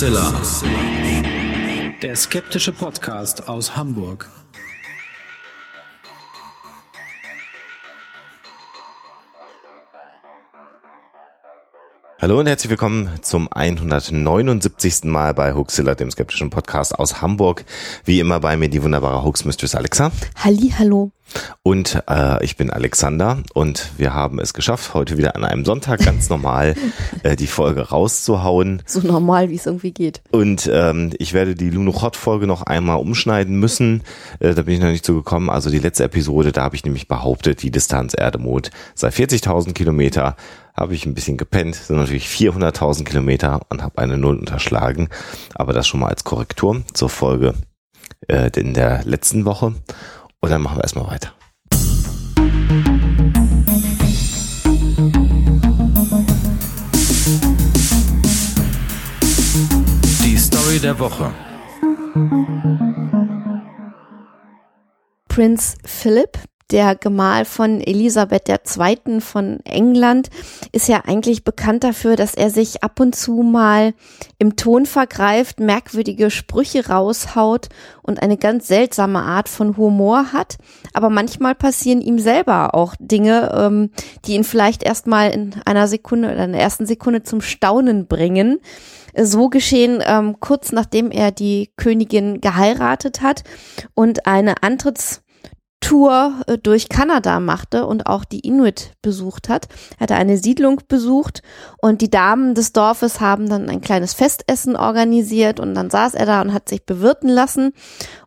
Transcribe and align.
Huxilla. 0.00 0.32
Der 2.00 2.16
skeptische 2.16 2.72
Podcast 2.72 3.50
aus 3.50 3.76
Hamburg. 3.76 4.30
Hallo 12.18 12.38
und 12.38 12.46
herzlich 12.46 12.70
willkommen 12.70 13.10
zum 13.20 13.52
179. 13.52 15.04
Mal 15.04 15.34
bei 15.34 15.52
Huxilla, 15.52 15.94
dem 15.94 16.10
skeptischen 16.10 16.48
Podcast 16.48 16.98
aus 16.98 17.20
Hamburg. 17.20 17.66
Wie 18.06 18.20
immer 18.20 18.40
bei 18.40 18.56
mir 18.56 18.70
die 18.70 18.82
wunderbare 18.82 19.22
Hux 19.22 19.44
Mistress 19.44 19.74
Alexa. 19.74 20.12
Halli, 20.42 20.72
hallo. 20.78 21.12
Und 21.62 22.02
äh, 22.08 22.42
ich 22.44 22.56
bin 22.56 22.70
Alexander 22.70 23.42
und 23.54 23.90
wir 23.96 24.14
haben 24.14 24.38
es 24.38 24.54
geschafft, 24.54 24.94
heute 24.94 25.18
wieder 25.18 25.36
an 25.36 25.44
einem 25.44 25.64
Sonntag 25.64 26.04
ganz 26.04 26.28
normal 26.28 26.74
äh, 27.22 27.36
die 27.36 27.46
Folge 27.46 27.88
rauszuhauen. 27.90 28.82
So 28.86 29.00
normal, 29.00 29.50
wie 29.50 29.56
es 29.56 29.66
irgendwie 29.66 29.92
geht. 29.92 30.22
Und 30.30 30.68
ähm, 30.72 31.12
ich 31.18 31.32
werde 31.32 31.54
die 31.54 31.70
Luno 31.70 32.00
Hot 32.02 32.16
Folge 32.16 32.46
noch 32.46 32.62
einmal 32.62 32.98
umschneiden 32.98 33.58
müssen. 33.58 34.02
Äh, 34.38 34.54
da 34.54 34.62
bin 34.62 34.74
ich 34.74 34.80
noch 34.80 34.88
nicht 34.88 35.04
zugekommen. 35.04 35.50
Also 35.50 35.70
die 35.70 35.78
letzte 35.78 36.04
Episode, 36.04 36.52
da 36.52 36.62
habe 36.62 36.76
ich 36.76 36.84
nämlich 36.84 37.08
behauptet, 37.08 37.62
die 37.62 37.70
Distanz 37.70 38.14
Erde-Mond 38.16 38.70
sei 38.94 39.08
40.000 39.08 39.72
Kilometer 39.72 40.36
habe 40.74 40.94
ich 40.94 41.04
ein 41.04 41.14
bisschen 41.14 41.36
gepennt, 41.36 41.74
sind 41.74 41.96
natürlich 41.96 42.26
400.000 42.26 43.04
Kilometer 43.04 43.60
und 43.68 43.82
habe 43.82 43.98
eine 43.98 44.16
Null 44.16 44.38
unterschlagen. 44.38 45.08
Aber 45.54 45.72
das 45.72 45.86
schon 45.86 46.00
mal 46.00 46.08
als 46.08 46.24
Korrektur 46.24 46.82
zur 46.94 47.10
Folge 47.10 47.54
äh, 48.28 48.50
in 48.56 48.74
der 48.74 49.04
letzten 49.04 49.44
Woche. 49.44 49.74
Und 50.40 50.50
dann 50.50 50.62
machen 50.62 50.78
wir 50.78 50.82
erstmal 50.82 51.06
weiter. 51.06 51.32
Die 60.24 60.38
Story 60.38 60.78
der 60.78 60.98
Woche. 60.98 61.32
Prinz 65.28 65.76
Philip, 65.84 66.38
der 66.70 66.94
Gemahl 66.94 67.44
von 67.44 67.80
Elisabeth 67.80 68.48
II. 68.48 69.20
von 69.20 69.60
England, 69.64 70.28
ist 70.72 70.88
ja 70.88 71.02
eigentlich 71.06 71.44
bekannt 71.44 71.84
dafür, 71.84 72.16
dass 72.16 72.34
er 72.34 72.50
sich 72.50 72.82
ab 72.82 73.00
und 73.00 73.14
zu 73.14 73.42
mal 73.42 73.94
im 74.38 74.56
Ton 74.56 74.86
vergreift, 74.86 75.60
merkwürdige 75.60 76.30
Sprüche 76.30 76.88
raushaut 76.88 77.68
und 78.02 78.22
eine 78.22 78.36
ganz 78.36 78.68
seltsame 78.68 79.22
Art 79.22 79.48
von 79.48 79.76
Humor 79.76 80.32
hat. 80.32 80.56
Aber 80.92 81.10
manchmal 81.10 81.54
passieren 81.54 82.00
ihm 82.00 82.18
selber 82.18 82.74
auch 82.74 82.94
Dinge, 82.98 83.52
ähm, 83.56 83.90
die 84.24 84.34
ihn 84.34 84.44
vielleicht 84.44 84.82
erstmal 84.82 85.30
in 85.30 85.54
einer 85.64 85.88
Sekunde 85.88 86.32
oder 86.32 86.44
in 86.44 86.52
der 86.52 86.62
ersten 86.62 86.86
Sekunde 86.86 87.22
zum 87.22 87.40
Staunen 87.40 88.06
bringen. 88.06 88.60
So 89.16 89.48
geschehen 89.48 90.02
ähm, 90.06 90.36
kurz 90.40 90.72
nachdem 90.72 91.10
er 91.10 91.32
die 91.32 91.70
Königin 91.76 92.40
geheiratet 92.40 93.22
hat 93.22 93.42
und 93.94 94.26
eine 94.26 94.62
Antritts 94.62 95.22
Tour 95.90 96.34
äh, 96.46 96.56
durch 96.56 96.88
Kanada 96.88 97.40
machte 97.40 97.84
und 97.84 98.06
auch 98.06 98.24
die 98.24 98.46
Inuit 98.46 98.92
besucht 99.02 99.48
hat. 99.48 99.66
Er 99.98 100.04
hatte 100.04 100.14
eine 100.14 100.36
Siedlung 100.36 100.82
besucht 100.86 101.42
und 101.78 102.00
die 102.00 102.08
Damen 102.08 102.54
des 102.54 102.72
Dorfes 102.72 103.20
haben 103.20 103.48
dann 103.48 103.68
ein 103.68 103.80
kleines 103.80 104.14
Festessen 104.14 104.76
organisiert 104.76 105.58
und 105.58 105.74
dann 105.74 105.90
saß 105.90 106.14
er 106.14 106.26
da 106.26 106.42
und 106.42 106.52
hat 106.52 106.68
sich 106.68 106.86
bewirten 106.86 107.28
lassen. 107.28 107.72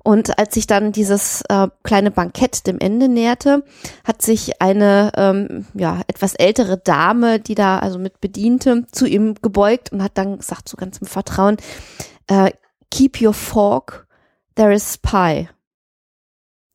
Und 0.04 0.38
als 0.38 0.56
sich 0.56 0.68
dann 0.68 0.92
dieses 0.92 1.42
äh, 1.48 1.70
kleine 1.84 2.12
Bankett 2.12 2.68
dem 2.68 2.80
Ende 2.80 3.08
näherte, 3.08 3.64
hat 4.04 4.22
sich 4.22 4.62
eine 4.62 5.14
ähm, 5.16 5.66
ja 5.74 6.02
etwas 6.08 6.36
ältere 6.36 6.78
Dame, 6.78 7.40
die 7.40 7.56
da 7.56 7.80
also 7.80 7.98
mit 7.98 8.20
bediente, 8.20 8.88
zu 8.92 9.06
ihm 9.06 9.36
gebeugt 9.42 9.94
und 9.94 10.04
hat 10.04 10.18
dann 10.18 10.38
gesagt 10.38 10.68
so 10.68 10.76
ganz 10.76 10.98
im 10.98 11.08
Vertrauen: 11.08 11.56
äh, 12.28 12.52
"Keep 12.92 13.22
your 13.22 13.34
fork, 13.34 14.06
there 14.56 14.74
is 14.74 14.98
pie." 14.98 15.48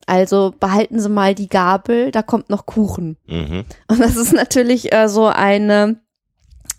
Also 0.09 0.55
behalten 0.59 0.99
Sie 0.99 1.07
mal 1.07 1.35
die 1.35 1.49
Gabel, 1.49 2.09
da 2.09 2.23
kommt 2.23 2.49
noch 2.49 2.65
Kuchen. 2.65 3.15
Mhm. 3.27 3.63
Und 3.87 3.99
das 3.99 4.15
ist 4.15 4.33
natürlich 4.33 4.91
äh, 4.91 5.07
so 5.07 5.27
eine, 5.27 5.99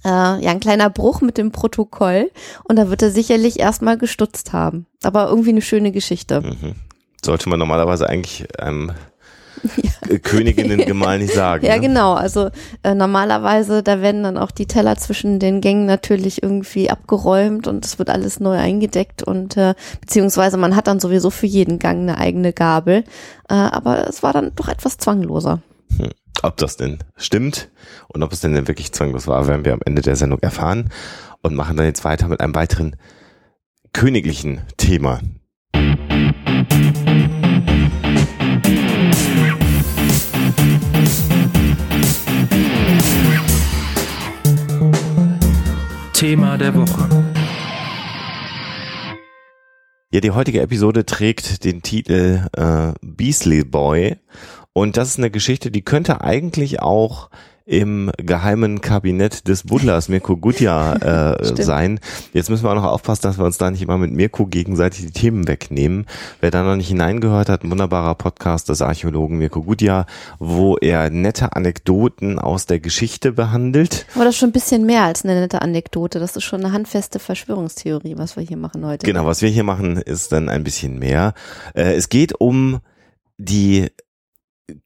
äh, 0.05 0.09
ja, 0.09 0.51
ein 0.51 0.59
kleiner 0.59 0.91
Bruch 0.91 1.21
mit 1.21 1.39
dem 1.39 1.53
Protokoll. 1.53 2.33
Und 2.65 2.75
da 2.75 2.91
wird 2.91 3.03
er 3.03 3.13
sicherlich 3.13 3.61
erstmal 3.61 3.99
gestutzt 3.99 4.53
haben. 4.53 4.87
Aber 5.05 5.29
irgendwie 5.29 5.51
eine 5.51 5.63
schöne 5.63 5.93
Geschichte. 5.93 6.41
Mhm. 6.41 6.75
Sollte 7.25 7.49
man 7.49 7.61
normalerweise 7.61 8.09
eigentlich 8.09 8.49
ähm, 8.59 8.91
ja. 9.77 10.19
Königinnen-Gemahl 10.19 11.19
nicht 11.19 11.35
sagen. 11.35 11.65
Ja, 11.71 11.75
ne? 11.75 11.81
genau. 11.81 12.15
Also 12.15 12.51
äh, 12.83 12.95
normalerweise, 12.95 13.83
da 13.83 14.01
werden 14.01 14.23
dann 14.23 14.39
auch 14.39 14.51
die 14.51 14.67
Teller 14.67 14.97
zwischen 14.97 15.39
den 15.39 15.61
Gängen 15.61 15.87
natürlich 15.87 16.43
irgendwie 16.43 16.91
abgeräumt 16.91 17.67
und 17.67 17.85
es 17.85 17.99
wird 17.99 18.11
alles 18.11 18.41
neu 18.41 18.57
eingedeckt 18.57 19.23
und 19.23 19.57
äh, 19.57 19.75
beziehungsweise 20.01 20.57
man 20.57 20.77
hat 20.77 20.87
dann 20.87 21.01
sowieso 21.01 21.31
für 21.31 21.47
jeden 21.47 21.79
Gang 21.79 22.01
eine 22.01 22.19
eigene 22.19 22.53
Gabel. 22.53 23.05
Äh, 23.49 23.55
aber 23.55 24.09
es 24.09 24.23
war 24.23 24.33
dann 24.33 24.53
doch 24.55 24.69
etwas 24.69 24.99
zwangloser. 24.99 25.63
Hm. 25.97 26.11
Ob 26.43 26.57
das 26.57 26.77
denn 26.77 26.99
stimmt 27.17 27.69
und 28.09 28.23
ob 28.23 28.33
es 28.33 28.41
denn, 28.41 28.55
denn 28.55 28.69
wirklich 28.69 28.93
zwanglos 28.93 29.27
war, 29.27 29.47
werden 29.47 29.65
wir 29.65 29.75
am 29.75 29.83
Ende 29.85 30.03
der 30.03 30.17
Sendung 30.17 30.39
erfahren 30.41 30.91
und 31.43 31.55
machen 31.55 31.77
dann 31.77 31.87
jetzt 31.87 32.05
weiter 32.05 32.29
mit 32.29 32.41
einem 32.41 32.55
weiteren 32.55 32.97
königlichen 33.93 34.63
Thema. 34.77 35.21
Thema 46.21 46.59
der 46.59 46.75
Woche. 46.75 47.09
Ja, 50.13 50.21
die 50.21 50.33
heutige 50.33 50.61
Episode 50.61 51.07
trägt 51.07 51.65
den 51.65 51.81
Titel 51.81 52.47
äh, 52.59 52.93
Beasley 53.01 53.65
Boy 53.65 54.19
und 54.75 54.99
das 54.99 55.09
ist 55.09 55.17
eine 55.17 55.31
Geschichte, 55.31 55.71
die 55.71 55.81
könnte 55.81 56.21
eigentlich 56.21 56.83
auch 56.83 57.31
im 57.71 58.11
geheimen 58.17 58.81
Kabinett 58.81 59.47
des 59.47 59.63
Buddlers 59.63 60.09
Mirko 60.09 60.37
Gudja 60.37 61.37
äh, 61.41 61.63
sein. 61.63 62.01
Jetzt 62.33 62.51
müssen 62.51 62.65
wir 62.65 62.71
auch 62.71 62.75
noch 62.75 62.85
aufpassen, 62.85 63.23
dass 63.23 63.39
wir 63.39 63.45
uns 63.45 63.59
da 63.59 63.71
nicht 63.71 63.81
immer 63.81 63.97
mit 63.97 64.11
Mirko 64.11 64.47
gegenseitig 64.47 65.07
die 65.07 65.13
Themen 65.13 65.47
wegnehmen. 65.47 66.07
Wer 66.41 66.51
da 66.51 66.65
noch 66.65 66.75
nicht 66.75 66.89
hineingehört 66.89 67.49
hat, 67.49 67.63
ein 67.63 67.71
wunderbarer 67.71 68.17
Podcast 68.17 68.69
des 68.71 68.83
Archäologen 68.83 69.39
Mirko 69.39 69.63
Gudja, 69.63 70.07
wo 70.41 70.79
er 70.79 71.11
nette 71.11 71.55
Anekdoten 71.55 72.41
aus 72.41 72.67
der 72.67 72.81
Geschichte 72.81 73.31
behandelt. 73.31 74.05
Aber 74.17 74.25
das 74.25 74.35
ist 74.35 74.41
schon 74.41 74.49
ein 74.49 74.53
bisschen 74.53 74.85
mehr 74.85 75.05
als 75.05 75.25
eine 75.25 75.39
nette 75.39 75.63
Anekdote. 75.63 76.19
Das 76.19 76.35
ist 76.35 76.43
schon 76.43 76.65
eine 76.65 76.73
handfeste 76.73 77.21
Verschwörungstheorie, 77.21 78.19
was 78.19 78.37
wir 78.37 78.43
hier 78.43 78.57
machen 78.57 78.85
heute. 78.85 79.07
Genau, 79.07 79.27
was 79.27 79.43
wir 79.43 79.49
hier 79.49 79.65
machen, 79.65 79.97
ist 79.97 80.33
dann 80.33 80.49
ein 80.49 80.65
bisschen 80.65 80.99
mehr. 80.99 81.35
Äh, 81.75 81.95
es 81.95 82.09
geht 82.09 82.35
um 82.41 82.81
die 83.39 83.91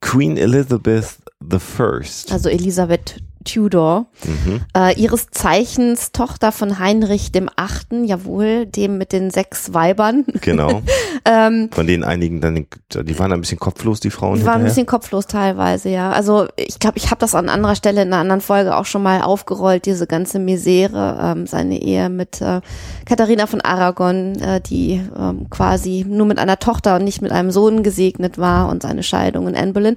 Queen 0.00 0.36
Elizabeth 0.38 1.20
First. 1.60 2.32
Also 2.32 2.48
Elisabeth 2.48 3.18
Tudor, 3.44 4.06
Mhm. 4.24 4.60
äh, 4.76 4.94
ihres 5.00 5.28
Zeichens 5.30 6.12
Tochter 6.12 6.50
von 6.52 6.78
Heinrich 6.78 7.32
dem 7.32 7.48
Achten, 7.56 8.04
jawohl, 8.04 8.66
dem 8.66 8.98
mit 8.98 9.12
den 9.12 9.30
sechs 9.30 9.72
Weibern. 9.74 10.24
Genau. 10.40 10.82
ähm, 11.24 11.68
Von 11.72 11.86
denen 11.86 12.04
einigen 12.04 12.40
dann, 12.40 12.66
die 12.92 13.18
waren 13.18 13.32
ein 13.32 13.40
bisschen 13.40 13.58
kopflos, 13.58 14.00
die 14.00 14.10
Frauen. 14.10 14.38
die 14.38 14.44
waren 14.44 14.54
ein 14.54 14.60
hinterher. 14.60 14.68
bisschen 14.70 14.86
kopflos 14.86 15.26
teilweise, 15.26 15.88
ja. 15.90 16.10
Also 16.12 16.46
ich 16.56 16.78
glaube, 16.78 16.98
ich 16.98 17.10
habe 17.10 17.18
das 17.20 17.34
an 17.34 17.48
anderer 17.48 17.74
Stelle 17.76 18.02
in 18.02 18.08
einer 18.12 18.20
anderen 18.20 18.40
Folge 18.40 18.76
auch 18.76 18.86
schon 18.86 19.02
mal 19.02 19.22
aufgerollt, 19.22 19.86
diese 19.86 20.06
ganze 20.06 20.38
Misere, 20.38 21.18
ähm, 21.22 21.46
seine 21.46 21.80
Ehe 21.82 22.08
mit 22.08 22.40
äh, 22.40 22.60
Katharina 23.06 23.46
von 23.46 23.60
Aragon, 23.60 24.34
äh, 24.40 24.60
die 24.60 25.00
ähm, 25.18 25.48
quasi 25.50 26.04
nur 26.08 26.26
mit 26.26 26.38
einer 26.38 26.58
Tochter 26.58 26.96
und 26.96 27.04
nicht 27.04 27.20
mit 27.22 27.32
einem 27.32 27.50
Sohn 27.50 27.82
gesegnet 27.82 28.38
war 28.38 28.68
und 28.68 28.82
seine 28.82 29.02
Scheidung 29.02 29.48
in 29.48 29.56
Anne 29.56 29.72
Boleyn. 29.72 29.94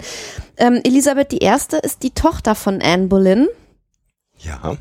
Ähm, 0.57 0.81
Elisabeth 0.83 1.33
I. 1.33 1.51
ist 1.83 2.01
die 2.03 2.11
Tochter 2.11 2.55
von 2.55 2.81
Anne 2.81 3.07
Boleyn. 3.07 3.36
Ja. 4.39 4.77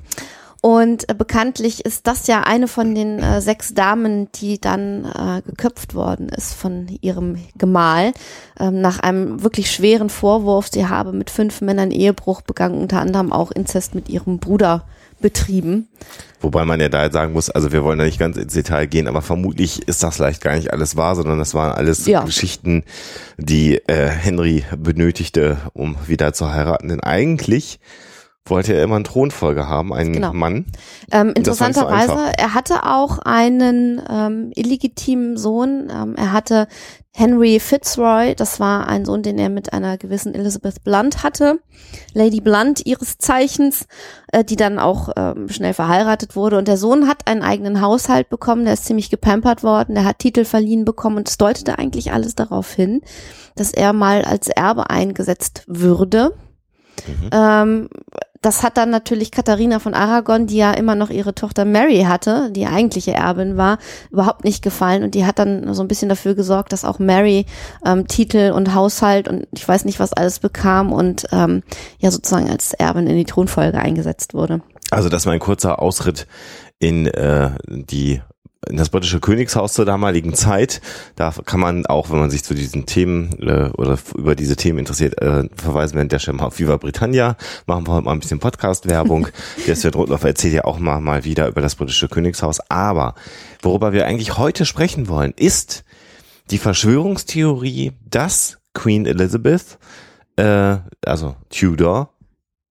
Und 0.63 1.09
äh, 1.09 1.15
bekanntlich 1.15 1.85
ist 1.85 2.09
das 2.09 2.27
ja 2.27 2.41
eine 2.41 2.67
von 2.67 2.95
den 2.95 3.21
äh, 3.21 3.41
sechs 3.41 3.73
Damen, 3.75 4.33
die 4.33 4.61
dann 4.61 5.05
äh, 5.05 5.43
geköpft 5.43 5.95
worden 5.95 6.29
ist 6.29 6.55
von 6.55 6.89
ihrem 7.03 7.39
Gemahl, 7.57 8.13
ähm, 8.59 8.81
nach 8.81 8.99
einem 8.99 9.45
wirklich 9.45 9.71
schweren 9.71 10.09
Vorwurf, 10.11 10.69
sie 10.73 10.89
habe 10.89 11.13
mit 11.13 11.31
fünf 11.31 11.61
Männern 11.61 11.93
Ehebruch 11.93 12.43
begangen, 12.43 12.81
unter 12.81 13.01
anderem 13.01 13.33
auch 13.33 13.53
Inzest 13.53 13.95
mit 13.95 14.09
ihrem 14.09 14.39
Bruder 14.39 14.85
betrieben. 15.21 15.89
Wobei 16.41 16.65
man 16.65 16.81
ja 16.81 16.89
da 16.89 17.05
jetzt 17.05 17.15
sagen 17.15 17.33
muss, 17.33 17.49
also 17.49 17.73
wir 17.73 17.85
wollen 17.85 17.99
da 17.99 18.05
nicht 18.05 18.19
ganz 18.19 18.37
ins 18.37 18.53
Detail 18.53 18.87
gehen, 18.87 19.07
aber 19.09 19.23
vermutlich 19.23 19.87
ist 19.87 20.03
das 20.03 20.17
vielleicht 20.17 20.43
gar 20.43 20.57
nicht 20.57 20.73
alles 20.73 20.97
wahr, 20.97 21.15
sondern 21.17 21.39
das 21.39 21.55
waren 21.55 21.73
alles 21.73 22.07
Ja. 22.07 22.25
Geschichten, 22.25 22.85
die 23.39 23.77
äh, 23.87 24.09
Henry 24.09 24.65
benötigte, 24.77 25.59
um 25.75 25.97
wieder 26.07 26.33
zu 26.33 26.53
heiraten. 26.53 26.89
Denn 26.89 27.01
eigentlich 27.01 27.79
wollte 28.51 28.75
er 28.75 28.83
immer 28.85 28.97
einen 28.97 29.05
Thronfolger 29.05 29.69
haben, 29.69 29.93
einen 29.93 30.13
Genau. 30.13 30.33
Mann. 30.33 30.67
Ähm, 31.11 31.29
nicht 31.29 31.37
so 31.37 31.39
interessanterweise, 31.39 32.33
er 32.37 32.55
hatte 32.55 32.85
auch 32.85 33.19
einen 33.19 34.01
ähm, 34.09 34.53
illegitimen 34.55 35.37
Sohn. 35.37 35.91
Ähm, 35.91 36.15
er 36.17 36.33
hatte 36.33 36.69
Henry 37.13 37.61
Fitzroy, 37.61 38.35
das 38.35 38.61
war 38.61 38.89
ein 38.89 39.07
Sohn, 39.07 39.23
den 39.23 39.39
er 39.39 39.49
mit 39.49 39.73
einer 39.73 39.97
gewissen 39.97 40.35
Elizabeth 40.35 40.85
Blunt 40.85 41.23
hatte. 41.23 41.61
Lady 42.13 42.43
Blunt 42.43 42.85
ihres 42.85 43.17
Zeichens, 43.17 43.87
äh, 44.33 44.45
die 44.45 44.57
dann 44.57 44.79
auch 44.79 45.09
ähm, 45.17 45.49
schnell 45.49 45.73
verheiratet 45.73 46.37
wurde. 46.37 46.59
Und 46.59 46.69
der 46.69 46.77
Sohn 46.77 47.09
hat 47.09 47.27
einen 47.27 47.43
eigenen 47.43 47.81
Haushalt 47.81 48.29
bekommen, 48.29 48.65
der 48.67 48.75
ist 48.75 48.85
ziemlich 48.85 49.09
gepampert 49.09 49.63
worden, 49.63 49.95
der 49.95 50.05
hat 50.05 50.19
Titel 50.19 50.45
verliehen 50.45 50.85
bekommen 50.85 51.17
und 51.17 51.29
es 51.29 51.39
deutete 51.39 51.79
eigentlich 51.79 52.13
alles 52.13 52.35
darauf 52.35 52.71
hin, 52.73 53.01
dass 53.55 53.73
er 53.73 53.95
mal 53.95 54.23
als 54.25 54.49
Erbe 54.49 54.91
eingesetzt 54.91 55.65
würde. 55.67 56.33
Ähm, 57.33 57.89
das 58.43 58.63
hat 58.63 58.77
dann 58.77 58.91
natürlich 58.91 59.31
Katharina 59.31 59.79
von 59.79 59.95
Aragon, 59.95 60.47
die 60.47 60.57
ja 60.57 60.73
immer 60.73 60.95
noch 60.95 61.11
ihre 61.11 61.35
Tochter 61.35 61.65
Mary 61.65 62.05
hatte, 62.07 62.51
die 62.51 62.67
eigentliche 62.67 63.13
Erbin 63.13 63.57
war, 63.57 63.79
überhaupt 64.11 64.45
nicht 64.45 64.63
gefallen. 64.63 65.03
Und 65.03 65.15
die 65.15 65.25
hat 65.25 65.39
dann 65.39 65.73
so 65.75 65.83
ein 65.83 65.89
bisschen 65.89 66.09
dafür 66.09 66.35
gesorgt, 66.35 66.73
dass 66.73 66.85
auch 66.85 66.99
Mary 66.99 67.47
ähm, 67.85 68.07
Titel 68.07 68.53
und 68.55 68.75
Haushalt 68.75 69.29
und 69.29 69.47
ich 69.53 69.67
weiß 69.67 69.85
nicht 69.85 70.01
was 70.01 70.13
alles 70.13 70.39
bekam 70.39 70.93
und 70.93 71.27
ähm, 71.33 71.63
ja 71.99 72.11
sozusagen 72.11 72.51
als 72.51 72.73
Erbin 72.75 73.07
in 73.07 73.17
die 73.17 73.25
Thronfolge 73.25 73.79
eingesetzt 73.79 74.35
wurde. 74.35 74.61
Also 74.91 75.09
das 75.09 75.27
war 75.27 75.33
ein 75.33 75.41
kurzer 75.41 75.83
Ausritt 75.83 76.27
in 76.79 77.07
äh, 77.07 77.51
die 77.67 78.21
in 78.69 78.77
das 78.77 78.89
britische 78.89 79.21
Königshaus 79.21 79.73
zur 79.73 79.85
damaligen 79.85 80.35
Zeit. 80.35 80.81
Da 81.15 81.33
kann 81.45 81.61
man 81.61 81.87
auch, 81.87 82.11
wenn 82.11 82.19
man 82.19 82.31
sich 82.31 82.45
zu 82.45 82.55
diesen 82.55 82.87
Themen 82.87 83.39
äh, 83.41 83.71
oder 83.77 83.99
über 84.17 84.35
diese 84.35 84.57
Themen 84.57 84.79
interessiert, 84.79 85.21
äh, 85.21 85.49
verweisen 85.57 85.95
wir 85.95 86.03
an 86.03 86.09
der 86.09 86.19
Stelle 86.19 86.37
mal 86.37 86.47
auf 86.47 86.59
Viva 86.59 86.77
Britannia. 86.77 87.37
Machen 87.67 87.87
wir 87.87 87.95
heute 87.95 88.05
mal 88.05 88.13
ein 88.13 88.21
bisschen 88.21 88.41
Podcast-Werbung. 88.41 89.29
der 89.67 89.77
Sven 89.77 89.95
Rotloff 89.95 90.25
erzählt 90.25 90.55
ja 90.55 90.65
auch 90.65 90.79
mal, 90.79 91.01
mal 91.01 91.25
wieder 91.25 91.49
über 91.49 91.61
das 91.61 91.75
britische 91.75 92.09
Königshaus. 92.09 92.61
Aber 92.69 93.15
worüber 93.63 93.93
wir 93.93 94.07
eigentlich 94.07 94.39
heute 94.39 94.65
sprechen 94.65 95.09
wollen, 95.09 95.33
ist 95.37 95.85
die 96.51 96.59
Verschwörungstheorie, 96.59 97.93
dass 98.09 98.59
Queen 98.75 99.07
Elizabeth, 99.07 99.79
äh, 100.37 100.77
also 101.05 101.37
Tudor, 101.51 102.11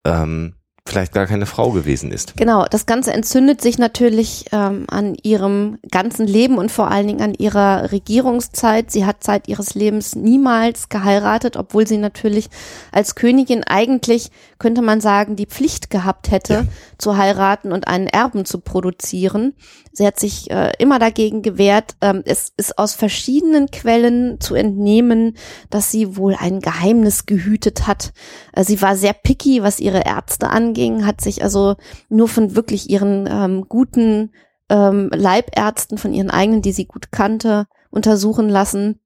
ähm, 0.05 0.55
vielleicht 0.87 1.13
gar 1.15 1.27
keine 1.27 1.47
Frau 1.47 1.71
gewesen 1.71 2.13
ist. 2.13 2.37
Genau, 2.37 2.67
das 2.71 2.85
Ganze 2.85 3.13
entzündet 3.15 3.63
sich 3.63 3.79
natürlich 3.79 4.45
ähm, 4.53 4.85
an 4.89 5.15
ihrem 5.23 5.79
ganzen 5.91 6.27
Leben 6.27 6.59
und 6.59 6.71
vor 6.71 6.91
allen 6.91 7.07
Dingen 7.07 7.23
an 7.23 7.33
ihrer 7.33 7.91
Regierungszeit. 7.91 8.91
Sie 8.91 9.07
hat 9.07 9.25
Zeit 9.25 9.49
ihres 9.49 9.75
Lebens 9.75 10.15
niemals 10.15 10.91
geheiratet, 10.91 11.57
obwohl 11.57 11.87
sie 11.87 11.97
natürlich 11.97 12.51
als 12.93 13.15
Königin 13.15 13.65
eigentlich, 13.65 14.31
könnte 14.59 14.83
man 14.83 15.01
sagen, 15.01 15.37
die 15.37 15.47
Pflicht 15.47 15.89
gehabt 15.89 16.31
hätte, 16.31 16.53
Ja. 16.55 16.65
zu 16.99 17.17
heiraten 17.17 17.73
und 17.73 17.89
einen 17.89 18.07
Erben 18.07 18.45
zu 18.45 18.61
produzieren. 18.61 19.55
Sie 19.97 20.05
hat 20.05 20.19
sich 20.19 20.51
äh, 20.51 20.73
immer 20.81 20.99
dagegen 20.99 21.43
gewehrt. 21.43 21.95
Ähm, 22.01 22.23
es 22.27 22.53
ist 22.57 22.79
aus 22.79 22.95
verschiedenen 22.95 23.71
Quellen 23.71 24.41
zu 24.41 24.57
entnehmen, 24.57 25.37
dass 25.71 25.93
sie 25.93 26.17
wohl 26.17 26.35
ein 26.35 26.59
Geheimnis 26.59 27.27
gehütet 27.27 27.87
hat. 27.87 28.13
Äh, 28.53 28.65
sie 28.65 28.83
war 28.83 28.97
sehr 28.97 29.13
picky, 29.13 29.63
was 29.63 29.79
ihre 29.79 30.05
Ärzte 30.05 30.51
anging, 30.51 31.07
hat 31.07 31.21
sich 31.21 31.45
also 31.45 31.77
nur 32.09 32.27
von 32.27 32.57
wirklich 32.57 32.91
ihren 32.91 33.29
ähm, 33.31 33.67
guten 33.69 34.33
ähm, 34.69 35.11
Leibärzten, 35.15 35.97
von 35.97 36.13
ihren 36.13 36.31
eigenen, 36.31 36.61
die 36.61 36.73
sie 36.73 36.87
gut 36.87 37.13
kannte, 37.13 37.67
untersuchen 37.91 38.49
lassen 38.49 38.99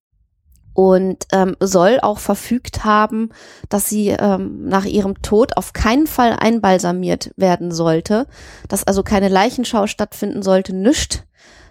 und 0.78 1.26
ähm, 1.32 1.56
soll 1.58 1.98
auch 2.00 2.20
verfügt 2.20 2.84
haben, 2.84 3.30
dass 3.68 3.88
sie 3.88 4.10
ähm, 4.10 4.68
nach 4.68 4.84
ihrem 4.84 5.20
Tod 5.22 5.56
auf 5.56 5.72
keinen 5.72 6.06
Fall 6.06 6.36
einbalsamiert 6.38 7.32
werden 7.36 7.72
sollte, 7.72 8.28
dass 8.68 8.84
also 8.84 9.02
keine 9.02 9.28
Leichenschau 9.28 9.88
stattfinden 9.88 10.40
sollte, 10.40 10.76
nischt. 10.76 11.24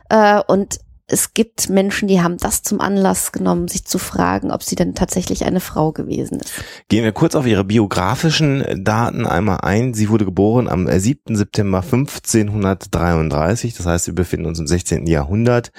Äh, 0.10 0.42
und 0.48 0.80
es 1.10 1.34
gibt 1.34 1.70
Menschen, 1.70 2.10
die 2.10 2.22
haben 2.22 2.36
das 2.36 2.64
zum 2.64 2.82
Anlass 2.82 3.32
genommen, 3.32 3.70
sich 3.70 3.86
zu 3.86 3.98
fragen, 3.98 4.52
ob 4.52 4.62
sie 4.62 4.76
denn 4.76 4.94
tatsächlich 4.94 5.46
eine 5.46 5.62
Frau 5.62 5.94
gewesen 5.94 6.42
ist. 6.42 6.52
Gehen 6.90 7.06
wir 7.06 7.14
kurz 7.14 7.34
auf 7.34 7.48
ihre 7.48 7.64
biografischen 7.64 8.84
Daten 8.84 9.26
einmal 9.26 9.60
ein. 9.62 9.94
Sie 9.94 10.10
wurde 10.10 10.26
geboren 10.26 10.68
am 10.68 10.86
äh, 10.88 11.00
7. 11.00 11.38
September 11.38 11.78
1533, 11.78 13.74
das 13.74 13.86
heißt, 13.86 14.08
wir 14.08 14.16
befinden 14.16 14.48
uns 14.48 14.60
im 14.60 14.68
16. 14.68 15.08
Jahrhundert. 15.08 15.72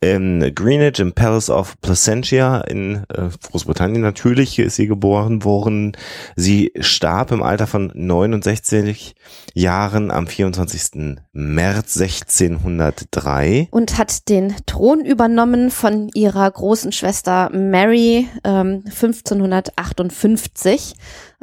In 0.00 0.54
Greenwich 0.54 1.00
im 1.00 1.12
Palace 1.12 1.50
of 1.50 1.78
Placentia 1.82 2.62
in 2.62 3.04
äh, 3.10 3.28
Großbritannien 3.50 4.00
natürlich 4.00 4.58
ist 4.58 4.76
sie 4.76 4.86
geboren 4.86 5.44
worden. 5.44 5.92
Sie 6.34 6.72
starb 6.80 7.30
im 7.30 7.42
Alter 7.42 7.66
von 7.66 7.92
69 7.94 9.16
Jahren 9.52 10.10
am 10.10 10.26
24. 10.26 11.18
März 11.32 12.00
1603. 12.00 13.68
und 13.70 13.98
hat 13.98 14.30
den 14.30 14.54
Thron 14.66 15.04
übernommen 15.04 15.70
von 15.70 16.08
ihrer 16.14 16.50
großen 16.50 16.90
Schwester 16.92 17.50
Mary 17.52 18.28
ähm, 18.44 18.82
1558 18.86 20.92
äh, 20.92 20.94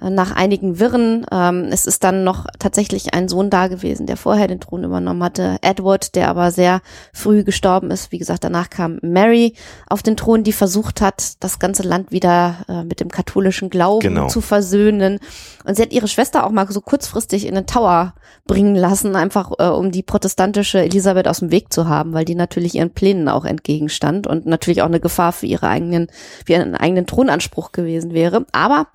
nach 0.01 0.35
einigen 0.35 0.79
Wirren. 0.79 1.25
Ähm, 1.31 1.67
es 1.71 1.85
ist 1.85 2.03
dann 2.03 2.23
noch 2.23 2.45
tatsächlich 2.59 3.13
ein 3.13 3.27
Sohn 3.27 3.49
da 3.49 3.67
gewesen, 3.67 4.05
der 4.05 4.17
vorher 4.17 4.47
den 4.47 4.59
Thron 4.59 4.83
übernommen 4.83 5.23
hatte, 5.23 5.57
Edward, 5.61 6.15
der 6.15 6.29
aber 6.29 6.51
sehr 6.51 6.81
früh 7.13 7.43
gestorben 7.43 7.91
ist. 7.91 8.11
Wie 8.11 8.17
gesagt, 8.17 8.43
danach 8.43 8.69
kam 8.69 8.99
Mary 9.01 9.55
auf 9.89 10.03
den 10.03 10.15
Thron, 10.17 10.43
die 10.43 10.53
versucht 10.53 11.01
hat, 11.01 11.33
das 11.43 11.59
ganze 11.59 11.83
Land 11.83 12.11
wieder 12.11 12.57
äh, 12.67 12.83
mit 12.83 12.99
dem 12.99 13.09
katholischen 13.09 13.69
Glauben 13.69 13.99
Genau. 14.01 14.27
zu 14.27 14.41
versöhnen. 14.41 15.19
Und 15.65 15.75
sie 15.75 15.81
hat 15.81 15.91
ihre 15.91 16.07
Schwester 16.07 16.45
auch 16.45 16.51
mal 16.51 16.67
so 16.71 16.81
kurzfristig 16.81 17.45
in 17.45 17.55
den 17.55 17.65
Tower 17.65 18.13
bringen 18.47 18.75
lassen, 18.75 19.15
einfach 19.15 19.51
äh, 19.59 19.67
um 19.67 19.91
die 19.91 20.03
protestantische 20.03 20.79
Elisabeth 20.79 21.27
aus 21.27 21.39
dem 21.39 21.51
Weg 21.51 21.71
zu 21.73 21.87
haben, 21.87 22.13
weil 22.13 22.25
die 22.25 22.35
natürlich 22.35 22.75
ihren 22.75 22.91
Plänen 22.91 23.27
auch 23.29 23.45
entgegenstand 23.45 24.27
und 24.27 24.45
natürlich 24.45 24.81
auch 24.81 24.87
eine 24.87 24.99
Gefahr 24.99 25.31
für 25.31 25.45
ihre 25.45 25.67
eigenen, 25.67 26.07
für 26.45 26.53
ihren 26.53 26.75
eigenen 26.75 27.05
Thronanspruch 27.05 27.71
gewesen 27.71 28.13
wäre. 28.13 28.45
Aber 28.51 28.87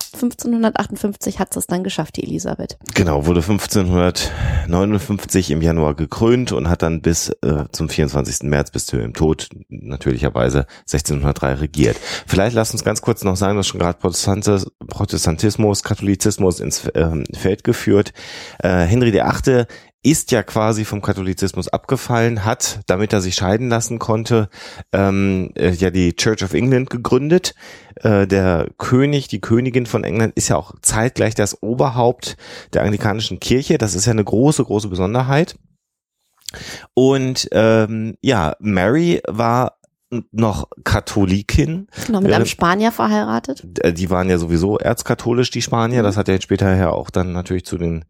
1558 0.94 1.38
hat 1.38 1.56
es 1.56 1.66
dann 1.66 1.84
geschafft, 1.84 2.16
die 2.16 2.24
Elisabeth. 2.24 2.78
Genau, 2.94 3.26
wurde 3.26 3.40
1559 3.40 5.50
im 5.50 5.60
Januar 5.62 5.94
gekrönt 5.94 6.52
und 6.52 6.68
hat 6.68 6.82
dann 6.82 7.00
bis 7.00 7.30
äh, 7.42 7.64
zum 7.72 7.88
24. 7.88 8.48
März 8.48 8.70
bis 8.70 8.86
zu 8.86 8.96
ihrem 8.96 9.12
Tod 9.12 9.48
natürlicherweise 9.68 10.66
1603 10.80 11.54
regiert. 11.54 11.96
Vielleicht 12.26 12.54
lass 12.54 12.70
uns 12.72 12.84
ganz 12.84 13.02
kurz 13.02 13.24
noch 13.24 13.34
sagen, 13.36 13.56
dass 13.56 13.66
schon 13.66 13.80
gerade 13.80 13.98
Protestantis, 13.98 14.70
Protestantismus, 14.86 15.82
Katholizismus 15.82 16.60
ins 16.60 16.88
ähm, 16.94 17.24
Feld 17.34 17.64
geführt. 17.64 18.12
Äh, 18.58 18.84
Henry 18.84 19.12
VIII. 19.12 19.64
Ist 20.04 20.30
ja 20.30 20.42
quasi 20.42 20.84
vom 20.84 21.02
Katholizismus 21.02 21.68
abgefallen, 21.68 22.44
hat, 22.44 22.80
damit 22.86 23.12
er 23.12 23.20
sich 23.20 23.34
scheiden 23.34 23.68
lassen 23.70 23.98
konnte, 23.98 24.48
ähm, 24.92 25.50
äh, 25.56 25.70
ja 25.70 25.90
die 25.90 26.14
Church 26.14 26.44
of 26.44 26.52
England 26.52 26.90
gegründet. 26.90 27.54
Äh, 27.96 28.26
der 28.26 28.68
König, 28.78 29.28
die 29.28 29.40
Königin 29.40 29.86
von 29.86 30.04
England 30.04 30.34
ist 30.36 30.48
ja 30.48 30.56
auch 30.56 30.74
zeitgleich 30.82 31.34
das 31.34 31.62
Oberhaupt 31.62 32.36
der 32.74 32.82
anglikanischen 32.82 33.40
Kirche. 33.40 33.78
Das 33.78 33.94
ist 33.94 34.04
ja 34.06 34.12
eine 34.12 34.24
große, 34.24 34.62
große 34.62 34.88
Besonderheit. 34.88 35.56
Und 36.92 37.48
ähm, 37.52 38.16
ja, 38.20 38.54
Mary 38.60 39.22
war 39.26 39.78
noch 40.32 40.68
Katholikin. 40.84 41.88
Genau, 42.06 42.20
mit 42.20 42.30
Ja, 42.30 42.36
einem 42.36 42.46
Spanier 42.46 42.92
verheiratet. 42.92 43.64
Äh, 43.80 43.92
Die 43.92 44.10
waren 44.10 44.28
ja 44.30 44.38
sowieso 44.38 44.78
erzkatholisch, 44.78 45.50
die 45.50 45.62
Spanier. 45.62 46.02
Das 46.02 46.16
hat 46.16 46.28
ja 46.28 46.40
später 46.40 46.74
ja 46.76 46.90
auch 46.90 47.10
dann 47.10 47.32
natürlich 47.32 47.64
zu 47.64 47.78
den 47.78 48.04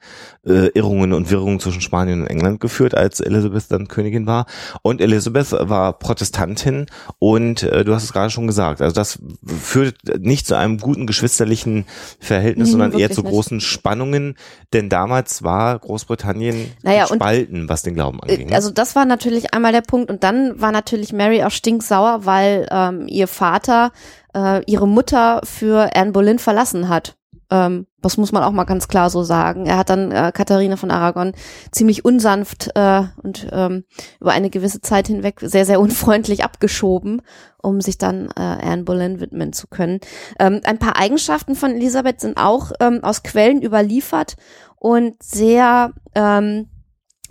äh, 0.46 0.68
Irrungen 0.75 1.12
und 1.12 1.30
Wirrungen 1.30 1.61
zwischen 1.61 1.80
Spanien 1.80 2.23
und 2.23 2.26
England 2.28 2.61
geführt, 2.61 2.94
als 2.94 3.20
Elizabeth 3.20 3.64
dann 3.70 3.88
Königin 3.88 4.26
war. 4.26 4.46
Und 4.82 5.00
Elizabeth 5.00 5.52
war 5.52 5.99
Protestantin 5.99 6.87
und 7.18 7.62
äh, 7.62 7.84
du 7.84 7.94
hast 7.94 8.04
es 8.04 8.12
gerade 8.12 8.30
schon 8.30 8.46
gesagt, 8.46 8.80
also 8.80 8.94
das 8.94 9.18
führt 9.46 9.96
nicht 10.20 10.46
zu 10.46 10.56
einem 10.56 10.78
guten 10.78 11.06
geschwisterlichen 11.06 11.84
Verhältnis, 12.20 12.68
Nee, 12.68 12.73
sondern 12.73 12.92
eher 12.99 13.11
zu 13.11 13.23
nicht. 13.23 13.30
großen 13.30 13.61
Spannungen, 13.61 14.37
denn 14.73 14.88
damals 14.88 15.42
war 15.42 15.78
Großbritannien 15.78 16.73
Naja, 16.82 17.06
gespalten, 17.06 17.68
was 17.68 17.82
den 17.82 17.94
Glauben. 17.94 18.20
Äh, 18.26 18.46
Also 18.54 18.70
das 18.70 18.94
war 18.96 19.04
natürlich 19.04 19.54
einmal 19.54 19.73
der 19.73 19.80
Punkt 19.82 20.11
und 20.11 20.23
dann 20.25 20.61
war 20.61 20.73
natürlich 20.73 21.12
Mary 21.12 21.42
auch 21.44 21.50
stinksauer, 21.50 21.93
weil 22.02 22.66
ähm, 22.70 23.06
ihr 23.08 23.28
Vater 23.28 23.92
äh, 24.34 24.62
ihre 24.66 24.88
Mutter 24.88 25.40
für 25.44 25.94
Anne 25.94 26.12
Boleyn 26.12 26.38
verlassen 26.38 26.88
hat. 26.88 27.16
Ähm, 27.50 27.86
das 28.00 28.16
muss 28.16 28.32
man 28.32 28.42
auch 28.42 28.52
mal 28.52 28.64
ganz 28.64 28.88
klar 28.88 29.10
so 29.10 29.22
sagen. 29.22 29.66
Er 29.66 29.78
hat 29.78 29.90
dann 29.90 30.12
äh, 30.12 30.32
Katharina 30.34 30.76
von 30.76 30.90
Aragon 30.90 31.32
ziemlich 31.70 32.04
unsanft 32.04 32.70
äh, 32.74 33.02
und 33.22 33.46
ähm, 33.52 33.84
über 34.20 34.32
eine 34.32 34.50
gewisse 34.50 34.80
Zeit 34.80 35.06
hinweg 35.06 35.40
sehr, 35.40 35.64
sehr 35.64 35.80
unfreundlich 35.80 36.44
abgeschoben, 36.44 37.22
um 37.62 37.80
sich 37.80 37.98
dann 37.98 38.28
äh, 38.36 38.40
Anne 38.40 38.84
Boleyn 38.84 39.20
widmen 39.20 39.52
zu 39.52 39.66
können. 39.68 40.00
Ähm, 40.38 40.60
ein 40.64 40.78
paar 40.78 40.96
Eigenschaften 40.96 41.54
von 41.54 41.72
Elisabeth 41.72 42.20
sind 42.20 42.36
auch 42.36 42.72
ähm, 42.80 43.00
aus 43.02 43.22
Quellen 43.22 43.62
überliefert 43.62 44.36
und 44.76 45.22
sehr 45.22 45.92
ähm, 46.14 46.68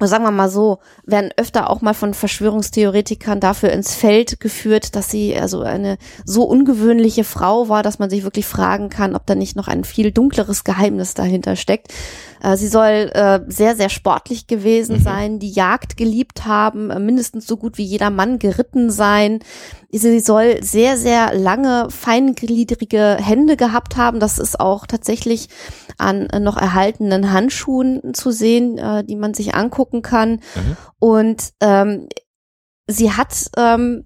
sagen 0.07 0.24
wir 0.24 0.31
mal 0.31 0.50
so, 0.50 0.79
werden 1.05 1.31
öfter 1.38 1.69
auch 1.69 1.81
mal 1.81 1.93
von 1.93 2.13
Verschwörungstheoretikern 2.13 3.39
dafür 3.39 3.72
ins 3.72 3.95
Feld 3.95 4.39
geführt, 4.39 4.95
dass 4.95 5.10
sie 5.10 5.36
also 5.36 5.62
eine 5.62 5.98
so 6.25 6.43
ungewöhnliche 6.43 7.24
Frau 7.24 7.69
war, 7.69 7.83
dass 7.83 8.00
man 8.00 8.10
sich 8.10 8.24
wirklich 8.24 8.45
fragen 8.45 8.89
kann, 8.89 9.15
ob 9.15 9.25
da 9.25 9.36
nicht 9.36 9.55
noch 9.55 9.67
ein 9.67 9.83
viel 9.83 10.12
dunkleres 10.12 10.63
Geheimnis 10.63 11.13
dahinter 11.13 11.55
steckt. 11.55 11.93
Äh, 12.41 12.57
sie 12.57 12.67
soll 12.67 13.12
äh, 13.13 13.39
sehr, 13.48 13.75
sehr 13.75 13.89
sportlich 13.89 14.48
gewesen 14.48 14.98
Mhm. 14.98 15.03
sein, 15.03 15.39
die 15.39 15.51
Jagd 15.51 15.98
geliebt 15.98 16.45
haben, 16.45 16.89
äh, 16.89 17.00
mindestens 17.00 17.48
so 17.48 17.57
gut 17.57 17.77
wie 17.77 17.83
jeder 17.83 18.10
Mann 18.10 18.39
geritten 18.39 18.91
sein. 18.91 19.39
Sie 19.91 20.19
soll 20.22 20.63
sehr, 20.63 20.98
sehr 20.98 21.36
lange, 21.36 21.88
feingliedrige 21.91 23.17
Hände 23.19 23.55
gehabt 23.55 23.95
haben. 23.95 24.19
Das 24.19 24.39
ist 24.39 24.60
auch 24.60 24.88
tatsächlich 24.88 25.50
an 26.00 26.27
äh, 26.31 26.39
noch 26.39 26.57
erhaltenen 26.57 27.31
Handschuhen 27.31 28.13
zu 28.13 28.31
sehen, 28.31 28.77
äh, 28.79 29.03
die 29.03 29.15
man 29.15 29.33
sich 29.36 29.53
angucken 29.93 30.01
kann. 30.01 30.31
Mhm. 30.31 30.77
Und 31.00 31.53
ähm, 31.62 32.07
sie 32.88 33.12
hat 33.12 33.50
ähm, 33.58 34.04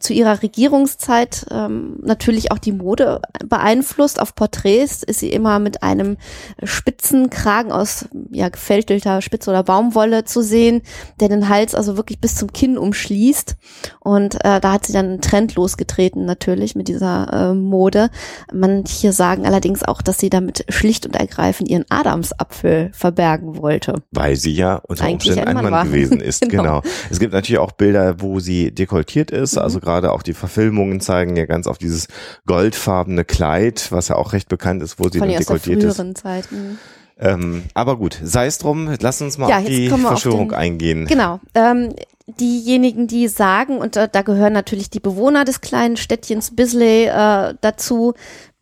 zu 0.00 0.12
ihrer 0.12 0.42
Regierungszeit 0.42 1.46
ähm, 1.50 1.98
natürlich 2.02 2.50
auch 2.50 2.58
die 2.58 2.72
Mode 2.72 3.20
beeinflusst. 3.46 4.20
Auf 4.20 4.34
Porträts 4.34 5.02
ist 5.02 5.20
sie 5.20 5.30
immer 5.30 5.58
mit 5.58 5.82
einem 5.82 6.16
Spitzenkragen 6.62 7.70
aus 7.70 8.06
ja 8.30 8.48
gefältelter 8.48 9.22
Spitze 9.22 9.50
oder 9.50 9.62
Baumwolle 9.62 10.24
zu 10.24 10.42
sehen, 10.42 10.82
der 11.20 11.28
den 11.28 11.48
Hals 11.48 11.74
also 11.74 11.96
wirklich 11.96 12.20
bis 12.20 12.34
zum 12.34 12.52
Kinn 12.52 12.78
umschließt. 12.78 13.56
Und 14.00 14.34
äh, 14.44 14.60
da 14.60 14.72
hat 14.72 14.86
sie 14.86 14.92
dann 14.92 15.06
einen 15.06 15.20
Trend 15.20 15.54
losgetreten 15.54 16.24
natürlich 16.24 16.74
mit 16.74 16.88
dieser 16.88 17.50
äh, 17.50 17.54
Mode. 17.54 18.10
Manche 18.52 19.12
sagen 19.12 19.46
allerdings 19.46 19.82
auch, 19.84 20.02
dass 20.02 20.18
sie 20.18 20.30
damit 20.30 20.64
schlicht 20.68 21.06
und 21.06 21.14
ergreifend 21.14 21.68
ihren 21.68 21.84
Adamsapfel 21.90 22.90
verbergen 22.92 23.56
wollte. 23.56 24.02
Weil 24.10 24.36
sie 24.36 24.52
ja 24.52 24.76
unter 24.76 25.04
Eigentlich 25.04 25.30
Umständen 25.32 25.56
ein 25.56 25.70
Mann 25.70 25.86
gewesen 25.86 26.20
ist, 26.20 26.40
Genau. 26.46 26.62
genau. 26.62 26.82
Es 27.10 27.18
gibt 27.18 27.32
natürlich 27.32 27.58
auch 27.58 27.72
Bilder, 27.72 28.15
wo 28.20 28.40
sie 28.40 28.70
dekoltiert 28.72 29.30
ist, 29.30 29.56
Mhm. 29.56 29.62
also 29.62 29.80
gerade 29.80 30.12
auch 30.12 30.22
die 30.22 30.34
Verfilmungen 30.34 31.00
zeigen 31.00 31.36
ja 31.36 31.46
ganz 31.46 31.66
auf 31.66 31.78
dieses 31.78 32.08
goldfarbene 32.46 33.24
Kleid, 33.24 33.88
was 33.90 34.08
ja 34.08 34.16
auch 34.16 34.32
recht 34.32 34.48
bekannt 34.48 34.82
ist, 34.82 34.98
wo 34.98 35.08
sie 35.08 35.18
dann 35.20 35.28
dekoltiert 35.30 35.82
ist. 35.82 35.96
früheren 35.96 36.14
Zeit. 36.14 36.50
mhm. 36.52 36.78
Ähm, 37.18 37.62
aber 37.72 37.96
gut, 37.96 38.20
sei 38.22 38.44
es 38.46 38.58
drum, 38.58 38.90
lass 39.00 39.22
uns 39.22 39.38
mal 39.38 39.48
Ja, 39.48 39.58
auf 39.58 39.64
die 39.64 39.88
wir 39.88 39.94
auf 39.94 40.00
Verschwörung 40.02 40.50
den- 40.50 40.58
eingehen. 40.58 41.06
Genau. 41.06 41.40
Ähm, 41.54 41.94
diejenigen, 42.40 43.06
die 43.06 43.28
sagen, 43.28 43.78
und 43.78 43.96
äh, 43.96 44.08
da 44.10 44.22
gehören 44.22 44.52
natürlich 44.52 44.90
die 44.90 45.00
Bewohner 45.00 45.44
des 45.44 45.60
kleinen 45.62 45.96
Städtchens 45.96 46.54
Bisley 46.54 47.04
äh, 47.06 47.54
dazu, 47.60 48.12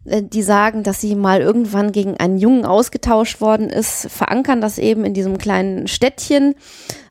äh, 0.05 0.23
die 0.23 0.43
sagen, 0.43 0.83
dass 0.85 1.01
sie 1.01 1.17
mal 1.17 1.41
irgendwann 1.41 1.91
gegen 1.91 2.17
einen 2.19 2.39
Jungen 2.39 2.65
ausgetauscht 2.65 3.41
worden 3.41 3.71
ist, 3.71 4.07
verankern 4.11 4.61
das 4.61 4.79
eben 4.79 5.05
in 5.05 5.15
diesem 5.15 5.37
kleinen 5.39 5.89
Städtchen. 5.89 6.55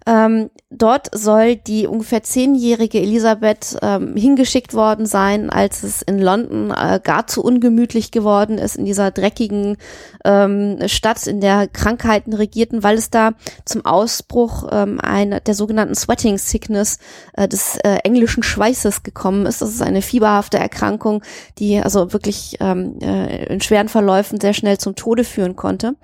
Ähm, 0.06 0.50
dort 0.70 1.08
soll 1.14 1.56
die 1.56 1.88
ungefähr 1.88 2.24
zehnjährige 2.24 3.00
Elisabeth 3.00 3.78
ähm, 3.82 4.16
hingeschickt 4.16 4.74
worden 4.74 5.06
sein, 5.06 5.50
als 5.50 5.84
es 5.84 6.02
in 6.02 6.20
London 6.20 6.72
äh, 6.72 7.00
gar 7.02 7.28
zu 7.28 7.44
ungemütlich 7.44 8.12
geworden 8.12 8.58
ist 8.58 8.76
in 8.76 8.86
dieser 8.86 9.12
dreckigen 9.12 9.78
ähm, 10.26 10.80
Stadt, 10.88 11.26
in 11.28 11.40
der 11.42 11.68
Krankheiten 11.68 12.34
regierten, 12.34 12.84
weil 12.84 12.98
es 12.98 13.10
da 13.10 13.32
zum 13.66 13.86
Ausbruch 13.86 14.68
ähm, 14.72 15.00
einer 15.00 15.40
der 15.40 15.54
sogenannten 15.54 15.96
Sweating 15.96 16.38
Sickness 16.38 17.00
äh, 17.34 17.48
des 17.48 17.78
äh, 17.78 17.98
englischen 18.04 18.44
Schweißes 18.44 19.04
gekommen 19.04 19.46
ist. 19.46 19.62
Das 19.62 19.70
ist 19.70 19.82
eine 19.82 20.02
fieberhafte 20.02 20.58
Erkrankung, 20.58 21.24
die 21.60 21.80
also 21.80 22.12
wirklich 22.12 22.58
ähm, 22.60 23.00
äh, 23.02 23.46
in 23.46 23.62
schweren 23.62 23.90
Verläufen 23.90 24.42
sehr 24.42 24.54
schnell 24.54 24.78
zum 24.78 24.96
Tode 24.96 25.24
führen 25.24 25.56
konnte 25.56 25.96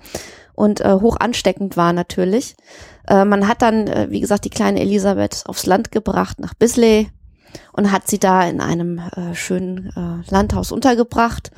und 0.60 0.82
äh, 0.82 0.92
hoch 1.00 1.16
ansteckend 1.18 1.78
war 1.78 1.94
natürlich. 1.94 2.54
Äh, 3.08 3.24
man 3.24 3.48
hat 3.48 3.62
dann, 3.62 3.86
äh, 3.86 4.08
wie 4.10 4.20
gesagt, 4.20 4.44
die 4.44 4.50
kleine 4.50 4.80
Elisabeth 4.80 5.44
aufs 5.46 5.64
Land 5.64 5.90
gebracht, 5.90 6.38
nach 6.38 6.52
Bisley 6.52 7.08
und 7.72 7.90
hat 7.90 8.06
sie 8.06 8.18
da 8.18 8.46
in 8.46 8.60
einem 8.60 8.98
äh, 8.98 9.34
schönen 9.34 9.86
äh, 9.96 10.30
Landhaus 10.30 10.70
untergebracht. 10.70 11.50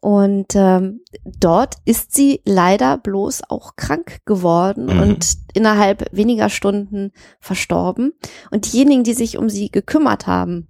Und 0.00 0.54
ähm, 0.54 1.02
dort 1.38 1.74
ist 1.84 2.14
sie 2.14 2.40
leider 2.46 2.96
bloß 2.96 3.42
auch 3.50 3.76
krank 3.76 4.20
geworden 4.24 4.86
Mhm. 4.86 5.02
und 5.02 5.26
innerhalb 5.52 6.06
weniger 6.12 6.48
Stunden 6.48 7.12
verstorben. 7.40 8.12
Und 8.50 8.72
diejenigen, 8.72 9.04
die 9.04 9.14
sich 9.14 9.36
um 9.36 9.50
sie 9.50 9.70
gekümmert 9.70 10.26
haben, 10.26 10.66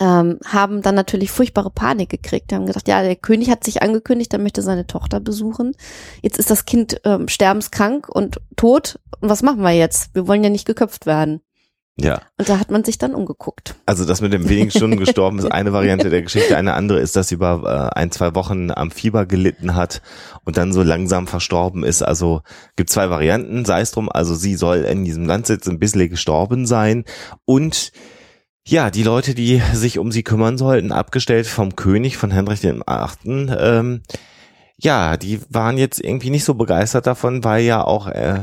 ähm, 0.00 0.38
haben 0.46 0.82
dann 0.82 0.94
natürlich 0.94 1.30
furchtbare 1.30 1.70
Panik 1.70 2.08
gekriegt. 2.08 2.50
Die 2.50 2.54
haben 2.54 2.66
gedacht, 2.66 2.88
ja, 2.88 3.02
der 3.02 3.16
König 3.16 3.50
hat 3.50 3.64
sich 3.64 3.82
angekündigt, 3.82 4.32
er 4.32 4.38
möchte 4.38 4.62
seine 4.62 4.86
Tochter 4.86 5.20
besuchen. 5.20 5.76
Jetzt 6.22 6.38
ist 6.38 6.50
das 6.50 6.64
Kind 6.64 7.00
ähm, 7.04 7.28
sterbenskrank 7.28 8.08
und 8.08 8.40
tot. 8.56 8.98
Und 9.20 9.28
was 9.28 9.42
machen 9.42 9.60
wir 9.60 9.72
jetzt? 9.72 10.14
Wir 10.14 10.26
wollen 10.26 10.42
ja 10.42 10.50
nicht 10.50 10.66
geköpft 10.66 11.06
werden. 11.06 11.42
Ja, 11.98 12.22
Und 12.38 12.48
da 12.48 12.58
hat 12.58 12.70
man 12.70 12.82
sich 12.82 12.96
dann 12.96 13.14
umgeguckt. 13.14 13.74
also 13.84 14.06
das 14.06 14.22
mit 14.22 14.32
den 14.32 14.48
wenigen 14.48 14.70
Stunden 14.70 14.96
gestorben 14.98 15.38
ist 15.38 15.52
eine 15.52 15.74
Variante 15.74 16.08
der 16.08 16.22
Geschichte. 16.22 16.56
Eine 16.56 16.72
andere 16.72 16.98
ist, 17.00 17.14
dass 17.14 17.28
sie 17.28 17.34
über 17.34 17.90
äh, 17.94 17.98
ein, 17.98 18.10
zwei 18.10 18.34
Wochen 18.34 18.70
am 18.70 18.90
Fieber 18.90 19.26
gelitten 19.26 19.74
hat 19.74 20.00
und 20.46 20.56
dann 20.56 20.72
so 20.72 20.82
langsam 20.82 21.26
verstorben 21.26 21.84
ist. 21.84 22.00
Also 22.00 22.40
gibt 22.76 22.88
zwei 22.88 23.10
Varianten, 23.10 23.66
sei 23.66 23.82
es 23.82 23.90
drum. 23.90 24.08
Also 24.10 24.34
sie 24.34 24.54
soll 24.54 24.78
in 24.78 25.04
diesem 25.04 25.26
Landsitz 25.26 25.68
ein 25.68 25.78
bisschen 25.78 26.08
gestorben 26.08 26.66
sein 26.66 27.04
und 27.44 27.92
ja, 28.70 28.90
die 28.90 29.02
Leute, 29.02 29.34
die 29.34 29.60
sich 29.72 29.98
um 29.98 30.12
sie 30.12 30.22
kümmern 30.22 30.56
sollten, 30.56 30.92
abgestellt 30.92 31.48
vom 31.48 31.74
König, 31.74 32.16
von 32.16 32.32
Heinrich 32.32 32.60
dem 32.60 32.84
Achten, 32.86 33.52
ähm, 33.58 34.02
ja, 34.82 35.16
die 35.18 35.40
waren 35.50 35.76
jetzt 35.76 36.02
irgendwie 36.02 36.30
nicht 36.30 36.44
so 36.44 36.54
begeistert 36.54 37.06
davon, 37.06 37.44
weil 37.44 37.64
ja 37.64 37.84
auch 37.84 38.06
äh, 38.06 38.40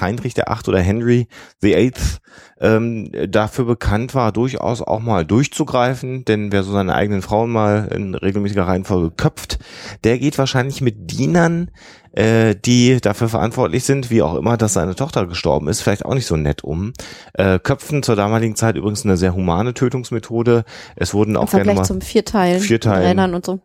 Heinrich 0.00 0.34
der 0.34 0.50
Acht 0.50 0.68
oder 0.68 0.78
Henry 0.78 1.26
the 1.60 1.74
Eighth 1.74 2.20
ähm, 2.60 3.10
dafür 3.28 3.64
bekannt 3.64 4.14
war, 4.14 4.30
durchaus 4.30 4.80
auch 4.80 5.00
mal 5.00 5.24
durchzugreifen, 5.24 6.24
denn 6.24 6.52
wer 6.52 6.62
so 6.62 6.72
seine 6.72 6.94
eigenen 6.94 7.22
Frauen 7.22 7.50
mal 7.50 7.88
in 7.92 8.14
regelmäßiger 8.14 8.66
Reihenfolge 8.66 9.10
köpft, 9.10 9.58
der 10.04 10.18
geht 10.18 10.38
wahrscheinlich 10.38 10.82
mit 10.82 11.10
Dienern, 11.10 11.70
äh, 12.16 12.56
die 12.56 13.00
dafür 13.00 13.28
verantwortlich 13.28 13.84
sind, 13.84 14.10
wie 14.10 14.22
auch 14.22 14.34
immer, 14.34 14.56
dass 14.56 14.72
seine 14.72 14.94
Tochter 14.94 15.26
gestorben 15.26 15.68
ist, 15.68 15.82
vielleicht 15.82 16.04
auch 16.04 16.14
nicht 16.14 16.26
so 16.26 16.36
nett 16.36 16.64
um. 16.64 16.92
Äh, 17.34 17.58
Köpfen 17.58 18.02
zur 18.02 18.16
damaligen 18.16 18.56
Zeit 18.56 18.76
übrigens 18.76 19.04
eine 19.04 19.16
sehr 19.16 19.34
humane 19.34 19.74
Tötungsmethode. 19.74 20.64
Es 20.96 21.14
wurden 21.14 21.32
Im 21.32 21.36
auch 21.36 21.50
gerne 21.50 21.64
Vergleich 21.64 21.76
mal 21.76 21.84
zum 21.84 22.00
Vierteilen, 22.00 22.60
Vierteilen. 22.60 23.34
Und 23.34 23.44
so. 23.44 23.60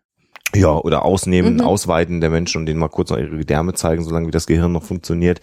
Ja, 0.53 0.75
oder 0.77 1.05
Ausnehmen, 1.05 1.55
Mhm. 1.55 1.61
Ausweiten 1.61 2.21
der 2.21 2.29
Menschen 2.29 2.59
und 2.59 2.65
denen 2.65 2.79
mal 2.79 2.89
kurz 2.89 3.09
noch 3.09 3.17
ihre 3.17 3.37
Gedärme 3.37 3.73
zeigen, 3.73 4.03
solange 4.03 4.27
wie 4.27 4.31
das 4.31 4.47
Gehirn 4.47 4.71
noch 4.71 4.83
funktioniert. 4.83 5.41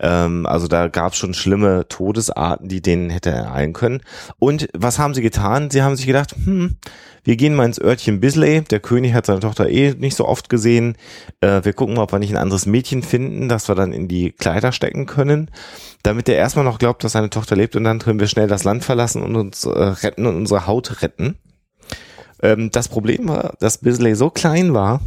Ähm, 0.00 0.46
also 0.46 0.68
da 0.68 0.88
gab 0.88 1.12
es 1.12 1.18
schon 1.18 1.34
schlimme 1.34 1.86
Todesarten, 1.88 2.68
die 2.68 2.82
denen 2.82 3.10
hätte 3.10 3.30
ereilen 3.30 3.72
können. 3.72 4.02
Und 4.38 4.68
was 4.76 4.98
haben 4.98 5.14
sie 5.14 5.22
getan? 5.22 5.70
Sie 5.70 5.82
haben 5.82 5.96
sich 5.96 6.06
gedacht, 6.06 6.34
hm, 6.44 6.76
wir 7.24 7.36
gehen 7.36 7.54
mal 7.54 7.66
ins 7.66 7.80
Örtchen 7.80 8.20
Bisley. 8.20 8.62
Der 8.62 8.80
König 8.80 9.12
hat 9.14 9.26
seine 9.26 9.40
Tochter 9.40 9.68
eh 9.68 9.94
nicht 9.94 10.16
so 10.16 10.26
oft 10.26 10.48
gesehen. 10.48 10.96
Äh, 11.40 11.64
wir 11.64 11.72
gucken 11.72 11.94
mal, 11.94 12.02
ob 12.02 12.12
wir 12.12 12.18
nicht 12.18 12.30
ein 12.32 12.38
anderes 12.38 12.66
Mädchen 12.66 13.02
finden, 13.02 13.48
das 13.48 13.68
wir 13.68 13.74
dann 13.74 13.92
in 13.92 14.08
die 14.08 14.32
Kleider 14.32 14.72
stecken 14.72 15.06
können, 15.06 15.50
damit 16.02 16.28
er 16.28 16.36
erstmal 16.36 16.64
noch 16.64 16.78
glaubt, 16.78 17.04
dass 17.04 17.12
seine 17.12 17.30
Tochter 17.30 17.56
lebt 17.56 17.76
und 17.76 17.84
dann 17.84 17.98
können 17.98 18.20
wir 18.20 18.26
schnell 18.28 18.48
das 18.48 18.64
Land 18.64 18.84
verlassen 18.84 19.22
und 19.22 19.36
uns 19.36 19.64
äh, 19.64 19.70
retten 19.70 20.26
und 20.26 20.36
unsere 20.36 20.66
Haut 20.66 21.02
retten. 21.02 21.36
Ähm, 22.42 22.70
das 22.70 22.88
Problem 22.88 23.28
war, 23.28 23.54
dass 23.60 23.78
Bisley 23.78 24.14
so 24.14 24.30
klein 24.30 24.74
war, 24.74 25.00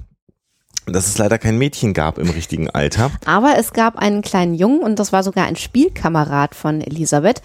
dass 0.86 1.08
es 1.08 1.18
leider 1.18 1.38
kein 1.38 1.58
Mädchen 1.58 1.94
gab 1.94 2.18
im 2.18 2.30
richtigen 2.30 2.70
Alter. 2.70 3.12
Aber 3.26 3.58
es 3.58 3.74
gab 3.74 3.98
einen 3.98 4.22
kleinen 4.22 4.54
Jungen 4.54 4.82
und 4.82 5.00
das 5.00 5.14
war 5.14 5.24
sogar 5.24 5.46
ein 5.46 5.56
Spielkamerad 5.56 6.56
von 6.56 6.82
Elisabeth. 6.82 7.42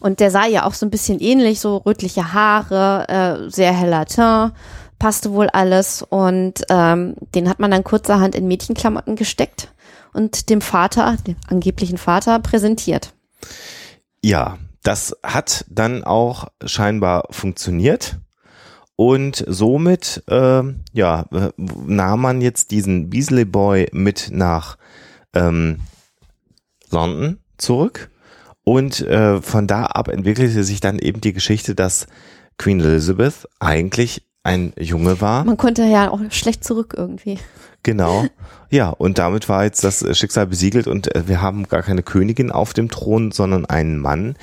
Und 0.00 0.20
der 0.20 0.30
sah 0.30 0.46
ja 0.46 0.66
auch 0.66 0.74
so 0.74 0.86
ein 0.86 0.90
bisschen 0.90 1.20
ähnlich, 1.20 1.60
so 1.60 1.76
rötliche 1.76 2.32
Haare, 2.32 3.08
äh, 3.46 3.50
sehr 3.50 3.72
heller 3.72 4.06
Teint, 4.06 4.54
passte 4.98 5.32
wohl 5.32 5.48
alles. 5.48 6.02
Und 6.02 6.64
ähm, 6.68 7.14
den 7.34 7.48
hat 7.48 7.60
man 7.60 7.70
dann 7.70 7.84
kurzerhand 7.84 8.34
in 8.34 8.48
Mädchenklamotten 8.48 9.14
gesteckt 9.14 9.72
und 10.12 10.50
dem 10.50 10.60
Vater, 10.60 11.16
dem 11.26 11.36
angeblichen 11.48 11.98
Vater, 11.98 12.40
präsentiert. 12.40 13.12
Ja, 14.22 14.58
das 14.82 15.16
hat 15.22 15.64
dann 15.68 16.04
auch 16.04 16.48
scheinbar 16.64 17.28
funktioniert. 17.30 18.16
Und 19.00 19.42
somit, 19.48 20.22
ähm, 20.28 20.80
ja, 20.92 21.24
äh, 21.32 21.52
nahm 21.56 22.20
man 22.20 22.42
jetzt 22.42 22.70
diesen 22.70 23.08
Beasley 23.08 23.46
Boy 23.46 23.88
mit 23.92 24.28
nach 24.30 24.76
ähm, 25.32 25.78
London 26.90 27.38
zurück. 27.56 28.10
Und 28.62 29.00
äh, 29.00 29.40
von 29.40 29.66
da 29.66 29.86
ab 29.86 30.08
entwickelte 30.08 30.64
sich 30.64 30.80
dann 30.80 30.98
eben 30.98 31.22
die 31.22 31.32
Geschichte, 31.32 31.74
dass 31.74 32.08
Queen 32.58 32.78
Elizabeth 32.78 33.48
eigentlich 33.58 34.28
ein 34.42 34.74
Junge 34.78 35.22
war. 35.22 35.46
Man 35.46 35.56
konnte 35.56 35.84
ja 35.84 36.10
auch 36.10 36.20
schlecht 36.28 36.62
zurück 36.62 36.92
irgendwie. 36.94 37.38
Genau. 37.82 38.26
Ja, 38.72 38.90
und 38.90 39.18
damit 39.18 39.48
war 39.48 39.64
jetzt 39.64 39.82
das 39.82 40.06
Schicksal 40.16 40.46
besiegelt 40.46 40.86
und 40.86 41.12
äh, 41.16 41.26
wir 41.26 41.42
haben 41.42 41.66
gar 41.66 41.82
keine 41.82 42.04
Königin 42.04 42.52
auf 42.52 42.72
dem 42.72 42.88
Thron, 42.88 43.32
sondern 43.32 43.66
einen 43.66 43.98
Mann. 43.98 44.36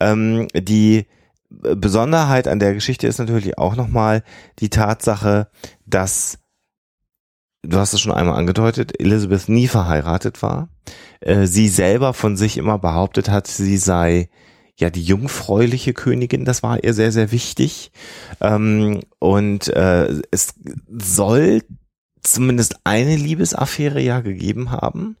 Ähm, 0.00 0.48
die 0.52 1.06
Besonderheit 1.50 2.46
an 2.46 2.58
der 2.58 2.74
Geschichte 2.74 3.06
ist 3.06 3.18
natürlich 3.18 3.58
auch 3.58 3.74
nochmal 3.74 4.22
die 4.58 4.68
Tatsache, 4.68 5.48
dass, 5.86 6.38
du 7.62 7.78
hast 7.78 7.94
es 7.94 8.00
schon 8.00 8.12
einmal 8.12 8.36
angedeutet, 8.36 9.00
Elizabeth 9.00 9.48
nie 9.48 9.68
verheiratet 9.68 10.42
war. 10.42 10.68
äh, 11.20 11.46
sie 11.46 11.68
selber 11.68 12.14
von 12.14 12.36
sich 12.36 12.58
immer 12.58 12.78
behauptet 12.78 13.28
hat, 13.30 13.46
sie 13.46 13.78
sei 13.78 14.28
ja 14.76 14.90
die 14.90 15.02
jungfräuliche 15.02 15.92
Königin, 15.92 16.44
das 16.44 16.62
war 16.62 16.84
ihr 16.84 16.94
sehr, 16.94 17.12
sehr 17.12 17.32
wichtig. 17.32 17.92
Ähm, 18.40 19.00
und 19.18 19.68
äh, 19.68 20.20
es 20.30 20.54
soll 20.88 21.62
zumindest 22.22 22.76
eine 22.84 23.16
Liebesaffäre 23.16 24.00
ja 24.00 24.20
gegeben 24.20 24.70
haben 24.70 25.16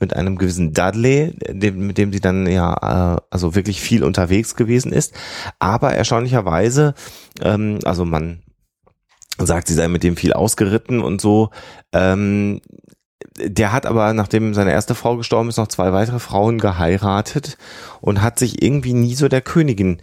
mit 0.00 0.14
einem 0.16 0.36
gewissen 0.36 0.72
Dudley, 0.72 1.36
dem, 1.48 1.86
mit 1.86 1.98
dem 1.98 2.12
sie 2.12 2.20
dann 2.20 2.46
ja 2.46 3.16
äh, 3.16 3.20
also 3.30 3.54
wirklich 3.54 3.80
viel 3.80 4.04
unterwegs 4.04 4.56
gewesen 4.56 4.92
ist. 4.92 5.14
Aber 5.58 5.94
erstaunlicherweise, 5.94 6.94
ähm, 7.40 7.78
also 7.84 8.04
man 8.04 8.42
sagt, 9.38 9.68
sie 9.68 9.74
sei 9.74 9.88
mit 9.88 10.02
dem 10.02 10.16
viel 10.16 10.32
ausgeritten 10.32 11.00
und 11.00 11.20
so. 11.20 11.50
Ähm, 11.92 12.60
der 13.38 13.72
hat 13.72 13.86
aber, 13.86 14.12
nachdem 14.12 14.54
seine 14.54 14.72
erste 14.72 14.94
Frau 14.94 15.16
gestorben 15.16 15.48
ist, 15.48 15.56
noch 15.56 15.68
zwei 15.68 15.92
weitere 15.92 16.20
Frauen 16.20 16.58
geheiratet 16.58 17.56
und 18.00 18.22
hat 18.22 18.38
sich 18.38 18.62
irgendwie 18.62 18.92
nie 18.92 19.14
so 19.14 19.28
der 19.28 19.40
Königin 19.40 20.00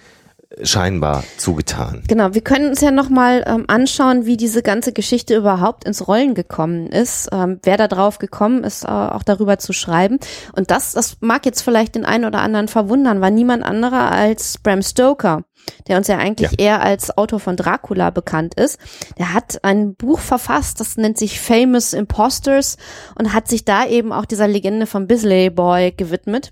scheinbar 0.62 1.24
zugetan. 1.38 2.04
Genau, 2.08 2.34
wir 2.34 2.42
können 2.42 2.70
uns 2.70 2.82
ja 2.82 2.92
nochmal 2.92 3.44
ähm, 3.48 3.66
anschauen, 3.68 4.26
wie 4.26 4.38
diese 4.38 4.62
ganze 4.62 4.92
Geschichte 4.92 5.36
überhaupt 5.36 5.86
ins 5.86 6.08
Rollen 6.08 6.36
gekommen 6.36 6.88
ist, 6.88 7.30
ähm, 7.32 7.60
wer 7.64 7.78
da 7.78 7.88
drauf 7.88 8.20
gekommen 8.20 8.64
ist, 8.64 8.84
äh, 8.84 8.88
auch 8.88 9.24
darüber 9.24 9.60
zu 9.60 9.74
schreiben. 9.74 10.20
Und 10.56 10.72
das, 10.72 10.92
das 10.94 11.18
mag 11.22 11.46
jetzt 11.46 11.62
vielleicht 11.62 11.96
den 11.96 12.06
einen 12.06 12.26
oder 12.26 12.42
anderen 12.42 12.68
verwundern, 12.68 13.22
war 13.22 13.32
niemand 13.32 13.64
anderer 13.64 14.12
als 14.12 14.58
Bram 14.58 14.82
Stoker, 14.82 15.44
der 15.88 15.98
uns 15.98 16.08
ja 16.08 16.18
eigentlich 16.18 16.52
ja. 16.52 16.58
eher 16.66 16.82
als 16.82 17.18
Autor 17.18 17.40
von 17.40 17.56
Dracula 17.56 18.10
bekannt 18.10 18.56
ist. 18.56 18.78
Der 19.18 19.34
hat 19.34 19.64
ein 19.64 19.96
Buch 19.96 20.20
verfasst, 20.20 20.80
das 20.80 20.98
nennt 20.98 21.18
sich 21.18 21.40
Famous 21.40 21.94
Imposters 21.94 22.78
und 23.18 23.34
hat 23.34 23.48
sich 23.48 23.64
da 23.64 23.86
eben 23.86 24.12
auch 24.12 24.26
dieser 24.26 24.48
Legende 24.48 24.86
von 24.86 25.08
Bisley 25.08 25.50
Boy 25.50 25.92
gewidmet 25.92 26.52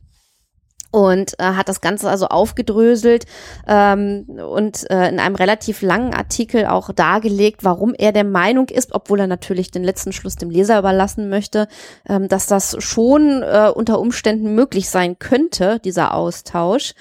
und 0.92 1.40
äh, 1.40 1.44
hat 1.44 1.70
das 1.70 1.82
Ganze 1.82 2.10
also 2.10 2.28
aufgedröselt 2.28 3.26
ähm, 3.68 4.26
und 4.28 4.90
äh, 4.90 5.10
in 5.10 5.20
einem 5.20 5.36
relativ 5.36 5.82
langen 5.82 6.14
Artikel 6.14 6.66
auch 6.66 6.92
dargelegt, 6.92 7.64
warum 7.64 7.94
er 7.94 8.12
der 8.12 8.24
Meinung 8.24 8.70
ist, 8.70 8.94
obwohl 8.94 9.20
er 9.20 9.28
natürlich 9.28 9.72
den 9.72 9.84
letzten 9.84 10.14
Schluss 10.14 10.36
dem 10.36 10.50
Leser 10.50 10.80
überlassen 10.80 11.30
möchte, 11.30 11.68
ähm, 12.08 12.28
dass 12.28 12.48
das 12.48 12.76
schon 12.80 13.44
äh, 13.44 13.72
unter 13.74 14.00
Umständen 14.00 14.56
möglich 14.56 14.90
sein 14.90 15.20
könnte, 15.20 15.80
dieser 15.80 16.14
Austausch. 16.14 16.94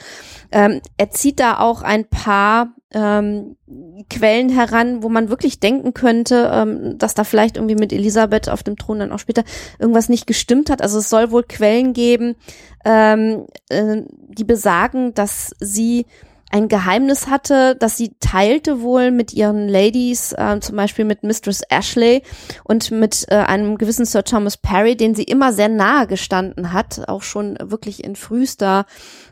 Ähm, 0.53 0.81
er 0.97 1.11
zieht 1.11 1.41
da 1.41 1.59
auch 1.59 1.83
ein 1.83 2.05
paar 2.07 2.69
ähm, 2.93 3.57
Quellen 4.09 4.49
heran, 4.49 5.03
wo 5.03 5.09
man 5.09 5.29
wirklich 5.29 5.61
denken 5.61 5.93
könnte, 5.93 6.51
ähm, 6.53 6.99
dass 6.99 7.15
da 7.15 7.25
vielleicht 7.25 7.57
irgendwie 7.57 7.75
mit 7.75 7.93
Elisabeth 7.93 8.49
auf 8.49 8.63
dem 8.63 8.77
Thron 8.77 9.01
dann 9.01 9.13
auch 9.13 9.19
später 9.19 9.45
irgendwas 9.79 10.09
nicht 10.09 10.27
gestimmt 10.27 10.71
hat. 10.71 10.81
Also 10.81 10.99
es 10.99 11.11
soll 11.11 11.31
wohl 11.31 11.43
Quellen 11.43 11.93
geben, 11.93 12.37
ähm, 12.85 13.47
äh, 13.69 14.03
die 14.29 14.45
besagen, 14.45 15.13
dass 15.13 15.55
sie 15.61 16.07
ein 16.51 16.69
Geheimnis 16.69 17.29
hatte, 17.29 17.77
dass 17.77 17.97
sie 17.97 18.15
teilte 18.21 18.81
wohl 18.81 19.11
mit 19.11 19.35
ihren 19.35 19.69
Ladies, 19.69 20.33
äh, 20.33 20.59
zum 20.61 20.77
Beispiel 20.77 21.05
mit 21.05 21.23
Mistress 21.23 21.63
Ashley 21.69 22.23
und 22.65 22.91
mit 22.91 23.27
äh, 23.29 23.35
einem 23.37 23.77
gewissen 23.77 24.07
Sir 24.07 24.25
Thomas 24.25 24.57
Parry, 24.57 24.97
den 24.97 25.15
sie 25.15 25.25
immer 25.25 25.53
sehr 25.53 25.69
nahe 25.69 26.07
gestanden 26.07 26.73
hat, 26.73 27.07
auch 27.09 27.23
schon 27.23 27.59
wirklich 27.61 28.03
in 28.03 28.17
frühester 28.17 28.87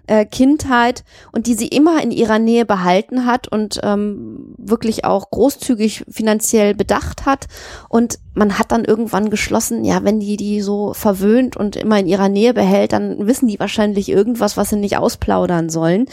äh, 0.06 0.24
Kindheit 0.24 1.04
und 1.32 1.46
die 1.46 1.54
sie 1.54 1.68
immer 1.68 2.02
in 2.02 2.10
ihrer 2.10 2.38
Nähe 2.38 2.64
behalten 2.64 3.26
hat 3.26 3.48
und 3.48 3.80
ähm, 3.82 4.54
wirklich 4.56 5.04
auch 5.04 5.30
großzügig 5.30 6.04
finanziell 6.08 6.74
bedacht 6.74 7.26
hat. 7.26 7.46
Und 7.88 8.18
man 8.34 8.58
hat 8.58 8.70
dann 8.70 8.84
irgendwann 8.84 9.30
geschlossen, 9.30 9.84
ja, 9.84 10.04
wenn 10.04 10.20
die 10.20 10.36
die 10.36 10.60
so 10.60 10.92
verwöhnt 10.92 11.56
und 11.56 11.74
immer 11.76 11.98
in 11.98 12.06
ihrer 12.06 12.28
Nähe 12.28 12.52
behält, 12.52 12.92
dann 12.92 13.26
wissen 13.26 13.48
die 13.48 13.58
wahrscheinlich 13.58 14.10
irgendwas, 14.10 14.56
was 14.56 14.70
sie 14.70 14.76
nicht 14.76 14.98
ausplaudern 14.98 15.70
sollen. 15.70 16.06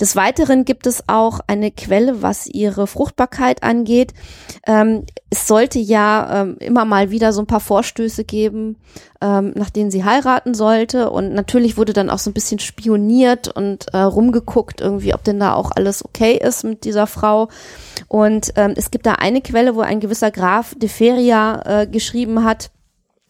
Des 0.00 0.14
Weiteren 0.14 0.64
gibt 0.64 0.86
es 0.86 1.04
auch 1.08 1.40
eine 1.46 1.70
Quelle, 1.70 2.22
was 2.22 2.46
ihre 2.46 2.86
Fruchtbarkeit 2.86 3.62
angeht. 3.62 4.14
Ähm, 4.66 5.04
es 5.30 5.48
sollte 5.48 5.80
ja 5.80 6.42
ähm, 6.42 6.56
immer 6.60 6.84
mal 6.84 7.10
wieder 7.10 7.32
so 7.32 7.42
ein 7.42 7.48
paar 7.48 7.58
Vorstöße 7.58 8.22
geben, 8.22 8.76
ähm, 9.20 9.52
nach 9.56 9.70
denen 9.70 9.90
sie 9.90 10.04
heiraten 10.04 10.54
sollte. 10.54 11.10
Und 11.10 11.34
natürlich 11.34 11.76
wurde 11.76 11.92
dann 11.92 12.08
auch 12.08 12.20
so 12.20 12.30
ein 12.30 12.34
bisschen 12.34 12.60
spioniert 12.60 13.33
und 13.48 13.86
äh, 13.92 13.98
rumgeguckt, 13.98 14.80
irgendwie, 14.80 15.14
ob 15.14 15.24
denn 15.24 15.40
da 15.40 15.54
auch 15.54 15.70
alles 15.74 16.04
okay 16.04 16.36
ist 16.36 16.64
mit 16.64 16.84
dieser 16.84 17.06
Frau. 17.06 17.48
Und 18.08 18.52
ähm, 18.56 18.74
es 18.76 18.90
gibt 18.90 19.06
da 19.06 19.12
eine 19.12 19.40
Quelle, 19.40 19.74
wo 19.74 19.80
ein 19.80 20.00
gewisser 20.00 20.30
Graf 20.30 20.74
de 20.76 20.88
Feria 20.88 21.82
äh, 21.82 21.86
geschrieben 21.86 22.44
hat, 22.44 22.70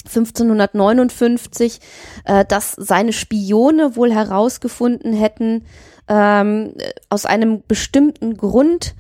1559, 0.07 1.81
äh, 2.25 2.45
dass 2.45 2.73
seine 2.73 3.13
Spione 3.13 3.97
wohl 3.97 4.13
herausgefunden 4.13 5.15
hätten, 5.15 5.65
ähm, 6.09 6.75
aus 7.09 7.25
einem 7.25 7.63
bestimmten 7.67 8.37
Grund 8.37 8.95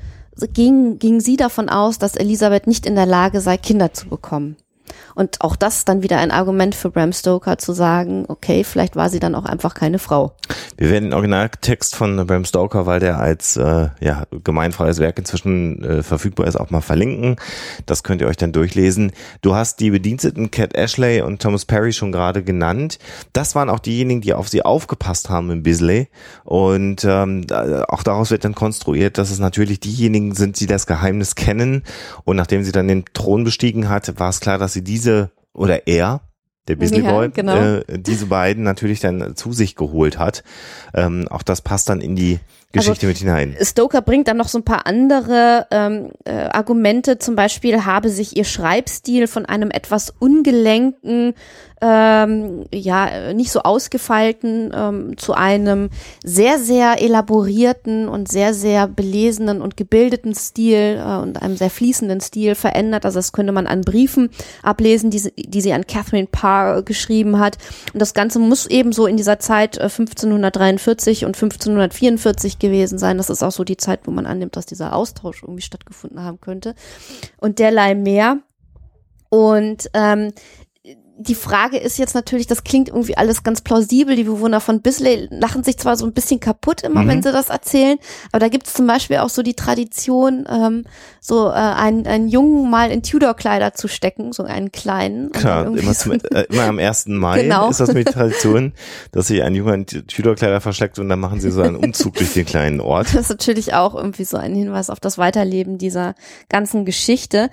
ging, 0.52 0.98
ging 0.98 1.20
sie 1.20 1.36
davon 1.36 1.68
aus, 1.68 1.98
dass 1.98 2.16
Elisabeth 2.16 2.66
nicht 2.66 2.86
in 2.86 2.94
der 2.94 3.06
Lage 3.06 3.40
sei, 3.40 3.56
Kinder 3.56 3.92
zu 3.92 4.08
bekommen. 4.08 4.56
Und 5.14 5.40
auch 5.40 5.56
das 5.56 5.84
dann 5.84 6.02
wieder 6.02 6.18
ein 6.18 6.30
Argument 6.30 6.74
für 6.74 6.90
Bram 6.90 7.12
Stoker 7.12 7.58
zu 7.58 7.72
sagen, 7.72 8.24
okay, 8.28 8.64
vielleicht 8.64 8.96
war 8.96 9.08
sie 9.08 9.20
dann 9.20 9.34
auch 9.34 9.44
einfach 9.44 9.74
keine 9.74 9.98
Frau. 9.98 10.32
Wir 10.76 10.90
werden 10.90 11.04
den 11.04 11.12
Originaltext 11.12 11.94
von 11.94 12.26
Bram 12.26 12.44
Stoker, 12.44 12.86
weil 12.86 13.00
der 13.00 13.18
als 13.18 13.56
äh, 13.56 13.88
ja, 14.00 14.24
gemeinfreies 14.42 14.98
Werk 14.98 15.18
inzwischen 15.18 15.82
äh, 15.84 16.02
verfügbar 16.02 16.46
ist, 16.46 16.56
auch 16.56 16.70
mal 16.70 16.80
verlinken. 16.80 17.36
Das 17.86 18.02
könnt 18.02 18.20
ihr 18.20 18.26
euch 18.26 18.36
dann 18.36 18.52
durchlesen. 18.52 19.12
Du 19.40 19.54
hast 19.54 19.80
die 19.80 19.90
Bediensteten 19.90 20.50
Cat 20.50 20.74
Ashley 20.74 21.22
und 21.22 21.40
Thomas 21.40 21.64
Perry 21.64 21.92
schon 21.92 22.12
gerade 22.12 22.42
genannt. 22.42 22.98
Das 23.32 23.54
waren 23.54 23.70
auch 23.70 23.78
diejenigen, 23.78 24.20
die 24.20 24.34
auf 24.34 24.48
sie 24.48 24.64
aufgepasst 24.64 25.30
haben 25.30 25.50
in 25.50 25.62
Bisley. 25.62 26.08
Und 26.44 27.04
ähm, 27.04 27.46
auch 27.88 28.02
daraus 28.02 28.30
wird 28.30 28.44
dann 28.44 28.54
konstruiert, 28.54 29.18
dass 29.18 29.30
es 29.30 29.38
natürlich 29.38 29.80
diejenigen 29.80 30.34
sind, 30.34 30.58
die 30.60 30.66
das 30.66 30.86
Geheimnis 30.86 31.36
kennen. 31.36 31.84
Und 32.24 32.36
nachdem 32.36 32.64
sie 32.64 32.72
dann 32.72 32.88
den 32.88 33.04
Thron 33.14 33.44
bestiegen 33.44 33.88
hat, 33.88 34.18
war 34.18 34.28
es 34.28 34.40
klar, 34.40 34.58
dass 34.58 34.73
sie 34.74 34.84
diese 34.84 35.30
oder 35.52 35.86
er 35.86 36.20
der 36.68 36.76
Beasley 36.76 37.02
Boy, 37.02 37.26
ja, 37.26 37.28
genau. 37.28 37.56
äh, 37.56 37.84
diese 37.88 38.26
beiden 38.26 38.64
natürlich 38.64 39.00
dann 39.00 39.36
zu 39.36 39.52
sich 39.52 39.76
geholt 39.76 40.18
hat. 40.18 40.44
Ähm, 40.94 41.28
auch 41.28 41.42
das 41.42 41.60
passt 41.60 41.88
dann 41.88 42.00
in 42.00 42.16
die 42.16 42.40
Geschichte 42.74 43.06
also, 43.06 43.08
mit 43.08 43.18
hinein. 43.18 43.56
Stoker 43.60 44.02
bringt 44.02 44.28
dann 44.28 44.36
noch 44.36 44.48
so 44.48 44.58
ein 44.58 44.64
paar 44.64 44.86
andere 44.86 45.66
ähm, 45.70 46.10
äh, 46.24 46.32
Argumente. 46.32 47.18
Zum 47.18 47.36
Beispiel 47.36 47.84
habe 47.84 48.10
sich 48.10 48.36
ihr 48.36 48.44
Schreibstil 48.44 49.26
von 49.26 49.46
einem 49.46 49.70
etwas 49.70 50.12
ungelenkten 50.18 51.34
ähm, 51.84 52.64
ja, 52.72 53.34
nicht 53.34 53.50
so 53.50 53.60
ausgefeilten, 53.60 54.72
ähm, 54.74 55.18
zu 55.18 55.34
einem 55.34 55.90
sehr, 56.24 56.58
sehr 56.58 57.02
elaborierten 57.02 58.08
und 58.08 58.30
sehr, 58.30 58.54
sehr 58.54 58.88
belesenen 58.88 59.60
und 59.60 59.76
gebildeten 59.76 60.34
Stil 60.34 60.98
äh, 60.98 61.16
und 61.18 61.42
einem 61.42 61.58
sehr 61.58 61.68
fließenden 61.68 62.22
Stil 62.22 62.54
verändert. 62.54 63.04
Also 63.04 63.18
das 63.18 63.32
könnte 63.32 63.52
man 63.52 63.66
an 63.66 63.82
Briefen 63.82 64.30
ablesen, 64.62 65.10
die, 65.10 65.18
sie, 65.18 65.32
die 65.36 65.60
sie 65.60 65.74
an 65.74 65.86
Catherine 65.86 66.28
Parr 66.30 66.82
geschrieben 66.82 67.38
hat. 67.38 67.58
Und 67.92 68.00
das 68.00 68.14
Ganze 68.14 68.38
muss 68.38 68.64
eben 68.66 68.92
so 68.92 69.06
in 69.06 69.18
dieser 69.18 69.38
Zeit 69.38 69.76
äh, 69.76 69.82
1543 69.82 71.26
und 71.26 71.36
1544 71.36 72.58
gewesen 72.64 72.98
sein. 72.98 73.18
Das 73.18 73.30
ist 73.30 73.42
auch 73.42 73.52
so 73.52 73.62
die 73.64 73.76
Zeit, 73.76 74.00
wo 74.04 74.10
man 74.10 74.26
annimmt, 74.26 74.56
dass 74.56 74.66
dieser 74.66 74.94
Austausch 74.94 75.42
irgendwie 75.42 75.62
stattgefunden 75.62 76.22
haben 76.22 76.40
könnte. 76.40 76.74
Und 77.38 77.58
derlei 77.58 77.94
mehr. 77.94 78.38
Und 79.28 79.90
ähm, 79.94 80.32
die 81.16 81.34
Frage 81.34 81.78
ist 81.78 81.98
jetzt 81.98 82.14
natürlich, 82.14 82.46
das 82.46 82.64
klingt 82.64 82.88
irgendwie 82.88 83.16
alles 83.16 83.44
ganz 83.44 83.60
plausibel. 83.60 84.16
Die 84.16 84.24
Bewohner 84.24 84.60
von 84.60 84.80
Bisley 84.80 85.28
lachen 85.30 85.62
sich 85.62 85.78
zwar 85.78 85.96
so 85.96 86.04
ein 86.04 86.12
bisschen 86.12 86.40
kaputt 86.40 86.82
immer, 86.82 87.02
mhm. 87.02 87.08
wenn 87.08 87.22
sie 87.22 87.30
das 87.30 87.50
erzählen, 87.50 87.98
aber 88.32 88.40
da 88.40 88.48
gibt 88.48 88.66
es 88.66 88.74
zum 88.74 88.86
Beispiel 88.86 89.18
auch 89.18 89.28
so 89.28 89.42
die 89.42 89.54
Tradition, 89.54 90.44
ähm, 90.48 90.84
so 91.20 91.48
äh, 91.48 91.52
einen, 91.52 92.06
einen 92.06 92.28
Jungen 92.28 92.68
mal 92.68 92.90
in 92.90 93.02
Tudor-Kleider 93.02 93.74
zu 93.74 93.86
stecken, 93.86 94.32
so 94.32 94.42
einen 94.42 94.72
kleinen. 94.72 95.30
Klar, 95.30 95.66
immer, 95.66 95.94
zum, 95.94 96.12
äh, 96.12 96.46
immer 96.48 96.64
am 96.64 96.78
1. 96.78 97.06
Mai 97.06 97.42
genau. 97.42 97.70
ist 97.70 97.80
das 97.80 97.92
mit 97.92 98.08
Tradition, 98.08 98.72
dass 99.12 99.28
sich 99.28 99.42
ein 99.42 99.54
Junge 99.54 99.74
in 99.74 99.86
Tudor-Kleider 99.86 100.60
versteckt 100.60 100.98
und 100.98 101.08
dann 101.08 101.20
machen 101.20 101.40
sie 101.40 101.50
so 101.50 101.62
einen 101.62 101.76
Umzug 101.76 102.14
durch 102.14 102.32
den 102.32 102.44
kleinen 102.44 102.80
Ort. 102.80 103.06
Das 103.08 103.22
ist 103.22 103.30
natürlich 103.30 103.74
auch 103.74 103.94
irgendwie 103.94 104.24
so 104.24 104.36
ein 104.36 104.54
Hinweis 104.54 104.90
auf 104.90 104.98
das 104.98 105.16
Weiterleben 105.16 105.78
dieser 105.78 106.14
ganzen 106.48 106.84
Geschichte. 106.84 107.50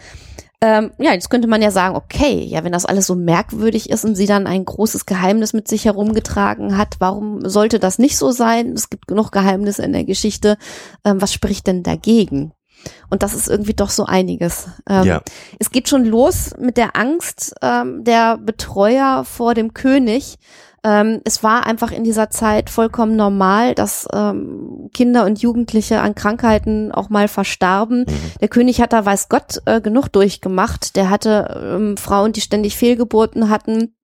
Ähm, 0.64 0.92
ja, 1.00 1.12
jetzt 1.14 1.32
könnte 1.32 1.48
man 1.48 1.64
ja 1.64 1.72
sagen, 1.72 1.96
okay, 1.96 2.44
ja, 2.44 2.64
wenn 2.64 2.72
das 2.72 2.86
alles 2.86 3.08
so 3.08 3.16
merkwürdig 3.16 3.90
ist 3.90 4.06
und 4.06 4.16
sie 4.16 4.28
dann 4.28 4.46
ein 4.46 4.64
großes 4.64 5.08
Geheimnis 5.08 5.54
mit 5.54 5.68
sich 5.68 5.86
herumgetragen 5.86 6.78
hat, 6.78 6.98
warum 7.00 7.50
sollte 7.50 7.80
das 7.80 7.98
nicht 7.98 8.16
so 8.16 8.32
sein? 8.32 8.74
Es 8.74 8.92
gibt 8.92 9.08
genug 9.08 9.32
Geheimnisse 9.32 9.84
in 9.84 9.92
der 9.92 10.04
Geschichte. 10.04 10.58
Ähm, 11.04 11.20
was 11.20 11.34
spricht 11.34 11.66
denn 11.66 11.82
dagegen? 11.82 12.54
Und 13.10 13.24
das 13.24 13.34
ist 13.34 13.48
irgendwie 13.48 13.74
doch 13.74 13.90
so 13.90 14.06
einiges. 14.06 14.68
Ähm, 14.88 15.04
ja. 15.04 15.22
Es 15.60 15.72
geht 15.72 15.90
schon 15.90 16.06
los 16.06 16.52
mit 16.60 16.78
der 16.78 16.96
Angst 16.96 17.56
ähm, 17.62 18.04
der 18.04 18.38
Betreuer 18.38 19.24
vor 19.26 19.54
dem 19.56 19.74
König. 19.74 20.38
Ähm, 20.84 21.22
es 21.26 21.44
war 21.44 21.68
einfach 21.68 21.92
in 21.92 22.04
dieser 22.04 22.32
Zeit 22.32 22.72
vollkommen 22.72 23.16
normal, 23.16 23.76
dass 23.76 24.08
ähm, 24.14 24.90
Kinder 24.94 25.26
und 25.26 25.42
Jugendliche 25.42 26.02
an 26.02 26.16
Krankheiten 26.16 26.92
auch 26.92 27.10
mal 27.10 27.28
verstarben. 27.28 28.00
Mhm. 28.00 28.40
Der 28.40 28.48
König 28.48 28.82
hat 28.82 28.92
da, 28.92 29.06
weiß 29.06 29.30
Gott, 29.30 29.62
äh, 29.66 29.80
genug 29.80 30.08
durchgemacht. 30.08 30.96
Der 30.96 31.12
hatte 31.12 31.62
ähm, 31.64 31.98
Frauen, 31.98 32.32
die 32.34 32.42
ständig 32.42 32.78
Fehlgeburten 32.78 33.50
hatten 33.50 33.96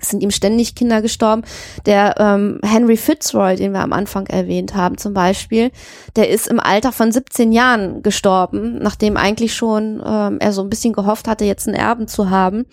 Es 0.00 0.10
sind 0.10 0.22
ihm 0.22 0.30
ständig 0.30 0.74
Kinder 0.74 1.00
gestorben. 1.00 1.44
Der 1.86 2.16
ähm, 2.18 2.60
Henry 2.62 2.98
Fitzroy, 2.98 3.56
den 3.56 3.72
wir 3.72 3.80
am 3.80 3.94
Anfang 3.94 4.26
erwähnt 4.26 4.74
haben 4.74 4.98
zum 4.98 5.14
Beispiel, 5.14 5.70
der 6.14 6.28
ist 6.28 6.46
im 6.46 6.60
Alter 6.60 6.92
von 6.92 7.10
17 7.10 7.52
Jahren 7.52 8.02
gestorben, 8.02 8.78
nachdem 8.82 9.16
eigentlich 9.16 9.54
schon 9.54 10.02
ähm, 10.04 10.36
er 10.40 10.52
so 10.52 10.60
ein 10.60 10.68
bisschen 10.68 10.92
gehofft 10.92 11.26
hatte, 11.26 11.46
jetzt 11.46 11.66
einen 11.66 11.76
Erben 11.76 12.06
zu 12.06 12.28
haben, 12.28 12.66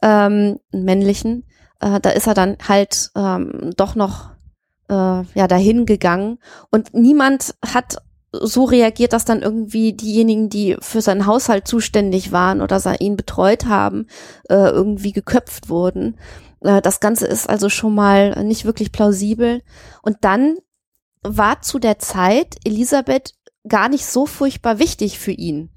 ähm, 0.00 0.58
einen 0.72 0.84
männlichen. 0.84 1.44
Äh, 1.80 2.00
da 2.00 2.10
ist 2.10 2.26
er 2.26 2.34
dann 2.34 2.56
halt 2.66 3.10
ähm, 3.16 3.72
doch 3.76 3.94
noch 3.94 4.30
äh, 4.88 4.94
ja 4.94 5.46
dahin 5.48 5.86
gegangen 5.86 6.38
und 6.70 6.94
niemand 6.94 7.54
hat 7.64 7.98
so 8.32 8.64
reagiert, 8.64 9.12
dass 9.12 9.24
dann 9.24 9.42
irgendwie 9.42 9.94
diejenigen, 9.94 10.50
die 10.50 10.76
für 10.80 11.00
seinen 11.00 11.26
Haushalt 11.26 11.66
zuständig 11.66 12.30
waren 12.32 12.60
oder 12.60 13.00
ihn 13.00 13.16
betreut 13.16 13.66
haben, 13.66 14.06
äh, 14.50 14.54
irgendwie 14.54 15.12
geköpft 15.12 15.68
wurden. 15.68 16.18
Äh, 16.60 16.82
das 16.82 17.00
Ganze 17.00 17.26
ist 17.26 17.48
also 17.48 17.68
schon 17.68 17.94
mal 17.94 18.44
nicht 18.44 18.64
wirklich 18.64 18.92
plausibel. 18.92 19.62
Und 20.02 20.18
dann 20.22 20.56
war 21.22 21.62
zu 21.62 21.78
der 21.78 21.98
Zeit 21.98 22.56
Elisabeth 22.64 23.34
gar 23.66 23.88
nicht 23.88 24.06
so 24.06 24.26
furchtbar 24.26 24.78
wichtig 24.78 25.18
für 25.18 25.32
ihn. 25.32 25.70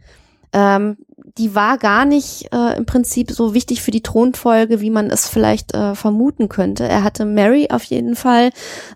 Ähm, 0.53 0.97
die 1.37 1.55
war 1.55 1.77
gar 1.77 2.05
nicht 2.05 2.49
äh, 2.53 2.77
im 2.77 2.85
Prinzip 2.85 3.31
so 3.31 3.53
wichtig 3.53 3.81
für 3.81 3.91
die 3.91 4.03
Thronfolge, 4.03 4.81
wie 4.81 4.89
man 4.89 5.09
es 5.09 5.27
vielleicht 5.27 5.73
äh, 5.73 5.95
vermuten 5.95 6.49
könnte. 6.49 6.87
Er 6.87 7.03
hatte 7.03 7.25
Mary 7.25 7.69
auf 7.71 7.83
jeden 7.83 8.15
Fall. 8.15 8.51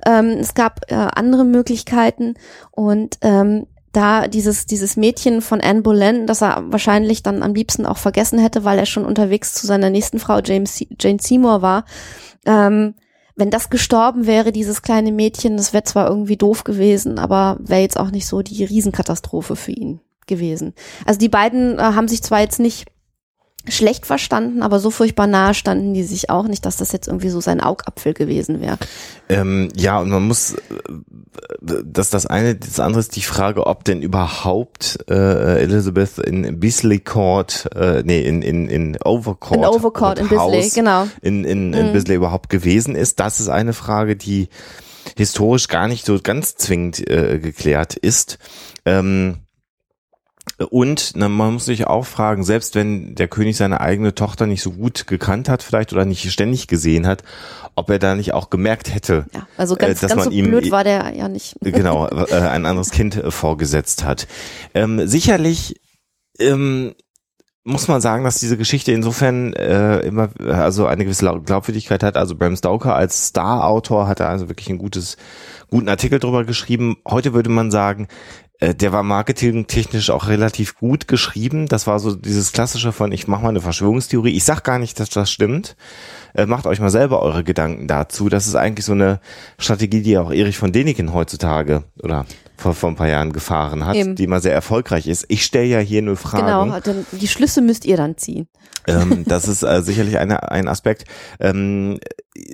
Ähm, 0.05 0.37
es 0.39 0.53
gab 0.53 0.91
äh, 0.91 0.95
andere 0.95 1.45
Möglichkeiten 1.45 2.35
und 2.71 3.17
ähm, 3.21 3.67
da 3.93 4.27
dieses, 4.27 4.65
dieses 4.65 4.97
Mädchen 4.97 5.41
von 5.41 5.61
Anne 5.61 5.81
Boleyn, 5.81 6.27
das 6.27 6.41
er 6.41 6.63
wahrscheinlich 6.67 7.23
dann 7.23 7.41
am 7.41 7.53
liebsten 7.53 7.85
auch 7.85 7.97
vergessen 7.97 8.39
hätte, 8.39 8.65
weil 8.65 8.77
er 8.77 8.85
schon 8.85 9.05
unterwegs 9.05 9.53
zu 9.53 9.65
seiner 9.65 9.89
nächsten 9.89 10.19
Frau 10.19 10.39
James, 10.39 10.83
Jane 10.99 11.19
Seymour 11.21 11.61
war. 11.61 11.85
Ähm, 12.45 12.95
wenn 13.37 13.51
das 13.51 13.69
gestorben 13.69 14.27
wäre, 14.27 14.51
dieses 14.51 14.81
kleine 14.81 15.11
Mädchen, 15.11 15.55
das 15.57 15.71
wäre 15.71 15.83
zwar 15.83 16.09
irgendwie 16.09 16.37
doof 16.37 16.65
gewesen, 16.65 17.19
aber 17.19 17.57
wäre 17.59 17.81
jetzt 17.81 17.99
auch 17.99 18.11
nicht 18.11 18.27
so 18.27 18.41
die 18.41 18.63
Riesenkatastrophe 18.63 19.55
für 19.55 19.71
ihn 19.71 20.01
gewesen. 20.27 20.73
Also 21.05 21.19
die 21.19 21.29
beiden 21.29 21.77
äh, 21.77 21.81
haben 21.81 22.07
sich 22.07 22.23
zwar 22.23 22.41
jetzt 22.41 22.59
nicht 22.59 22.85
schlecht 23.67 24.05
verstanden, 24.05 24.61
aber 24.61 24.79
so 24.79 24.91
furchtbar 24.91 25.27
nahe 25.27 25.53
standen 25.53 25.93
die 25.93 26.03
sich 26.03 26.29
auch 26.29 26.47
nicht, 26.47 26.65
dass 26.65 26.77
das 26.77 26.91
jetzt 26.91 27.07
irgendwie 27.07 27.29
so 27.29 27.41
sein 27.41 27.61
Augapfel 27.61 28.13
gewesen 28.13 28.61
wäre. 28.61 28.77
Ähm, 29.27 29.69
ja, 29.75 29.99
und 29.99 30.09
man 30.09 30.27
muss, 30.27 30.53
äh, 30.53 30.59
das 31.83 32.09
das 32.09 32.25
eine, 32.25 32.55
das 32.55 32.79
andere 32.79 32.99
ist 32.99 33.15
die 33.15 33.21
Frage, 33.21 33.65
ob 33.65 33.83
denn 33.83 34.01
überhaupt 34.01 34.99
äh, 35.09 35.63
Elizabeth 35.63 36.19
in 36.19 36.59
Bisley 36.59 36.99
Court, 36.99 37.67
äh, 37.75 38.03
nee, 38.03 38.21
in, 38.21 38.41
in, 38.41 38.69
in 38.69 38.97
Overcourt, 39.03 39.59
in 39.59 39.65
Overcourt 39.65 40.19
in 40.19 40.27
Bisley, 40.27 40.69
genau. 40.69 41.07
In, 41.21 41.43
in, 41.43 41.73
in 41.73 41.87
mhm. 41.87 41.93
Bisley 41.93 42.15
überhaupt 42.15 42.49
gewesen 42.49 42.95
ist. 42.95 43.19
Das 43.19 43.39
ist 43.39 43.49
eine 43.49 43.73
Frage, 43.73 44.15
die 44.15 44.49
historisch 45.17 45.67
gar 45.67 45.87
nicht 45.87 46.05
so 46.05 46.19
ganz 46.21 46.55
zwingend 46.55 47.07
äh, 47.09 47.39
geklärt 47.39 47.95
ist. 47.95 48.37
Ähm, 48.85 49.37
und 50.69 51.13
na, 51.15 51.27
man 51.27 51.53
muss 51.53 51.65
sich 51.65 51.87
auch 51.87 52.05
fragen, 52.05 52.43
selbst 52.43 52.75
wenn 52.75 53.15
der 53.15 53.27
König 53.27 53.57
seine 53.57 53.81
eigene 53.81 54.15
Tochter 54.15 54.47
nicht 54.47 54.61
so 54.61 54.71
gut 54.71 55.05
gekannt 55.05 55.49
hat, 55.49 55.63
vielleicht 55.63 55.91
oder 55.91 56.05
nicht 56.05 56.31
ständig 56.31 56.67
gesehen 56.67 57.07
hat, 57.07 57.23
ob 57.75 57.89
er 57.89 57.99
da 57.99 58.15
nicht 58.15 58.33
auch 58.33 58.49
gemerkt 58.49 58.93
hätte, 58.93 59.25
ja, 59.33 59.47
also 59.57 59.75
ganz, 59.75 59.97
äh, 59.97 60.01
dass 60.01 60.11
ganz 60.11 60.15
man 60.15 60.23
so 60.25 60.31
ihm 60.31 60.47
blöd 60.47 60.71
war 60.71 60.83
der 60.83 61.13
ja 61.15 61.27
nicht. 61.27 61.55
Genau, 61.61 62.07
äh, 62.07 62.33
ein 62.35 62.65
anderes 62.65 62.91
Kind 62.91 63.17
äh, 63.17 63.31
vorgesetzt 63.31 64.05
hat. 64.05 64.27
Ähm, 64.73 65.07
sicherlich 65.07 65.75
ähm, 66.39 66.95
muss 67.65 67.87
man 67.87 67.99
sagen, 67.99 68.23
dass 68.23 68.39
diese 68.39 68.57
Geschichte 68.57 68.91
insofern 68.91 69.53
äh, 69.53 69.99
immer 70.01 70.29
also 70.39 70.85
eine 70.85 71.03
gewisse 71.03 71.25
Glaubwürdigkeit 71.43 72.03
hat. 72.03 72.15
Also 72.15 72.35
Bram 72.35 72.55
Stoker 72.55 72.95
als 72.95 73.27
Star-Autor 73.27 74.07
hat 74.07 74.19
er 74.19 74.29
also 74.29 74.47
wirklich 74.47 74.69
ein 74.69 74.77
gutes, 74.77 75.17
guten 75.69 75.89
Artikel 75.89 76.19
drüber 76.19 76.45
geschrieben. 76.45 76.97
Heute 77.07 77.33
würde 77.33 77.49
man 77.49 77.71
sagen, 77.71 78.07
äh, 78.59 78.73
der 78.73 78.91
war 78.91 79.03
marketingtechnisch 79.03 80.09
auch 80.09 80.27
relativ 80.27 80.75
gut 80.75 81.07
geschrieben. 81.07 81.67
Das 81.67 81.87
war 81.87 81.99
so 81.99 82.15
dieses 82.15 82.51
klassische 82.51 82.91
von, 82.91 83.11
ich 83.11 83.27
mache 83.27 83.43
mal 83.43 83.49
eine 83.49 83.61
Verschwörungstheorie. 83.61 84.35
Ich 84.35 84.43
sag 84.43 84.63
gar 84.63 84.79
nicht, 84.79 84.99
dass 84.99 85.09
das 85.09 85.31
stimmt. 85.31 85.75
Äh, 86.33 86.45
macht 86.45 86.67
euch 86.67 86.79
mal 86.79 86.89
selber 86.89 87.21
eure 87.21 87.43
Gedanken 87.43 87.87
dazu. 87.87 88.29
Das 88.29 88.47
ist 88.47 88.55
eigentlich 88.55 88.85
so 88.85 88.93
eine 88.93 89.19
Strategie, 89.57 90.01
die 90.01 90.17
auch 90.17 90.31
Erich 90.31 90.57
von 90.57 90.71
Däniken 90.71 91.13
heutzutage 91.13 91.83
oder 92.01 92.25
vor, 92.57 92.73
vor 92.73 92.89
ein 92.89 92.95
paar 92.95 93.07
Jahren 93.07 93.33
gefahren 93.33 93.85
hat, 93.85 93.95
Eben. 93.95 94.15
die 94.15 94.23
immer 94.23 94.39
sehr 94.39 94.53
erfolgreich 94.53 95.07
ist. 95.07 95.25
Ich 95.27 95.43
stelle 95.43 95.67
ja 95.67 95.79
hier 95.79 96.01
nur 96.01 96.17
Fragen. 96.17 96.71
Genau, 96.71 97.03
die 97.11 97.27
Schlüsse 97.27 97.61
müsst 97.61 97.85
ihr 97.85 97.97
dann 97.97 98.17
ziehen. 98.17 98.47
Ähm, 98.87 99.23
das 99.27 99.47
ist 99.47 99.63
äh, 99.63 99.81
sicherlich 99.81 100.17
eine, 100.17 100.51
ein 100.51 100.67
Aspekt. 100.67 101.05
Ähm, 101.39 101.99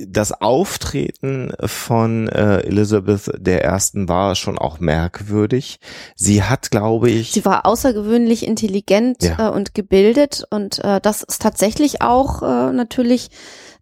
das 0.08 0.32
Auftreten 0.32 1.54
von 1.66 2.28
äh, 2.28 2.60
Elizabeth 2.60 3.32
der 3.38 3.64
Ersten 3.64 4.08
war 4.08 4.36
schon 4.36 4.60
auch 4.60 4.80
merkwürdig. 4.80 5.80
Sie 6.16 6.44
hat, 6.44 6.70
glaube 6.70 7.10
ich, 7.10 7.32
sie 7.32 7.46
war 7.46 7.66
außergewöhnlich 7.66 8.46
intelligent 8.46 9.24
ja. 9.24 9.48
äh, 9.48 9.52
und 9.52 9.74
gebildet 9.74 10.46
und 10.52 10.84
äh, 10.84 11.02
das 11.02 11.24
ist 11.24 11.42
tatsächlich 11.42 12.02
auch 12.02 12.44
äh, 12.44 12.72
natürlich 12.72 13.30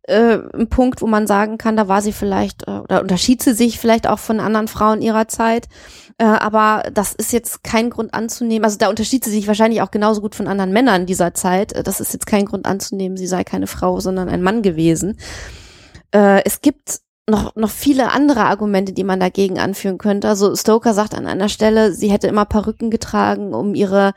äh, 0.04 0.40
ein 0.54 0.70
Punkt, 0.70 1.02
wo 1.02 1.08
man 1.08 1.28
sagen 1.28 1.58
kann, 1.58 1.78
da 1.78 1.88
war 1.88 2.02
sie 2.02 2.14
vielleicht 2.14 2.68
äh, 2.68 2.80
oder 2.80 3.02
unterschied 3.02 3.44
sie 3.44 3.54
sich 3.54 3.80
vielleicht 3.80 4.08
auch 4.08 4.20
von 4.20 4.40
anderen 4.40 4.68
Frauen 4.68 5.02
ihrer 5.02 5.28
Zeit. 5.28 5.68
Äh, 6.18 6.26
aber 6.26 6.84
das 6.94 7.14
ist 7.14 7.32
jetzt 7.32 7.64
kein 7.64 7.90
Grund 7.90 8.14
anzunehmen. 8.14 8.66
Also 8.66 8.78
da 8.78 8.90
unterschied 8.90 9.24
sie 9.24 9.32
sich 9.32 9.48
wahrscheinlich 9.48 9.82
auch 9.82 9.92
genauso 9.92 10.22
gut 10.22 10.36
von 10.36 10.48
anderen 10.48 10.74
Männern 10.74 11.06
dieser 11.06 11.34
Zeit. 11.34 11.74
Äh, 11.74 11.84
das 11.84 12.00
ist 12.00 12.14
jetzt 12.14 12.26
kein 12.26 12.46
Grund 12.46 12.66
anzunehmen, 12.66 13.18
sie 13.18 13.28
sei 13.28 13.44
keine 13.44 13.68
Frau, 13.68 14.00
sondern 14.00 14.30
ein 14.30 14.42
Mann 14.42 14.62
gewesen. 14.62 15.18
Äh, 16.12 16.44
es 16.44 16.62
gibt 16.62 17.00
noch, 17.30 17.56
noch 17.56 17.70
viele 17.70 18.12
andere 18.12 18.46
Argumente, 18.46 18.92
die 18.94 19.04
man 19.04 19.20
dagegen 19.20 19.60
anführen 19.60 19.98
könnte. 19.98 20.28
Also 20.28 20.56
Stoker 20.56 20.94
sagt 20.94 21.14
an 21.14 21.28
einer 21.28 21.50
Stelle, 21.50 21.94
sie 21.94 22.12
hätte 22.12 22.28
immer 22.28 22.46
Perücken 22.46 22.90
getragen, 22.90 23.54
um 23.54 23.76
ihre 23.76 24.14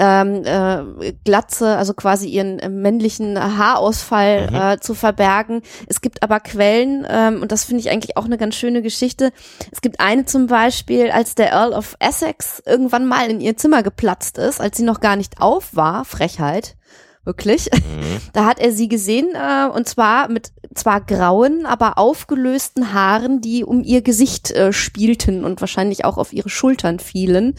ähm, 0.00 0.44
äh, 0.44 1.12
Glatze, 1.24 1.76
also 1.76 1.92
quasi 1.92 2.28
ihren 2.28 2.58
äh, 2.58 2.70
männlichen 2.70 3.38
Haarausfall 3.38 4.48
mhm. 4.50 4.56
äh, 4.56 4.80
zu 4.80 4.94
verbergen. 4.94 5.60
Es 5.88 6.00
gibt 6.00 6.22
aber 6.22 6.40
Quellen, 6.40 7.06
ähm, 7.08 7.42
und 7.42 7.52
das 7.52 7.64
finde 7.64 7.82
ich 7.82 7.90
eigentlich 7.90 8.16
auch 8.16 8.24
eine 8.24 8.38
ganz 8.38 8.54
schöne 8.54 8.80
Geschichte. 8.80 9.30
Es 9.70 9.82
gibt 9.82 10.00
eine 10.00 10.24
zum 10.24 10.46
Beispiel, 10.46 11.10
als 11.10 11.34
der 11.34 11.52
Earl 11.52 11.74
of 11.74 11.96
Essex 12.00 12.62
irgendwann 12.64 13.06
mal 13.06 13.30
in 13.30 13.42
ihr 13.42 13.58
Zimmer 13.58 13.82
geplatzt 13.82 14.38
ist, 14.38 14.60
als 14.60 14.78
sie 14.78 14.84
noch 14.84 15.00
gar 15.00 15.16
nicht 15.16 15.40
auf 15.40 15.76
war, 15.76 16.06
Frechheit, 16.06 16.76
wirklich. 17.24 17.68
Mhm. 17.80 18.20
Da 18.34 18.44
hat 18.44 18.60
er 18.60 18.72
sie 18.72 18.88
gesehen 18.88 19.30
äh, 19.34 19.66
und 19.68 19.88
zwar 19.88 20.28
mit 20.28 20.52
zwar 20.74 21.00
grauen, 21.00 21.66
aber 21.66 21.98
aufgelösten 21.98 22.92
Haaren, 22.92 23.40
die 23.40 23.64
um 23.64 23.82
ihr 23.82 24.02
Gesicht 24.02 24.50
äh, 24.50 24.72
spielten 24.72 25.44
und 25.44 25.60
wahrscheinlich 25.60 26.04
auch 26.04 26.18
auf 26.18 26.32
ihre 26.32 26.50
Schultern 26.50 27.00
fielen. 27.00 27.54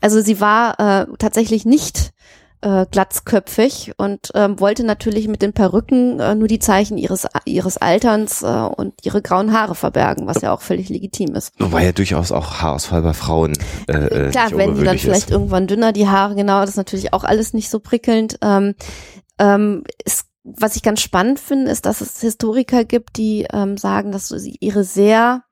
Also 0.00 0.20
sie 0.20 0.40
war 0.40 0.78
äh, 0.78 1.06
tatsächlich 1.18 1.64
nicht 1.64 2.13
äh, 2.64 2.86
glatzköpfig 2.90 3.92
und 3.98 4.30
ähm, 4.34 4.58
wollte 4.58 4.84
natürlich 4.84 5.28
mit 5.28 5.42
den 5.42 5.52
Perücken 5.52 6.18
äh, 6.18 6.34
nur 6.34 6.48
die 6.48 6.58
Zeichen 6.58 6.96
ihres 6.96 7.26
ihres 7.44 7.76
Alterns 7.76 8.42
äh, 8.42 8.46
und 8.46 8.94
ihre 9.04 9.20
grauen 9.20 9.52
Haare 9.52 9.74
verbergen, 9.74 10.26
was 10.26 10.40
ja 10.40 10.52
auch 10.52 10.62
völlig 10.62 10.88
legitim 10.88 11.34
ist. 11.34 11.52
Wobei 11.58 11.84
ja 11.84 11.92
durchaus 11.92 12.32
auch 12.32 12.62
Haarausfall 12.62 13.02
bei 13.02 13.12
Frauen. 13.12 13.52
Äh, 13.86 13.92
äh 13.92 14.30
Klar, 14.30 14.50
wenn 14.52 14.74
die 14.74 14.84
dann 14.84 14.98
vielleicht 14.98 15.30
irgendwann 15.30 15.66
dünner 15.66 15.92
die 15.92 16.08
Haare, 16.08 16.34
genau, 16.34 16.60
das 16.62 16.70
ist 16.70 16.76
natürlich 16.76 17.12
auch 17.12 17.24
alles 17.24 17.52
nicht 17.52 17.68
so 17.68 17.80
prickelnd. 17.80 18.38
Ähm, 18.40 18.74
ähm, 19.38 19.84
es, 20.04 20.24
was 20.42 20.76
ich 20.76 20.82
ganz 20.82 21.02
spannend 21.02 21.40
finde, 21.40 21.70
ist, 21.70 21.84
dass 21.84 22.00
es 22.00 22.20
Historiker 22.20 22.84
gibt, 22.84 23.18
die 23.18 23.46
ähm, 23.52 23.76
sagen, 23.76 24.10
dass 24.10 24.28
sie 24.28 24.56
ihre 24.60 24.84
sehr 24.84 25.42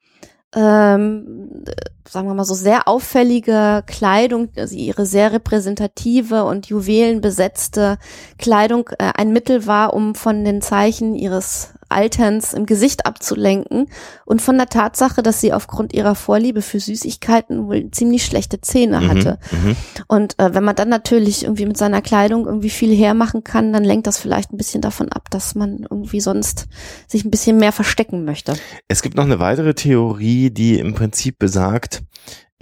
ähm, 0.55 1.65
sagen 2.09 2.29
wir 2.29 2.35
mal 2.35 2.45
so 2.45 2.55
sehr 2.55 2.88
auffällige 2.88 3.83
Kleidung, 3.87 4.51
also 4.57 4.77
ihre 4.77 5.07
sehr 5.07 5.33
repräsentative 5.33 6.45
und 6.45 6.67
juwelenbesetzte 6.67 7.99
Kleidung 8.38 8.91
äh, 8.99 9.12
ein 9.17 9.33
Mittel 9.33 9.67
war, 9.67 9.95
um 9.95 10.15
von 10.15 10.45
den 10.45 10.61
Zeichen 10.61 11.15
ihres 11.15 11.73
Alterns 11.92 12.52
im 12.52 12.66
Gesicht 12.66 13.07
abzulenken 13.07 13.88
und 14.24 14.42
von 14.42 14.57
der 14.57 14.68
Tatsache, 14.68 15.22
dass 15.22 15.40
sie 15.40 15.52
aufgrund 15.52 15.92
ihrer 15.92 16.14
Vorliebe 16.14 16.62
für 16.62 16.81
Süßigkeiten 16.81 17.66
wohl 17.66 17.90
ziemlich 17.90 18.24
schlechte 18.24 18.61
Zähne 18.61 19.00
mhm, 19.00 19.09
hatte. 19.09 19.38
Mhm, 19.50 19.76
und 20.09 20.38
äh, 20.38 20.55
wenn 20.55 20.64
man 20.64 20.76
dann 20.76 20.88
natürlich 20.88 21.44
irgendwie 21.44 21.66
mit 21.66 21.76
seiner 21.76 22.02
Kleidung 22.02 22.46
irgendwie 22.46 22.70
viel 22.70 22.94
hermachen 22.94 23.44
kann, 23.44 23.72
dann 23.72 23.85
lenkt 23.85 24.07
das 24.07 24.18
vielleicht 24.18 24.52
ein 24.52 24.57
bisschen 24.57 24.81
davon 24.81 25.11
ab, 25.11 25.31
dass 25.31 25.55
man 25.55 25.87
irgendwie 25.88 26.20
sonst 26.20 26.66
sich 27.07 27.24
ein 27.24 27.31
bisschen 27.31 27.59
mehr 27.59 27.72
verstecken 27.72 28.24
möchte. 28.24 28.55
Es 28.88 29.02
gibt 29.02 29.16
noch 29.16 29.24
eine 29.24 29.38
weitere 29.38 29.74
Theorie, 29.74 30.50
die 30.50 30.78
im 30.78 30.94
Prinzip 30.94 31.38
besagt, 31.38 32.02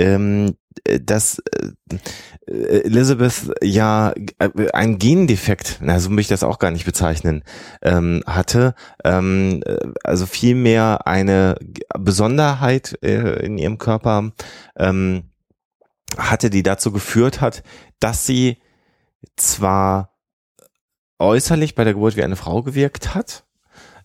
ähm, 0.00 0.56
dass 1.02 1.42
äh, 2.46 2.80
Elizabeth 2.84 3.52
ja 3.62 4.12
äh, 4.38 4.70
ein 4.72 4.98
Gendefekt, 4.98 5.78
na, 5.82 6.00
so 6.00 6.08
möchte 6.08 6.32
ich 6.32 6.40
das 6.40 6.48
auch 6.48 6.58
gar 6.58 6.70
nicht 6.70 6.86
bezeichnen, 6.86 7.44
ähm, 7.82 8.22
hatte, 8.26 8.74
ähm, 9.04 9.62
also 10.02 10.26
vielmehr 10.26 11.06
eine 11.06 11.56
Besonderheit 11.98 12.98
äh, 13.02 13.44
in 13.44 13.58
ihrem 13.58 13.78
Körper 13.78 14.32
ähm, 14.78 15.24
hatte, 16.16 16.48
die 16.50 16.62
dazu 16.62 16.92
geführt 16.92 17.40
hat, 17.40 17.62
dass 18.00 18.26
sie 18.26 18.58
zwar 19.36 20.16
äußerlich 21.18 21.74
bei 21.74 21.84
der 21.84 21.92
Geburt 21.92 22.16
wie 22.16 22.24
eine 22.24 22.36
Frau 22.36 22.62
gewirkt 22.62 23.14
hat, 23.14 23.44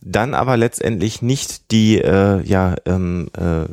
dann 0.08 0.36
aber 0.36 0.56
letztendlich 0.56 1.24
nicht 1.24 1.72
die 1.72 2.00
äh, 2.00 2.42
ja, 2.44 2.76
ähm, 2.86 3.28
äh, 3.36 3.66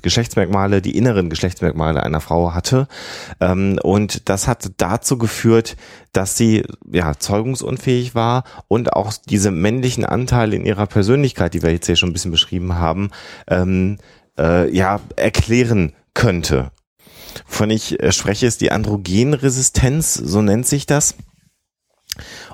Geschlechtsmerkmale, 0.00 0.80
die 0.80 0.96
inneren 0.96 1.28
Geschlechtsmerkmale 1.28 2.02
einer 2.02 2.20
Frau 2.20 2.54
hatte. 2.54 2.86
Ähm, 3.40 3.80
und 3.82 4.28
das 4.28 4.46
hat 4.46 4.70
dazu 4.76 5.18
geführt, 5.18 5.76
dass 6.12 6.36
sie 6.36 6.62
ja 6.90 7.14
zeugungsunfähig 7.18 8.14
war 8.14 8.44
und 8.68 8.92
auch 8.92 9.12
diese 9.28 9.50
männlichen 9.50 10.04
Anteile 10.04 10.54
in 10.54 10.64
ihrer 10.64 10.86
Persönlichkeit, 10.86 11.52
die 11.52 11.62
wir 11.62 11.72
jetzt 11.72 11.86
hier 11.86 11.96
schon 11.96 12.10
ein 12.10 12.14
bisschen 12.14 12.30
beschrieben 12.30 12.76
haben, 12.76 13.10
ähm, 13.48 13.98
äh, 14.38 14.72
ja 14.72 15.00
erklären 15.16 15.94
könnte. 16.14 16.70
Von 17.44 17.70
ich 17.70 18.00
äh, 18.00 18.12
spreche, 18.12 18.46
ist 18.46 18.60
die 18.60 18.70
Androgenresistenz, 18.70 20.14
so 20.14 20.42
nennt 20.42 20.68
sich 20.68 20.86
das. 20.86 21.16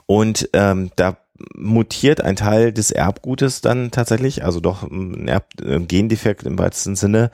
Und 0.07 0.49
ähm, 0.55 0.90
da 0.97 1.19
mutiert 1.55 2.20
ein 2.20 2.37
Teil 2.37 2.72
des 2.72 2.90
Erbgutes 2.90 3.61
dann 3.61 3.90
tatsächlich, 3.90 4.44
also 4.44 4.61
doch 4.61 4.83
ein 4.83 5.29
Erb 5.29 5.46
ein 5.62 5.88
Gendefekt 5.88 6.44
im 6.44 6.59
weitesten 6.59 6.96
Sinne. 6.96 7.31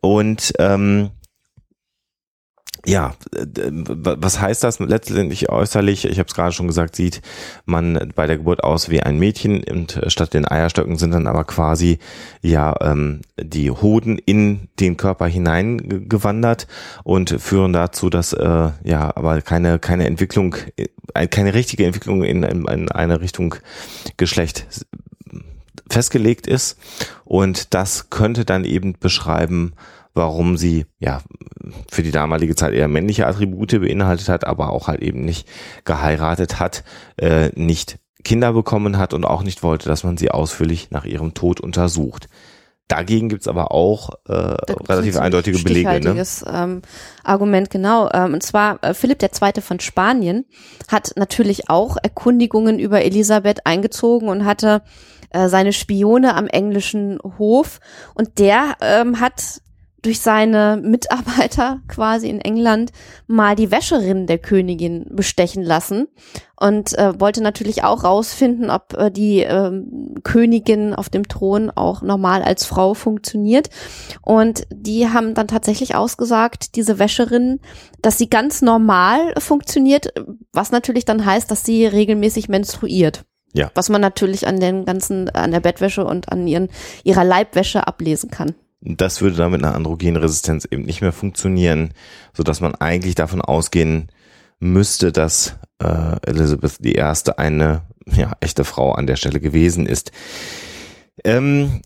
Und 0.00 0.52
ähm, 0.58 1.10
ja, 2.86 3.14
was 3.32 4.40
heißt 4.40 4.62
das 4.62 4.78
letztendlich 4.78 5.48
äußerlich? 5.50 6.04
Ich 6.04 6.18
habe 6.18 6.28
es 6.28 6.34
gerade 6.34 6.52
schon 6.52 6.68
gesagt, 6.68 6.94
sieht 6.94 7.20
man 7.64 8.12
bei 8.14 8.26
der 8.26 8.38
Geburt 8.38 8.62
aus 8.62 8.88
wie 8.90 9.02
ein 9.02 9.18
Mädchen 9.18 9.64
und 9.64 10.00
statt 10.06 10.34
den 10.34 10.46
Eierstöcken 10.46 10.96
sind 10.96 11.10
dann 11.10 11.26
aber 11.26 11.44
quasi 11.44 11.98
ja 12.42 12.74
ähm, 12.80 13.22
die 13.36 13.70
Hoden 13.70 14.18
in 14.18 14.68
den 14.78 14.96
Körper 14.96 15.26
hineingewandert 15.26 16.68
und 17.02 17.30
führen 17.40 17.72
dazu, 17.72 18.08
dass 18.08 18.32
äh, 18.32 18.70
ja 18.84 19.12
aber 19.16 19.42
keine 19.42 19.78
keine 19.78 20.06
Entwicklung, 20.06 20.56
äh, 21.14 21.26
keine 21.26 21.54
richtige 21.54 21.86
Entwicklung 21.86 22.22
in, 22.22 22.44
in 22.44 22.88
eine 22.90 23.20
Richtung 23.20 23.56
Geschlecht 24.16 24.66
festgelegt 25.88 26.46
ist 26.46 26.78
und 27.24 27.74
das 27.74 28.10
könnte 28.10 28.44
dann 28.44 28.64
eben 28.64 28.94
beschreiben, 28.98 29.72
warum 30.16 30.56
sie 30.56 30.86
ja 30.98 31.22
für 31.90 32.02
die 32.02 32.10
damalige 32.10 32.54
Zeit 32.54 32.72
eher 32.72 32.88
männliche 32.88 33.26
Attribute 33.26 33.80
beinhaltet 33.80 34.28
hat, 34.28 34.46
aber 34.46 34.70
auch 34.70 34.88
halt 34.88 35.02
eben 35.02 35.24
nicht 35.24 35.48
geheiratet 35.84 36.58
hat, 36.58 36.84
äh, 37.16 37.50
nicht 37.54 37.98
Kinder 38.24 38.52
bekommen 38.52 38.98
hat 38.98 39.14
und 39.14 39.24
auch 39.24 39.42
nicht 39.42 39.62
wollte, 39.62 39.88
dass 39.88 40.02
man 40.02 40.16
sie 40.16 40.30
ausführlich 40.30 40.90
nach 40.90 41.04
ihrem 41.04 41.34
Tod 41.34 41.60
untersucht. 41.60 42.28
Dagegen 42.88 43.28
gibt's 43.28 43.48
aber 43.48 43.72
auch 43.72 44.10
äh, 44.28 44.32
relativ 44.32 45.16
eindeutige 45.16 45.58
Belege. 45.58 46.00
Ne? 46.00 46.24
Ähm, 46.46 46.82
Argument, 47.24 47.68
genau. 47.68 48.08
Ähm, 48.12 48.34
und 48.34 48.44
zwar 48.44 48.82
äh, 48.82 48.94
Philipp 48.94 49.20
II. 49.22 49.60
von 49.60 49.80
Spanien 49.80 50.44
hat 50.86 51.12
natürlich 51.16 51.68
auch 51.68 51.96
Erkundigungen 52.00 52.78
über 52.78 53.02
Elisabeth 53.02 53.66
eingezogen 53.66 54.28
und 54.28 54.44
hatte 54.44 54.82
äh, 55.30 55.48
seine 55.48 55.72
Spione 55.72 56.36
am 56.36 56.46
englischen 56.46 57.18
Hof. 57.38 57.80
Und 58.14 58.38
der 58.38 58.76
ähm, 58.80 59.18
hat 59.18 59.62
durch 60.06 60.20
seine 60.20 60.80
Mitarbeiter 60.80 61.80
quasi 61.88 62.28
in 62.28 62.40
England 62.40 62.92
mal 63.26 63.56
die 63.56 63.72
Wäscherin 63.72 64.28
der 64.28 64.38
Königin 64.38 65.04
bestechen 65.10 65.64
lassen 65.64 66.06
und 66.58 66.96
äh, 66.96 67.20
wollte 67.20 67.42
natürlich 67.42 67.82
auch 67.82 68.04
rausfinden, 68.04 68.70
ob 68.70 68.94
äh, 68.94 69.10
die 69.10 69.42
äh, 69.42 69.72
Königin 70.22 70.94
auf 70.94 71.08
dem 71.08 71.26
Thron 71.26 71.70
auch 71.70 72.02
normal 72.02 72.42
als 72.42 72.64
Frau 72.64 72.94
funktioniert. 72.94 73.68
Und 74.22 74.62
die 74.70 75.08
haben 75.08 75.34
dann 75.34 75.48
tatsächlich 75.48 75.96
ausgesagt, 75.96 76.76
diese 76.76 77.00
Wäscherin, 77.00 77.58
dass 78.00 78.16
sie 78.16 78.30
ganz 78.30 78.62
normal 78.62 79.34
funktioniert, 79.38 80.14
was 80.52 80.70
natürlich 80.70 81.04
dann 81.04 81.26
heißt, 81.26 81.50
dass 81.50 81.64
sie 81.64 81.84
regelmäßig 81.84 82.48
menstruiert. 82.48 83.24
Ja. 83.54 83.72
Was 83.74 83.88
man 83.88 84.00
natürlich 84.00 84.46
an 84.46 84.60
den 84.60 84.84
ganzen, 84.84 85.30
an 85.30 85.50
der 85.50 85.60
Bettwäsche 85.60 86.04
und 86.04 86.30
an 86.30 86.46
ihren, 86.46 86.68
ihrer 87.02 87.24
Leibwäsche 87.24 87.88
ablesen 87.88 88.30
kann. 88.30 88.54
Das 88.88 89.20
würde 89.20 89.36
dann 89.36 89.50
mit 89.50 89.64
einer 89.64 89.74
Androgenresistenz 89.74 90.64
eben 90.70 90.84
nicht 90.84 91.00
mehr 91.00 91.12
funktionieren, 91.12 91.92
so 92.32 92.44
dass 92.44 92.60
man 92.60 92.76
eigentlich 92.76 93.16
davon 93.16 93.40
ausgehen 93.40 94.12
müsste, 94.60 95.10
dass 95.10 95.56
äh, 95.82 96.16
Elizabeth 96.22 96.78
I. 96.84 97.00
eine 97.36 97.82
ja, 98.06 98.32
echte 98.40 98.64
Frau 98.64 98.92
an 98.92 99.08
der 99.08 99.16
Stelle 99.16 99.40
gewesen 99.40 99.86
ist. 99.86 100.12
Ähm, 101.24 101.82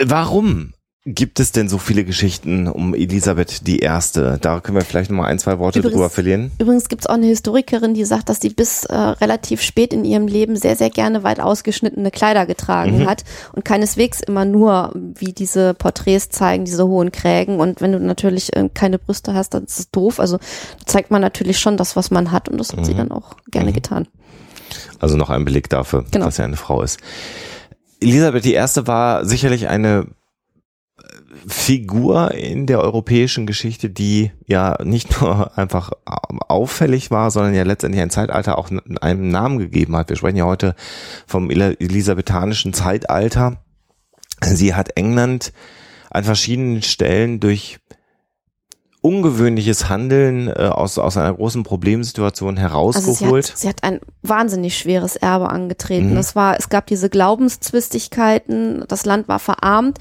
warum 0.00 0.72
Gibt 1.04 1.40
es 1.40 1.50
denn 1.50 1.68
so 1.68 1.78
viele 1.78 2.04
Geschichten 2.04 2.68
um 2.68 2.94
Elisabeth 2.94 3.66
die 3.66 3.80
Erste? 3.80 4.38
Da 4.40 4.60
können 4.60 4.78
wir 4.78 4.84
vielleicht 4.84 5.10
noch 5.10 5.16
mal 5.16 5.26
ein, 5.26 5.40
zwei 5.40 5.58
Worte 5.58 5.80
übrigens, 5.80 5.94
drüber 5.94 6.10
verlieren. 6.10 6.52
Übrigens 6.60 6.88
gibt 6.88 7.02
es 7.02 7.06
auch 7.08 7.14
eine 7.14 7.26
Historikerin, 7.26 7.92
die 7.92 8.04
sagt, 8.04 8.28
dass 8.28 8.40
sie 8.40 8.50
bis 8.50 8.84
äh, 8.84 8.94
relativ 8.94 9.62
spät 9.62 9.92
in 9.92 10.04
ihrem 10.04 10.28
Leben 10.28 10.54
sehr, 10.54 10.76
sehr 10.76 10.90
gerne 10.90 11.24
weit 11.24 11.40
ausgeschnittene 11.40 12.12
Kleider 12.12 12.46
getragen 12.46 13.00
mhm. 13.00 13.06
hat 13.06 13.24
und 13.52 13.64
keineswegs 13.64 14.20
immer 14.20 14.44
nur, 14.44 14.92
wie 14.94 15.32
diese 15.32 15.74
Porträts 15.74 16.28
zeigen, 16.28 16.66
diese 16.66 16.86
hohen 16.86 17.10
Krägen. 17.10 17.58
Und 17.58 17.80
wenn 17.80 17.90
du 17.90 17.98
natürlich 17.98 18.54
äh, 18.54 18.70
keine 18.72 19.00
Brüste 19.00 19.34
hast, 19.34 19.54
dann 19.54 19.64
ist 19.64 19.80
es 19.80 19.90
doof. 19.90 20.20
Also 20.20 20.38
zeigt 20.86 21.10
man 21.10 21.20
natürlich 21.20 21.58
schon 21.58 21.76
das, 21.76 21.96
was 21.96 22.12
man 22.12 22.30
hat 22.30 22.48
und 22.48 22.58
das 22.58 22.70
hat 22.70 22.78
mhm. 22.78 22.84
sie 22.84 22.94
dann 22.94 23.10
auch 23.10 23.34
gerne 23.50 23.70
mhm. 23.70 23.74
getan. 23.74 24.08
Also 25.00 25.16
noch 25.16 25.30
ein 25.30 25.44
Beleg 25.44 25.68
dafür, 25.68 26.04
genau. 26.12 26.26
dass 26.26 26.36
sie 26.36 26.44
eine 26.44 26.56
Frau 26.56 26.80
ist. 26.80 27.00
Elisabeth 28.00 28.46
I. 28.46 28.54
war 28.86 29.24
sicherlich 29.24 29.66
eine 29.66 30.06
Figur 31.46 32.32
in 32.32 32.66
der 32.66 32.80
europäischen 32.80 33.46
Geschichte, 33.46 33.90
die 33.90 34.30
ja 34.46 34.78
nicht 34.82 35.20
nur 35.20 35.56
einfach 35.58 35.90
auffällig 36.48 37.10
war, 37.10 37.30
sondern 37.30 37.54
ja 37.54 37.62
letztendlich 37.64 38.02
ein 38.02 38.10
Zeitalter 38.10 38.58
auch 38.58 38.70
einen 39.00 39.28
Namen 39.28 39.58
gegeben 39.58 39.96
hat. 39.96 40.08
Wir 40.08 40.16
sprechen 40.16 40.36
ja 40.36 40.44
heute 40.44 40.74
vom 41.26 41.50
elisabethanischen 41.50 42.72
Zeitalter. 42.72 43.58
Sie 44.40 44.74
hat 44.74 44.96
England 44.96 45.52
an 46.10 46.24
verschiedenen 46.24 46.82
Stellen 46.82 47.40
durch 47.40 47.78
ungewöhnliches 49.02 49.88
Handeln 49.88 50.48
äh, 50.48 50.68
aus, 50.68 50.96
aus 50.96 51.16
einer 51.16 51.34
großen 51.34 51.64
Problemsituation 51.64 52.56
herausgeholt. 52.56 53.18
Also 53.18 53.24
sie, 53.24 53.52
hat, 53.52 53.58
sie 53.58 53.68
hat 53.68 53.82
ein 53.82 54.00
wahnsinnig 54.22 54.78
schweres 54.78 55.16
Erbe 55.16 55.50
angetreten. 55.50 56.10
Mhm. 56.10 56.14
Das 56.14 56.36
war, 56.36 56.56
es 56.56 56.68
gab 56.68 56.86
diese 56.86 57.10
Glaubenszwistigkeiten, 57.10 58.84
das 58.86 59.04
Land 59.04 59.26
war 59.26 59.40
verarmt, 59.40 59.98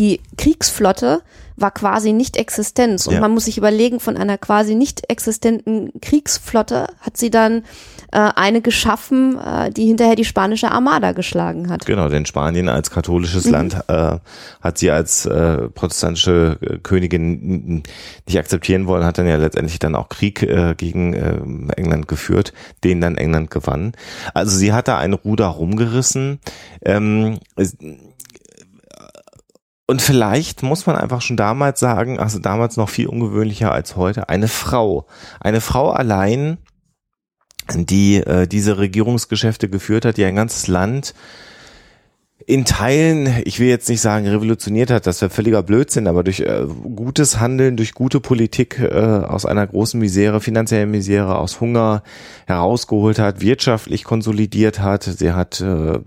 die 0.00 0.20
Kriegsflotte 0.38 1.20
war 1.56 1.72
quasi 1.72 2.14
nicht 2.14 2.38
existent. 2.38 3.06
Und 3.06 3.12
ja. 3.12 3.20
man 3.20 3.32
muss 3.32 3.44
sich 3.44 3.58
überlegen, 3.58 4.00
von 4.00 4.16
einer 4.16 4.38
quasi 4.38 4.74
nicht 4.74 5.10
existenten 5.10 5.92
Kriegsflotte 6.00 6.86
hat 7.00 7.18
sie 7.18 7.28
dann 7.28 7.64
äh, 8.12 8.30
eine 8.34 8.62
geschaffen, 8.62 9.38
äh, 9.38 9.70
die 9.70 9.84
hinterher 9.84 10.16
die 10.16 10.24
spanische 10.24 10.70
Armada 10.70 11.12
geschlagen 11.12 11.68
hat. 11.68 11.84
Genau, 11.84 12.08
denn 12.08 12.24
Spanien 12.24 12.70
als 12.70 12.90
katholisches 12.90 13.44
mhm. 13.44 13.52
Land 13.52 13.76
äh, 13.88 14.16
hat 14.62 14.78
sie 14.78 14.90
als 14.90 15.26
äh, 15.26 15.68
protestantische 15.68 16.56
äh, 16.62 16.78
Königin 16.78 17.82
nicht 18.26 18.38
akzeptieren 18.38 18.86
wollen, 18.86 19.04
hat 19.04 19.18
dann 19.18 19.26
ja 19.26 19.36
letztendlich 19.36 19.78
dann 19.78 19.94
auch 19.96 20.08
Krieg 20.08 20.42
äh, 20.42 20.74
gegen 20.78 21.12
äh, 21.12 21.76
England 21.76 22.08
geführt, 22.08 22.54
den 22.84 23.02
dann 23.02 23.18
England 23.18 23.50
gewann. 23.50 23.92
Also 24.32 24.56
sie 24.56 24.72
hat 24.72 24.88
da 24.88 24.96
ein 24.96 25.12
Ruder 25.12 25.48
rumgerissen. 25.48 26.40
Ähm, 26.86 27.38
und 29.90 30.00
vielleicht 30.00 30.62
muss 30.62 30.86
man 30.86 30.94
einfach 30.94 31.20
schon 31.20 31.36
damals 31.36 31.80
sagen, 31.80 32.20
also 32.20 32.38
damals 32.38 32.76
noch 32.76 32.88
viel 32.88 33.08
ungewöhnlicher 33.08 33.72
als 33.72 33.96
heute, 33.96 34.28
eine 34.28 34.46
Frau. 34.46 35.08
Eine 35.40 35.60
Frau 35.60 35.90
allein, 35.90 36.58
die 37.74 38.18
äh, 38.18 38.46
diese 38.46 38.78
Regierungsgeschäfte 38.78 39.68
geführt 39.68 40.04
hat, 40.04 40.16
die 40.16 40.24
ein 40.24 40.36
ganzes 40.36 40.68
Land 40.68 41.12
in 42.46 42.64
Teilen, 42.64 43.42
ich 43.44 43.60
will 43.60 43.68
jetzt 43.68 43.88
nicht 43.88 44.00
sagen 44.00 44.26
revolutioniert 44.26 44.90
hat, 44.90 45.06
das 45.06 45.20
wäre 45.20 45.30
völliger 45.30 45.62
Blödsinn, 45.62 46.06
aber 46.06 46.24
durch 46.24 46.40
äh, 46.40 46.64
gutes 46.96 47.38
Handeln, 47.38 47.76
durch 47.76 47.92
gute 47.92 48.20
Politik 48.20 48.78
äh, 48.78 48.88
aus 48.90 49.44
einer 49.44 49.66
großen 49.66 50.00
Misere, 50.00 50.40
finanziellen 50.40 50.90
Misere, 50.90 51.38
aus 51.38 51.60
Hunger 51.60 52.02
herausgeholt 52.46 53.18
hat, 53.18 53.40
wirtschaftlich 53.40 54.04
konsolidiert 54.04 54.80
hat. 54.80 55.04
Sie 55.04 55.32
hat 55.32 55.60
äh, 55.60 55.98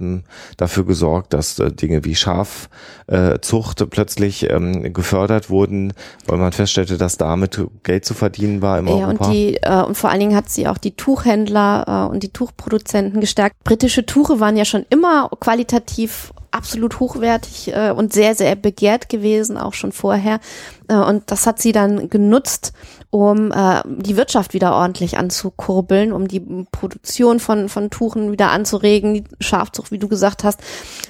dafür 0.57 0.85
gesorgt, 0.85 1.33
dass 1.33 1.59
äh, 1.59 1.71
Dinge 1.71 2.03
wie 2.03 2.15
Schafzucht 2.15 3.81
äh, 3.81 3.85
plötzlich 3.85 4.49
ähm, 4.49 4.91
gefördert 4.91 5.49
wurden, 5.49 5.93
weil 6.25 6.39
man 6.39 6.51
feststellte, 6.51 6.97
dass 6.97 7.17
damit 7.17 7.61
Geld 7.83 8.05
zu 8.05 8.15
verdienen 8.15 8.61
war 8.61 8.79
im 8.79 8.87
ja, 8.87 8.93
Europa. 8.93 9.25
Und, 9.25 9.33
die, 9.33 9.57
äh, 9.61 9.83
und 9.83 9.95
vor 9.95 10.09
allen 10.09 10.19
Dingen 10.19 10.35
hat 10.35 10.49
sie 10.49 10.67
auch 10.67 10.79
die 10.79 10.95
Tuchhändler 10.95 12.07
äh, 12.09 12.11
und 12.11 12.23
die 12.23 12.29
Tuchproduzenten 12.29 13.21
gestärkt. 13.21 13.55
Britische 13.63 14.05
Tuche 14.05 14.39
waren 14.39 14.57
ja 14.57 14.65
schon 14.65 14.85
immer 14.89 15.29
qualitativ 15.39 16.22
absolut 16.51 16.99
hochwertig 16.99 17.73
äh, 17.73 17.91
und 17.91 18.13
sehr, 18.13 18.35
sehr 18.35 18.55
begehrt 18.55 19.09
gewesen, 19.09 19.57
auch 19.57 19.73
schon 19.73 19.91
vorher. 19.91 20.39
Äh, 20.87 20.95
und 20.95 21.31
das 21.31 21.47
hat 21.47 21.59
sie 21.59 21.71
dann 21.71 22.09
genutzt, 22.09 22.73
um 23.09 23.51
äh, 23.51 23.81
die 23.85 24.17
Wirtschaft 24.17 24.53
wieder 24.53 24.73
ordentlich 24.73 25.17
anzukurbeln, 25.17 26.11
um 26.11 26.27
die 26.27 26.39
Produktion 26.71 27.39
von, 27.39 27.69
von 27.69 27.89
Tuchen 27.89 28.31
wieder 28.31 28.51
anzuregen, 28.51 29.13
die 29.13 29.23
Schafzucht, 29.39 29.91
wie 29.91 29.99
du 29.99 30.07
gesagt 30.07 30.43
hast. 30.43 30.61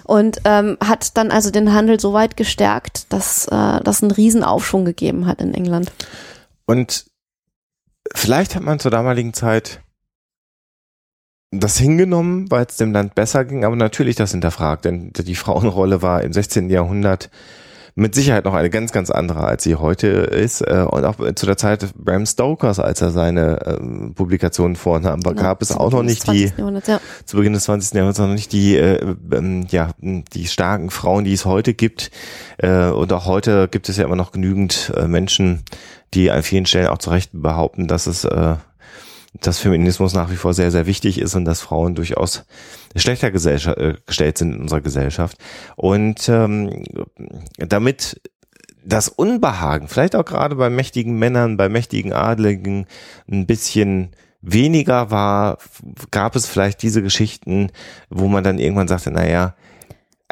Und 0.06 0.42
ähm, 0.46 0.78
hat 0.84 1.18
dann 1.18 1.32
also 1.32 1.52
den 1.52 1.74
Handel 1.74 2.00
so 2.00 2.14
weit 2.14 2.38
gestärkt, 2.38 3.12
dass 3.12 3.48
äh, 3.48 3.82
das 3.84 4.02
einen 4.02 4.12
Riesenaufschwung 4.12 4.86
gegeben 4.86 5.28
hat 5.28 5.42
in 5.42 5.54
England. 5.54 5.92
Und 6.66 7.06
vielleicht 8.16 8.56
hat 8.56 8.64
man 8.64 8.80
zur 8.80 8.92
damaligen 8.92 9.34
Zeit 9.34 9.83
das 11.60 11.78
hingenommen, 11.78 12.50
weil 12.50 12.66
es 12.66 12.78
dem 12.78 12.94
Land 12.94 13.16
besser 13.16 13.46
ging, 13.46 13.66
aber 13.66 13.76
natürlich 13.76 14.16
das 14.16 14.32
hinterfragt, 14.32 14.86
denn 14.86 15.12
die 15.14 15.36
Frauenrolle 15.36 16.02
war 16.02 16.24
im 16.24 16.34
16. 16.34 16.70
Jahrhundert 16.70 17.30
mit 17.96 18.16
Sicherheit 18.16 18.46
noch 18.46 18.56
eine 18.56 18.70
ganz, 18.70 18.92
ganz 18.92 19.12
andere, 19.12 19.42
als 19.42 19.64
sie 19.64 19.76
heute 19.76 20.08
ist. 20.08 20.62
Äh, 20.62 20.86
und 20.90 21.06
auch 21.06 21.18
zu 21.36 21.46
der 21.46 21.58
Zeit 21.58 21.94
Bram 21.96 22.26
Stokers, 22.26 22.80
als 22.80 23.02
er 23.02 23.12
seine 23.12 23.62
äh, 23.62 24.14
Publikationen 24.16 24.76
vornahm, 24.76 25.22
gab 25.22 25.62
es 25.62 25.72
auch 25.76 25.92
noch 25.92 26.02
nicht 26.02 26.32
die, 26.32 26.52
ja. 26.58 27.00
zu 27.26 27.38
Beginn 27.38 27.54
des 27.54 27.66
20. 27.66 27.94
Jahrhunderts 27.94 28.20
noch 28.20 28.28
nicht 28.28 28.52
die, 28.52 28.76
äh, 28.78 29.16
ähm, 29.32 29.68
ja, 29.70 29.92
die 30.00 30.48
starken 30.48 30.90
Frauen, 30.90 31.24
die 31.24 31.34
es 31.34 31.46
heute 31.46 31.74
gibt. 31.74 32.10
Äh, 32.58 32.88
und 32.88 33.14
auch 33.14 33.26
heute 33.26 33.68
gibt 33.68 33.90
es 33.90 33.98
ja 33.98 34.06
immer 34.06 34.16
noch 34.16 34.32
genügend 34.32 34.92
äh, 34.96 35.08
Menschen, 35.08 35.64
die 36.16 36.32
an 36.32 36.42
vielen 36.42 36.66
Stellen 36.66 36.88
auch 36.88 36.98
zu 36.98 37.12
Recht 37.12 37.32
behaupten, 37.34 37.88
dass 37.88 38.08
es 38.08 38.26
äh, 38.26 38.56
dass 39.42 39.60
Feminismus 39.60 40.14
nach 40.14 40.32
wie 40.32 40.36
vor 40.36 40.54
sehr, 40.54 40.72
sehr 40.72 40.86
wichtig 40.86 41.20
ist 41.20 41.36
und 41.36 41.46
dass 41.46 41.62
Frauen 41.62 41.96
durchaus 41.96 42.46
schlechter 42.96 43.28
äh, 43.34 43.96
gestellt 44.06 44.38
sind 44.38 44.54
in 44.54 44.62
unserer 44.62 44.82
Gesellschaft. 44.82 45.38
Und 45.76 46.30
ähm, 46.30 46.84
damit 47.58 48.22
das 48.86 49.10
Unbehagen, 49.10 49.88
vielleicht 49.88 50.16
auch 50.16 50.26
gerade 50.26 50.56
bei 50.56 50.70
mächtigen 50.70 51.18
Männern, 51.18 51.58
bei 51.58 51.70
mächtigen 51.70 52.14
Adligen, 52.14 52.86
ein 53.32 53.48
bisschen 53.48 54.12
weniger 54.42 55.10
war, 55.10 55.58
gab 56.12 56.36
es 56.36 56.48
vielleicht 56.48 56.82
diese 56.82 57.02
Geschichten, 57.02 57.72
wo 58.10 58.28
man 58.28 58.44
dann 58.44 58.60
irgendwann 58.60 58.90
sagte, 58.90 59.10
naja, 59.10 59.56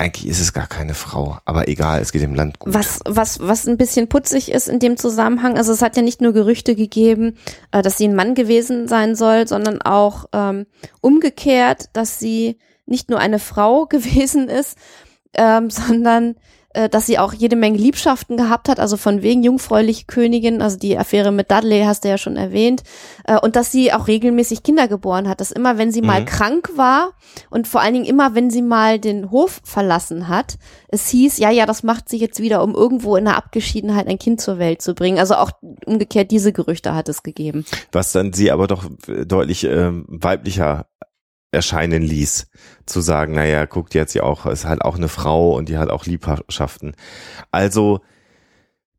eigentlich 0.02 0.28
ist 0.28 0.40
es 0.40 0.54
gar 0.54 0.68
keine 0.68 0.94
Frau, 0.94 1.38
aber 1.46 1.68
egal, 1.68 2.02
es 2.02 2.12
geht 2.12 2.22
dem 2.22 2.36
Land 2.36 2.60
gut. 2.60 2.74
Was, 2.74 3.00
was, 3.06 3.40
was 3.40 3.68
ein 3.68 3.78
bisschen 3.78 4.10
putzig 4.10 4.52
ist 4.52 4.68
in 4.68 4.80
dem 4.80 4.98
Zusammenhang, 4.98 5.58
also 5.58 5.72
es 5.72 5.82
hat 5.82 5.96
ja 5.96 6.02
nicht 6.02 6.22
nur 6.22 6.34
Gerüchte 6.34 6.76
gegeben, 6.76 7.38
äh, 7.72 7.82
dass 7.82 7.98
sie 7.98 8.08
ein 8.08 8.16
Mann 8.16 8.34
gewesen 8.34 8.88
sein 8.88 9.16
soll, 9.16 9.48
sondern 9.48 9.82
auch 9.82 10.26
ähm, 10.34 10.66
umgekehrt, 11.02 11.90
dass 11.94 12.20
sie 12.20 12.58
nicht 12.86 13.10
nur 13.10 13.20
eine 13.20 13.40
Frau 13.40 13.86
gewesen 13.90 14.50
ist, 14.50 14.78
ähm, 15.34 15.70
sondern 15.70 16.36
äh, 16.74 16.90
dass 16.90 17.06
sie 17.06 17.20
auch 17.20 17.34
jede 17.34 17.56
Menge 17.56 17.78
Liebschaften 17.78 18.38
gehabt 18.38 18.70
hat, 18.70 18.80
also 18.80 18.98
von 18.98 19.22
wegen 19.22 19.44
jungfräuliche 19.44 20.06
Königin, 20.06 20.62
also 20.62 20.78
die 20.78 20.98
Affäre 20.98 21.32
mit 21.32 21.52
Dudley 21.52 21.84
hast 21.84 22.04
du 22.04 22.10
ja 22.10 22.18
schon 22.18 22.38
erwähnt, 22.38 22.84
äh, 23.26 23.40
und 23.40 23.56
dass 23.56 23.72
sie 23.72 23.94
auch 23.94 24.08
regelmäßig 24.08 24.64
Kinder 24.64 24.88
geboren 24.88 25.28
hat, 25.28 25.42
dass 25.42 25.52
immer, 25.52 25.78
wenn 25.78 25.92
sie 25.92 26.02
mhm. 26.02 26.08
mal 26.08 26.26
krank 26.26 26.72
war 26.76 27.12
und 27.50 27.68
vor 27.68 27.82
allen 27.82 27.94
Dingen 27.94 28.06
immer, 28.06 28.36
wenn 28.36 28.50
sie 28.50 28.62
mal 28.62 29.00
den 29.00 29.32
Hof 29.32 29.62
verlassen 29.64 30.28
hat, 30.28 30.58
es 30.88 31.08
hieß, 31.10 31.38
ja, 31.38 31.50
ja, 31.50 31.66
das 31.66 31.84
macht 31.84 32.10
sie 32.10 32.18
jetzt 32.18 32.40
wieder, 32.40 32.64
um 32.64 32.76
irgendwo 32.76 33.16
in 33.16 33.26
der 33.26 33.38
Abgeschiedenheit 33.38 34.08
ein 34.08 34.20
Kind 34.20 34.42
zur 34.42 34.60
Welt 34.60 34.82
zu 34.82 34.94
bringen. 34.94 35.20
Also 35.20 35.36
auch 35.36 35.52
umgekehrt 35.86 36.32
diese 36.32 36.52
Gerüchte 36.52 36.94
hat 36.94 37.10
es 37.10 37.24
gegeben. 37.24 37.66
Was 37.92 38.12
dann 38.12 38.34
sie 38.34 38.52
aber 38.52 38.68
doch 38.68 38.86
deutlich 39.08 39.64
äh, 39.64 39.92
weiblicher 40.08 40.86
erscheinen 41.52 42.02
ließ, 42.02 42.48
zu 42.86 43.02
sagen, 43.02 43.34
naja, 43.34 43.66
guckt 43.66 43.94
jetzt 43.94 44.14
ja 44.14 44.24
auch, 44.24 44.46
ist 44.46 44.66
halt 44.66 44.82
auch 44.82 44.96
eine 44.96 45.10
Frau 45.10 45.56
und 45.56 45.70
die 45.70 45.78
hat 45.78 45.90
auch 45.90 46.06
Liebschaften. 46.06 46.96
Also 47.52 48.02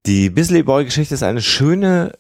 die 0.07 0.31
Bisley 0.31 0.63
Boy 0.63 0.85
Geschichte 0.85 1.15
ist 1.15 1.23
eine 1.23 1.43
schöne 1.43 2.13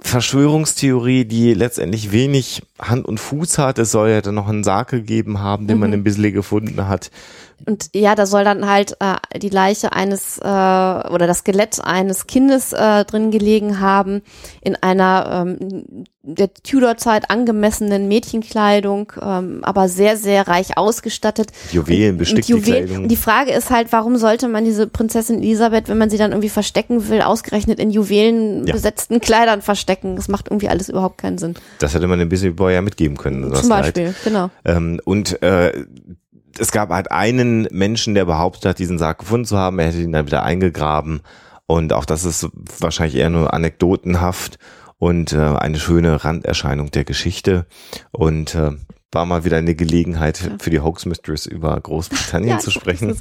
Verschwörungstheorie, 0.00 1.24
die 1.24 1.54
letztendlich 1.54 2.12
wenig 2.12 2.62
Hand 2.78 3.06
und 3.06 3.18
Fuß 3.18 3.58
hat. 3.58 3.78
Es 3.78 3.90
soll 3.90 4.10
ja 4.10 4.20
dann 4.20 4.36
noch 4.36 4.48
einen 4.48 4.62
Sarg 4.62 4.88
gegeben 4.88 5.40
haben, 5.40 5.66
den 5.66 5.76
mhm. 5.76 5.80
man 5.80 5.92
in 5.92 6.04
Bisley 6.04 6.30
gefunden 6.30 6.86
hat. 6.86 7.10
Und 7.66 7.90
ja, 7.94 8.14
da 8.14 8.26
soll 8.26 8.44
dann 8.44 8.68
halt 8.68 8.96
äh, 9.00 9.38
die 9.38 9.48
Leiche 9.48 9.92
eines 9.92 10.38
äh, 10.38 10.42
oder 10.42 11.26
das 11.26 11.38
Skelett 11.38 11.82
eines 11.82 12.26
Kindes 12.26 12.72
äh, 12.72 13.04
drin 13.04 13.30
gelegen 13.30 13.80
haben 13.80 14.22
in 14.60 14.76
einer 14.76 15.46
ähm, 15.46 16.06
der 16.22 16.52
Tudor-Zeit 16.52 17.30
angemessenen 17.30 18.06
Mädchenkleidung, 18.06 19.12
ähm, 19.20 19.60
aber 19.62 19.88
sehr, 19.88 20.16
sehr 20.16 20.46
reich 20.46 20.76
ausgestattet. 20.76 21.50
Juwelen, 21.72 22.18
bestickte 22.18 22.52
Juwelen. 22.52 22.86
Kleidung. 22.86 23.02
Und 23.04 23.08
die 23.08 23.16
Frage 23.16 23.52
ist 23.52 23.70
halt, 23.70 23.92
warum 23.92 24.16
sollte 24.18 24.46
man 24.48 24.64
diese 24.64 24.86
Prinzessin 24.86 25.38
Elisabeth, 25.38 25.88
wenn 25.88 25.96
man 25.96 26.10
sie 26.10 26.18
dann 26.18 26.32
irgendwie 26.32 26.50
verstecken 26.50 27.08
will, 27.08 27.22
ausgerechnet 27.22 27.78
in 27.78 27.90
Juwelen 27.90 28.66
ja. 28.66 28.74
besetzten 28.74 29.20
Kleidern 29.20 29.62
verstecken? 29.62 30.16
Das 30.16 30.28
macht 30.28 30.48
irgendwie 30.48 30.68
alles 30.68 30.88
überhaupt 30.90 31.18
keinen 31.18 31.38
Sinn. 31.38 31.54
Das 31.78 31.94
hätte 31.94 32.06
man 32.06 32.18
dem 32.18 32.28
Busy 32.28 32.50
Boy 32.50 32.74
ja 32.74 32.82
mitgeben 32.82 33.16
können. 33.16 33.54
Zum 33.54 33.68
Beispiel, 33.68 34.06
Leid. 34.06 34.14
genau. 34.24 34.50
Ähm, 34.64 35.00
und 35.04 35.40
äh, 35.42 35.84
es 36.58 36.72
gab 36.72 36.90
halt 36.90 37.10
einen 37.10 37.68
Menschen, 37.70 38.14
der 38.14 38.24
behauptet 38.24 38.64
hat, 38.66 38.78
diesen 38.78 38.98
Sarg 38.98 39.18
gefunden 39.18 39.46
zu 39.46 39.56
haben. 39.56 39.78
Er 39.78 39.86
hätte 39.86 39.98
ihn 39.98 40.12
dann 40.12 40.26
wieder 40.26 40.42
eingegraben. 40.42 41.20
Und 41.66 41.92
auch 41.92 42.04
das 42.04 42.24
ist 42.24 42.48
wahrscheinlich 42.78 43.16
eher 43.16 43.30
nur 43.30 43.52
anekdotenhaft 43.52 44.58
und 44.98 45.32
äh, 45.32 45.38
eine 45.38 45.78
schöne 45.78 46.24
Randerscheinung 46.24 46.90
der 46.90 47.04
Geschichte. 47.04 47.66
Und 48.10 48.54
äh, 48.54 48.72
war 49.12 49.24
mal 49.24 49.44
wieder 49.44 49.56
eine 49.56 49.74
Gelegenheit 49.74 50.40
ja. 50.42 50.50
für 50.58 50.70
die 50.70 50.80
Hoax 50.80 51.06
Mistress 51.06 51.46
über 51.46 51.78
Großbritannien 51.80 52.50
ja, 52.56 52.58
zu 52.58 52.70
sprechen. 52.70 53.16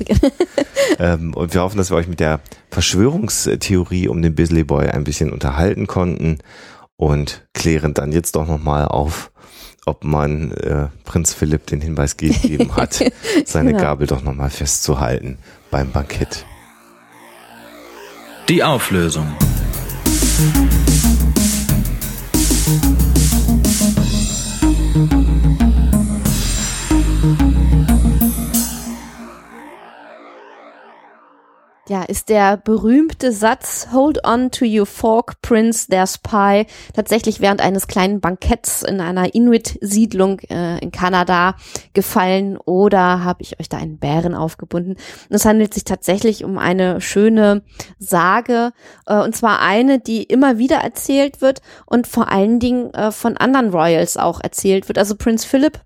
ähm, 1.00 1.34
und 1.34 1.54
wir 1.54 1.62
hoffen, 1.62 1.78
dass 1.78 1.92
wir 1.92 1.98
euch 1.98 2.08
mit 2.08 2.20
der 2.20 2.40
Verschwörungstheorie 2.72 4.08
um 4.08 4.22
den 4.22 4.36
Bisley 4.36 4.64
Boy 4.64 4.88
ein 4.88 5.04
bisschen 5.04 5.32
unterhalten 5.32 5.88
konnten 5.88 6.40
und 6.98 7.48
klären 7.54 7.94
dann 7.94 8.12
jetzt 8.12 8.36
doch 8.36 8.48
nochmal 8.48 8.86
auf, 8.86 9.32
ob 9.88 10.04
man 10.04 10.52
äh, 10.52 10.88
Prinz 11.06 11.34
Philipp 11.34 11.66
den 11.68 11.82
Hinweis 11.82 12.18
gegeben 12.18 12.76
hat, 12.76 13.04
seine 13.46 13.72
genau. 13.72 13.84
Gabel 13.84 14.08
doch 14.08 14.22
nochmal 14.22 14.50
festzuhalten 14.50 15.38
beim 15.72 15.92
Bankett. 15.92 16.46
Die 18.50 18.64
Auflösung. 18.64 19.28
Ja, 31.90 32.04
ist 32.04 32.30
der 32.30 32.58
berühmte 32.58 33.32
Satz 33.32 33.88
Hold 33.92 34.26
on 34.26 34.52
to 34.52 34.66
your 34.66 34.86
fork, 34.86 35.42
Prince, 35.42 35.88
there's 35.88 36.18
pie 36.18 36.66
tatsächlich 36.94 37.40
während 37.40 37.62
eines 37.62 37.88
kleinen 37.88 38.20
Banketts 38.20 38.84
in 38.84 39.00
einer 39.00 39.34
Inuit-Siedlung 39.34 40.40
äh, 40.50 40.80
in 40.80 40.92
Kanada 40.92 41.56
gefallen 41.94 42.58
oder 42.58 43.24
habe 43.24 43.42
ich 43.42 43.60
euch 43.60 43.70
da 43.70 43.78
einen 43.78 44.00
Bären 44.00 44.36
aufgebunden? 44.36 44.92
Und 45.30 45.36
es 45.36 45.46
handelt 45.46 45.74
sich 45.74 45.84
tatsächlich 45.84 46.44
um 46.44 46.58
eine 46.58 47.02
schöne 47.02 47.64
Sage 48.00 48.72
äh, 49.06 49.20
und 49.20 49.36
zwar 49.36 49.62
eine, 49.62 50.00
die 50.00 50.24
immer 50.24 50.58
wieder 50.58 50.78
erzählt 50.78 51.42
wird 51.42 51.62
und 51.86 52.08
vor 52.08 52.30
allen 52.30 52.60
Dingen 52.60 52.94
äh, 52.94 53.12
von 53.12 53.38
anderen 53.38 53.70
Royals 53.70 54.18
auch 54.18 54.42
erzählt 54.42 54.88
wird. 54.88 54.98
Also 54.98 55.16
Prinz 55.16 55.46
Philip 55.46 55.80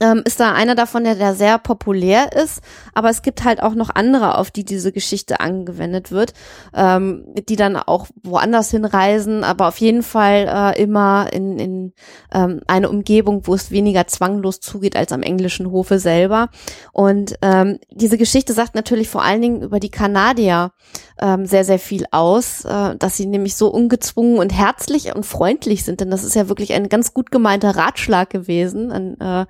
ähm, 0.00 0.22
ist 0.24 0.40
da 0.40 0.52
einer 0.52 0.74
davon, 0.74 1.04
der, 1.04 1.14
der 1.14 1.34
sehr 1.34 1.58
populär 1.58 2.32
ist, 2.32 2.60
aber 2.94 3.10
es 3.10 3.22
gibt 3.22 3.44
halt 3.44 3.62
auch 3.62 3.74
noch 3.74 3.90
andere, 3.94 4.38
auf 4.38 4.50
die 4.50 4.64
diese 4.64 4.92
Geschichte 4.92 5.40
angewendet 5.40 6.10
wird, 6.10 6.34
ähm, 6.74 7.24
die 7.48 7.56
dann 7.56 7.76
auch 7.76 8.06
woanders 8.22 8.70
hinreisen, 8.70 9.44
aber 9.44 9.68
auf 9.68 9.78
jeden 9.78 10.02
Fall 10.02 10.74
äh, 10.76 10.82
immer 10.82 11.32
in, 11.32 11.58
in 11.58 11.92
ähm, 12.32 12.60
eine 12.66 12.90
Umgebung, 12.90 13.46
wo 13.46 13.54
es 13.54 13.70
weniger 13.70 14.06
zwanglos 14.06 14.60
zugeht 14.60 14.96
als 14.96 15.12
am 15.12 15.22
englischen 15.22 15.70
Hofe 15.70 15.98
selber. 15.98 16.48
Und 16.92 17.36
ähm, 17.42 17.78
diese 17.90 18.18
Geschichte 18.18 18.52
sagt 18.52 18.74
natürlich 18.74 19.08
vor 19.08 19.22
allen 19.22 19.42
Dingen 19.42 19.62
über 19.62 19.80
die 19.80 19.90
Kanadier 19.90 20.72
ähm, 21.20 21.46
sehr, 21.46 21.64
sehr 21.64 21.78
viel 21.78 22.04
aus, 22.10 22.64
äh, 22.64 22.96
dass 22.96 23.16
sie 23.16 23.26
nämlich 23.26 23.56
so 23.56 23.68
ungezwungen 23.68 24.38
und 24.38 24.50
herzlich 24.52 25.14
und 25.14 25.24
freundlich 25.24 25.84
sind, 25.84 26.00
denn 26.00 26.10
das 26.10 26.24
ist 26.24 26.34
ja 26.34 26.48
wirklich 26.48 26.74
ein 26.74 26.88
ganz 26.88 27.14
gut 27.14 27.30
gemeinter 27.30 27.76
Ratschlag 27.76 28.28
gewesen, 28.30 28.92
ein, 28.92 29.20
äh, 29.20 29.46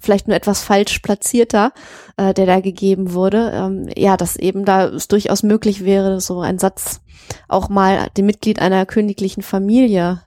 vielleicht 0.00 0.28
nur 0.28 0.36
etwas 0.36 0.62
falsch 0.62 0.98
platzierter, 1.00 1.72
äh, 2.16 2.34
der 2.34 2.46
da 2.46 2.60
gegeben 2.60 3.12
wurde. 3.12 3.52
Ähm, 3.54 3.88
ja, 3.96 4.16
dass 4.16 4.36
eben 4.36 4.64
da 4.64 4.86
es 4.86 5.08
durchaus 5.08 5.42
möglich 5.42 5.84
wäre, 5.84 6.20
so 6.20 6.40
ein 6.40 6.58
Satz 6.58 7.00
auch 7.48 7.68
mal 7.68 8.08
dem 8.16 8.26
Mitglied 8.26 8.60
einer 8.60 8.86
königlichen 8.86 9.42
Familie 9.42 10.22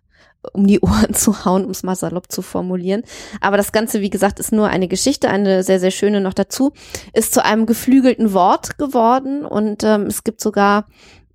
um 0.53 0.67
die 0.67 0.79
Ohren 0.81 1.13
zu 1.13 1.45
hauen, 1.45 1.65
um 1.65 1.71
es 1.71 1.83
mal 1.83 1.95
salopp 1.95 2.31
zu 2.31 2.41
formulieren. 2.41 3.03
Aber 3.41 3.57
das 3.57 3.71
Ganze, 3.71 4.01
wie 4.01 4.09
gesagt, 4.09 4.39
ist 4.39 4.51
nur 4.51 4.67
eine 4.67 4.87
Geschichte, 4.87 5.29
eine 5.29 5.63
sehr, 5.63 5.79
sehr 5.79 5.91
schöne 5.91 6.21
noch 6.21 6.33
dazu, 6.33 6.71
ist 7.13 7.33
zu 7.33 7.43
einem 7.43 7.65
geflügelten 7.65 8.33
Wort 8.33 8.77
geworden 8.77 9.45
und 9.45 9.83
ähm, 9.83 10.03
es 10.03 10.23
gibt 10.23 10.41
sogar 10.41 10.85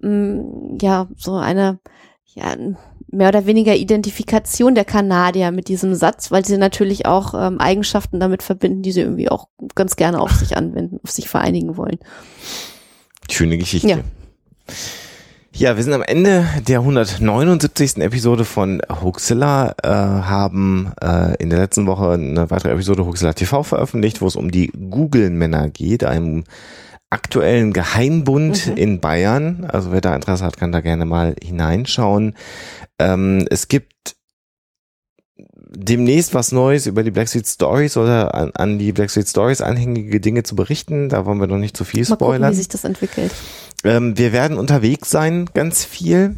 mh, 0.01 0.11
mm, 0.11 0.79
ja 0.81 1.09
so 1.17 1.35
eine 1.35 1.79
ja, 2.35 2.57
mehr 3.15 3.29
oder 3.29 3.47
weniger 3.47 3.75
Identifikation 3.75 4.75
der 4.75 4.85
Kanadier 4.85 5.51
mit 5.51 5.69
diesem 5.69 5.95
Satz, 5.95 6.31
weil 6.31 6.45
sie 6.45 6.59
natürlich 6.59 7.07
auch 7.07 7.35
ähm, 7.35 7.61
Eigenschaften 7.61 8.21
damit 8.21 8.43
verbinden, 8.43 8.83
die 8.83 8.93
sie 8.93 9.01
irgendwie 9.01 9.29
auch 9.29 9.49
ganz 9.75 9.97
gerne 9.97 10.21
auf 10.21 10.33
sich 10.33 10.57
anwenden, 10.57 11.01
auf 11.03 11.11
sich 11.11 11.29
vereinigen 11.29 11.77
wollen. 11.77 11.99
Schöne 13.31 13.59
Geschichte. 13.59 13.89
Ja. 13.89 13.99
Ja, 15.57 15.77
wir 15.77 15.85
sind 15.85 15.93
am 15.93 16.03
Ende 16.03 16.45
der 16.67 16.81
179. 16.81 17.99
Episode 17.99 18.45
von 18.45 18.83
Hoaxilla, 18.91 19.77
äh, 19.85 19.89
haben 19.89 20.93
äh, 21.01 21.37
in 21.37 21.49
der 21.49 21.61
letzten 21.61 21.87
Woche 21.87 22.11
eine 22.11 22.51
weitere 22.51 22.73
Episode 22.73 23.07
Hoaxilla 23.07 23.35
TV 23.35 23.63
veröffentlicht, 23.63 24.21
wo 24.21 24.27
es 24.27 24.35
um 24.35 24.51
die 24.51 24.73
Google-Männer 24.73 25.71
geht, 25.71 26.03
einem 26.03 26.43
aktuellen 27.11 27.73
Geheimbund 27.73 28.69
mhm. 28.69 28.77
in 28.77 29.01
Bayern. 29.01 29.65
Also 29.65 29.93
wer 29.93 30.01
da 30.01 30.15
Interesse 30.15 30.45
hat, 30.45 30.57
kann 30.57 30.73
da 30.73 30.81
gerne 30.81 31.05
mal 31.05 31.37
hineinschauen. 31.43 32.35
Ähm, 32.99 33.47
es 33.51 33.69
gibt 33.69 34.17
demnächst 35.77 36.35
was 36.35 36.53
Neues 36.53 36.87
über 36.87 37.03
die 37.03 37.11
Black 37.11 37.29
Street 37.29 37.47
Stories 37.47 37.97
oder 37.97 38.35
an, 38.35 38.53
an 38.55 38.79
die 38.79 38.93
Black 38.93 39.11
Street 39.11 39.29
Stories 39.29 39.61
anhängige 39.61 40.21
Dinge 40.21 40.43
zu 40.43 40.57
berichten. 40.57 41.09
Da 41.09 41.27
wollen 41.27 41.41
wir 41.41 41.47
noch 41.47 41.59
nicht 41.59 41.77
zu 41.77 41.85
viel 41.85 42.05
Mal 42.09 42.15
spoilern. 42.17 42.43
gucken, 42.43 42.53
wie 42.53 42.57
sich 42.57 42.69
das 42.69 42.85
entwickelt. 42.85 43.33
Ähm, 43.83 44.17
wir 44.17 44.33
werden 44.33 44.57
unterwegs 44.57 45.11
sein, 45.11 45.49
ganz 45.53 45.85
viel. 45.85 46.37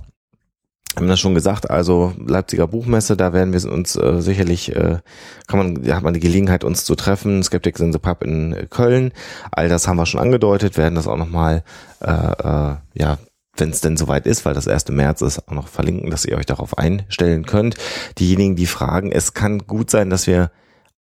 Haben 0.96 1.08
das 1.08 1.20
schon 1.20 1.34
gesagt, 1.34 1.70
also 1.70 2.14
Leipziger 2.26 2.66
Buchmesse, 2.66 3.18
da 3.18 3.34
werden 3.34 3.52
wir 3.52 3.70
uns 3.70 3.96
äh, 3.96 4.20
sicherlich, 4.22 4.74
äh, 4.74 4.98
kann 5.46 5.58
man, 5.58 5.82
da 5.82 5.96
hat 5.96 6.02
man 6.02 6.14
die 6.14 6.20
Gelegenheit, 6.20 6.64
uns 6.64 6.86
zu 6.86 6.94
treffen. 6.94 7.42
Skeptics 7.42 7.80
in 7.80 7.92
the 7.92 7.98
Pub 7.98 8.24
in 8.24 8.66
Köln. 8.70 9.12
All 9.52 9.68
das 9.68 9.86
haben 9.86 9.98
wir 9.98 10.06
schon 10.06 10.20
angedeutet, 10.20 10.78
werden 10.78 10.94
das 10.94 11.06
auch 11.06 11.18
nochmal, 11.18 11.64
äh, 12.00 12.10
äh, 12.10 12.76
ja, 12.94 13.18
wenn 13.58 13.70
es 13.70 13.82
denn 13.82 13.98
soweit 13.98 14.26
ist, 14.26 14.44
weil 14.46 14.54
das 14.54 14.68
1. 14.68 14.88
März 14.88 15.20
ist, 15.20 15.46
auch 15.48 15.52
noch 15.52 15.68
verlinken, 15.68 16.10
dass 16.10 16.24
ihr 16.24 16.38
euch 16.38 16.46
darauf 16.46 16.78
einstellen 16.78 17.44
könnt. 17.44 17.76
Diejenigen, 18.18 18.56
die 18.56 18.66
fragen, 18.66 19.12
es 19.12 19.34
kann 19.34 19.66
gut 19.66 19.90
sein, 19.90 20.08
dass 20.08 20.26
wir 20.26 20.50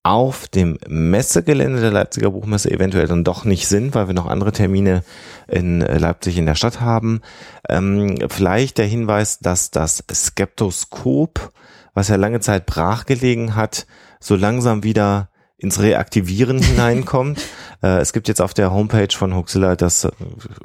auf 0.05 0.49
dem 0.49 0.79
Messegelände 0.87 1.81
der 1.81 1.91
Leipziger 1.91 2.31
Buchmesse 2.31 2.71
eventuell 2.71 3.07
dann 3.09 3.25
doch 3.25 3.45
nicht 3.45 3.67
sind, 3.67 3.95
weil 3.95 4.07
wir 4.07 4.15
noch 4.15 4.27
andere 4.27 4.53
Termine 4.53 5.03
in 5.49 5.81
Leipzig 5.81 6.37
in 6.37 6.45
der 6.45 6.55
Stadt 6.55 6.83
haben. 6.83 7.23
Ähm, 7.69 8.19
vielleicht 8.29 8.77
der 8.77 8.87
Hinweis, 8.87 9.39
dass 9.39 9.71
das 9.71 10.05
Skeptoskop, 10.13 11.53
was 11.95 12.09
ja 12.09 12.17
lange 12.17 12.41
Zeit 12.41 12.67
brachgelegen 12.67 13.57
hat, 13.57 13.87
so 14.21 14.37
langsam 14.37 14.85
wieder 14.85 15.31
ins 15.57 15.81
Reaktivieren 15.81 16.59
hineinkommt. 16.63 17.41
Äh, 17.85 17.99
es 17.99 18.15
gibt 18.15 18.29
jetzt 18.29 18.41
auf 18.41 18.55
der 18.55 18.73
Homepage 18.73 19.15
von 19.15 19.35
Huxilla 19.35 19.77
das 19.77 20.05
äh, 20.05 20.11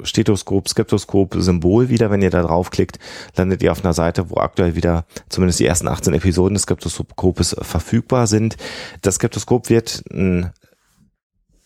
Stethoskop, 0.02 0.68
Skeptoskop-Symbol 0.68 1.90
wieder. 1.90 2.10
Wenn 2.10 2.22
ihr 2.22 2.30
da 2.30 2.42
draufklickt, 2.42 2.98
landet 3.36 3.62
ihr 3.62 3.72
auf 3.72 3.84
einer 3.84 3.92
Seite, 3.92 4.30
wo 4.30 4.36
aktuell 4.36 4.74
wieder 4.74 5.04
zumindest 5.28 5.60
die 5.60 5.66
ersten 5.66 5.86
18 5.86 6.14
Episoden 6.14 6.54
des 6.54 6.62
Skeptoskopes 6.62 7.56
verfügbar 7.60 8.26
sind. 8.26 8.56
Das 9.02 9.16
Skeptoskop 9.16 9.68
wird 9.68 10.02
ein 10.10 10.50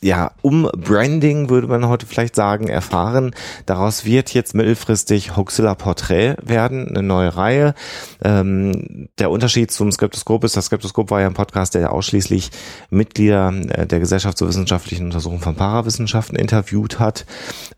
ja, 0.04 0.32
um 0.42 0.68
Branding 0.76 1.48
würde 1.48 1.66
man 1.66 1.88
heute 1.88 2.04
vielleicht 2.04 2.36
sagen, 2.36 2.68
erfahren. 2.68 3.34
Daraus 3.64 4.04
wird 4.04 4.34
jetzt 4.34 4.54
mittelfristig 4.54 5.34
Hoaxilla 5.34 5.74
Portrait 5.74 6.36
werden, 6.42 6.88
eine 6.88 7.02
neue 7.02 7.34
Reihe. 7.34 7.74
Ähm, 8.22 9.08
der 9.18 9.30
Unterschied 9.30 9.70
zum 9.70 9.90
Skeptoskop 9.90 10.44
ist, 10.44 10.58
das 10.58 10.66
Skeptoskop 10.66 11.10
war 11.10 11.22
ja 11.22 11.26
ein 11.26 11.32
Podcast, 11.32 11.74
der 11.74 11.90
ausschließlich 11.90 12.50
Mitglieder 12.90 13.50
äh, 13.70 13.86
der 13.86 13.98
Gesellschaft 13.98 14.36
zur 14.36 14.48
wissenschaftlichen 14.48 15.06
Untersuchung 15.06 15.40
von 15.40 15.54
Parawissenschaften 15.54 16.36
interviewt 16.36 16.98
hat. 16.98 17.24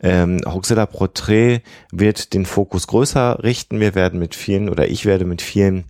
Ähm, 0.01 0.41
Hoaxilla 0.45 0.87
Portrait 0.87 1.63
wird 1.93 2.35
den 2.35 2.45
Fokus 2.45 2.89
größer 2.89 3.45
richten. 3.45 3.79
Wir 3.79 3.95
werden 3.95 4.19
mit 4.19 4.35
vielen 4.35 4.69
oder 4.69 4.89
ich 4.89 5.07
werde 5.07 5.27
mit 5.27 5.43
vielen 5.43 5.85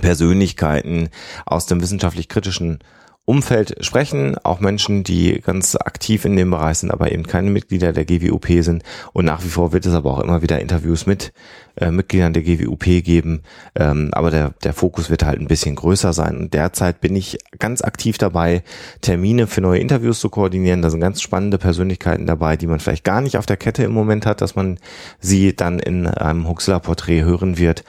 Persönlichkeiten 0.00 1.08
aus 1.44 1.66
dem 1.66 1.80
wissenschaftlich 1.80 2.28
kritischen 2.28 2.78
Umfeld 3.26 3.76
sprechen, 3.82 4.36
auch 4.42 4.60
Menschen, 4.60 5.02
die 5.02 5.40
ganz 5.40 5.76
aktiv 5.76 6.26
in 6.26 6.36
dem 6.36 6.50
Bereich 6.50 6.78
sind, 6.78 6.90
aber 6.90 7.10
eben 7.10 7.26
keine 7.26 7.48
Mitglieder 7.48 7.94
der 7.94 8.04
GWUP 8.04 8.46
sind. 8.60 8.82
Und 9.14 9.24
nach 9.24 9.42
wie 9.42 9.48
vor 9.48 9.72
wird 9.72 9.86
es 9.86 9.94
aber 9.94 10.10
auch 10.10 10.20
immer 10.20 10.42
wieder 10.42 10.60
Interviews 10.60 11.06
mit 11.06 11.32
äh, 11.76 11.90
Mitgliedern 11.90 12.34
der 12.34 12.42
GWUP 12.42 12.84
geben. 13.02 13.40
Ähm, 13.74 14.10
aber 14.12 14.30
der, 14.30 14.50
der 14.62 14.74
Fokus 14.74 15.08
wird 15.08 15.24
halt 15.24 15.40
ein 15.40 15.48
bisschen 15.48 15.74
größer 15.74 16.12
sein. 16.12 16.36
Und 16.36 16.54
derzeit 16.54 17.00
bin 17.00 17.16
ich 17.16 17.38
ganz 17.58 17.80
aktiv 17.80 18.18
dabei, 18.18 18.62
Termine 19.00 19.46
für 19.46 19.62
neue 19.62 19.80
Interviews 19.80 20.20
zu 20.20 20.28
koordinieren. 20.28 20.82
Da 20.82 20.90
sind 20.90 21.00
ganz 21.00 21.22
spannende 21.22 21.56
Persönlichkeiten 21.56 22.26
dabei, 22.26 22.58
die 22.58 22.66
man 22.66 22.78
vielleicht 22.78 23.04
gar 23.04 23.22
nicht 23.22 23.38
auf 23.38 23.46
der 23.46 23.56
Kette 23.56 23.84
im 23.84 23.92
Moment 23.92 24.26
hat, 24.26 24.42
dass 24.42 24.54
man 24.54 24.78
sie 25.18 25.56
dann 25.56 25.78
in 25.78 26.06
einem 26.06 26.46
Huxler-Porträt 26.46 27.22
hören 27.22 27.56
wird. 27.56 27.84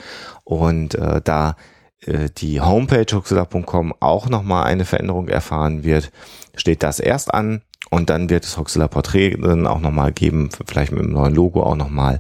Und 0.46 0.96
äh, 0.96 1.20
da 1.22 1.58
die 2.38 2.62
Homepage 2.62 3.06
huxela.com 3.12 3.94
auch 4.00 4.30
nochmal 4.30 4.66
eine 4.66 4.86
Veränderung 4.86 5.28
erfahren 5.28 5.84
wird, 5.84 6.12
steht 6.56 6.84
das 6.84 7.00
erst 7.00 7.34
an 7.34 7.62
und 7.90 8.10
dann 8.10 8.30
wird 8.30 8.44
es 8.44 8.58
Huxela 8.58 8.88
Porträt 8.88 9.38
dann 9.38 9.68
auch 9.68 9.80
nochmal 9.80 10.12
geben, 10.12 10.50
vielleicht 10.66 10.92
mit 10.92 11.02
einem 11.02 11.14
neuen 11.14 11.34
Logo 11.34 11.64
auch 11.64 11.76
nochmal 11.76 12.20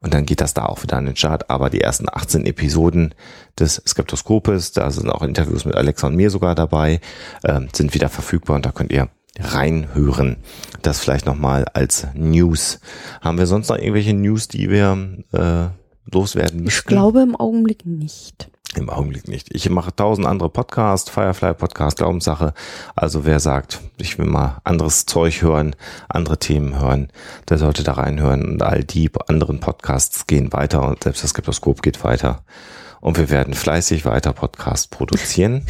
und 0.00 0.12
dann 0.12 0.26
geht 0.26 0.40
das 0.40 0.54
da 0.54 0.66
auch 0.66 0.82
wieder 0.82 0.98
an 0.98 1.06
den 1.06 1.16
Start. 1.16 1.50
Aber 1.50 1.70
die 1.70 1.80
ersten 1.80 2.06
18 2.12 2.44
Episoden 2.44 3.14
des 3.58 3.82
Skeptoskopes, 3.86 4.72
da 4.72 4.90
sind 4.90 5.08
auch 5.08 5.22
Interviews 5.22 5.64
mit 5.64 5.76
Alexa 5.76 6.08
und 6.08 6.16
mir 6.16 6.30
sogar 6.30 6.54
dabei, 6.54 7.00
äh, 7.42 7.60
sind 7.72 7.94
wieder 7.94 8.08
verfügbar 8.08 8.56
und 8.56 8.66
da 8.66 8.72
könnt 8.72 8.92
ihr 8.92 9.08
reinhören. 9.38 10.36
Das 10.82 11.00
vielleicht 11.00 11.26
nochmal 11.26 11.64
als 11.72 12.06
News. 12.14 12.80
Haben 13.20 13.38
wir 13.38 13.46
sonst 13.46 13.68
noch 13.68 13.78
irgendwelche 13.78 14.14
News, 14.14 14.48
die 14.48 14.70
wir 14.70 15.18
äh, 15.32 15.68
loswerden 16.12 16.64
müssen? 16.64 16.78
Ich 16.78 16.84
glaube 16.84 17.22
im 17.22 17.34
Augenblick 17.34 17.86
nicht. 17.86 18.50
Im 18.76 18.90
Augenblick 18.90 19.28
nicht. 19.28 19.54
Ich 19.54 19.70
mache 19.70 19.94
tausend 19.94 20.26
andere 20.26 20.48
Podcasts, 20.48 21.08
Firefly 21.08 21.54
Podcast, 21.54 21.98
Glaubenssache. 21.98 22.54
Also 22.96 23.24
wer 23.24 23.38
sagt, 23.38 23.80
ich 23.98 24.18
will 24.18 24.26
mal 24.26 24.60
anderes 24.64 25.06
Zeug 25.06 25.42
hören, 25.42 25.76
andere 26.08 26.38
Themen 26.38 26.80
hören, 26.80 27.08
der 27.48 27.58
sollte 27.58 27.84
da 27.84 27.92
reinhören. 27.92 28.44
Und 28.44 28.62
all 28.62 28.82
die 28.82 29.10
anderen 29.28 29.60
Podcasts 29.60 30.26
gehen 30.26 30.52
weiter 30.52 30.82
und 30.88 31.04
selbst 31.04 31.22
das 31.22 31.30
Skeptoskop 31.30 31.82
geht 31.82 32.02
weiter. 32.02 32.44
Und 33.00 33.16
wir 33.16 33.30
werden 33.30 33.54
fleißig 33.54 34.04
weiter 34.06 34.32
Podcasts 34.32 34.88
produzieren. 34.88 35.66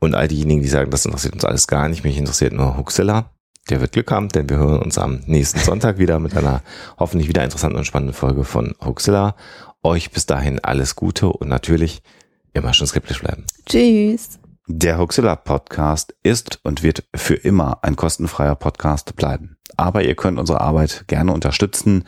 Und 0.00 0.14
all 0.14 0.28
diejenigen, 0.28 0.62
die 0.62 0.68
sagen, 0.68 0.90
das 0.90 1.04
interessiert 1.04 1.34
uns 1.34 1.44
alles 1.44 1.66
gar 1.66 1.88
nicht, 1.88 2.04
mich 2.04 2.16
interessiert 2.16 2.52
nur 2.52 2.76
Huxilla, 2.76 3.30
der 3.68 3.80
wird 3.80 3.92
Glück 3.92 4.10
haben, 4.10 4.28
denn 4.28 4.48
wir 4.48 4.56
hören 4.56 4.80
uns 4.80 4.96
am 4.96 5.20
nächsten 5.26 5.58
Sonntag 5.58 5.98
wieder 5.98 6.18
mit 6.18 6.36
einer 6.36 6.62
hoffentlich 6.98 7.28
wieder 7.28 7.44
interessanten 7.44 7.76
und 7.76 7.84
spannenden 7.84 8.14
Folge 8.14 8.44
von 8.44 8.74
Huxilla. 8.82 9.34
Euch 9.82 10.10
bis 10.10 10.26
dahin 10.26 10.58
alles 10.60 10.96
Gute 10.96 11.28
und 11.28 11.48
natürlich 11.48 12.02
immer 12.52 12.74
schon 12.74 12.86
skeptisch 12.86 13.20
bleiben. 13.20 13.46
Tschüss. 13.66 14.38
Der 14.66 14.98
Huxilla 14.98 15.34
Podcast 15.34 16.14
ist 16.22 16.60
und 16.62 16.82
wird 16.82 17.04
für 17.16 17.36
immer 17.36 17.78
ein 17.82 17.96
kostenfreier 17.96 18.54
Podcast 18.54 19.16
bleiben. 19.16 19.56
Aber 19.78 20.02
ihr 20.02 20.14
könnt 20.14 20.38
unsere 20.38 20.60
Arbeit 20.60 21.04
gerne 21.06 21.32
unterstützen 21.32 22.04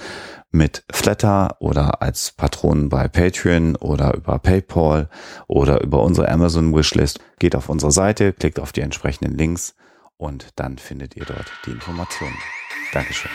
mit 0.51 0.85
Flatter 0.93 1.57
oder 1.61 2.03
als 2.03 2.33
Patronen 2.33 2.89
bei 2.89 3.09
Patreon 3.09 3.77
oder 3.77 4.15
über 4.15 4.39
PayPal 4.39 5.09
oder 5.47 5.81
über 5.83 6.03
unsere 6.03 6.29
Amazon 6.29 6.75
Wishlist. 6.75 7.21
Geht 7.39 7.57
auf 7.57 7.69
unsere 7.69 7.93
Seite, 7.93 8.33
klickt 8.33 8.59
auf 8.59 8.73
die 8.73 8.83
entsprechenden 8.83 9.39
Links 9.39 9.75
und 10.17 10.49
dann 10.57 10.77
findet 10.77 11.17
ihr 11.17 11.25
dort 11.25 11.51
die 11.65 11.71
Informationen. 11.71 12.37
Dankeschön. 12.93 13.31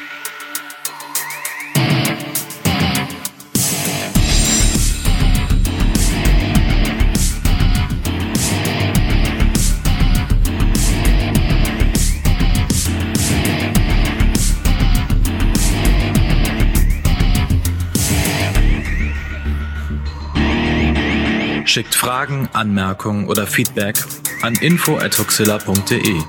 Schickt 21.75 21.93
Fragen, 21.93 22.47
Anmerkungen 22.53 23.27
oder 23.27 23.45
Feedback 23.45 23.97
an 24.41 24.55
info@huxilla.de. 24.55 26.21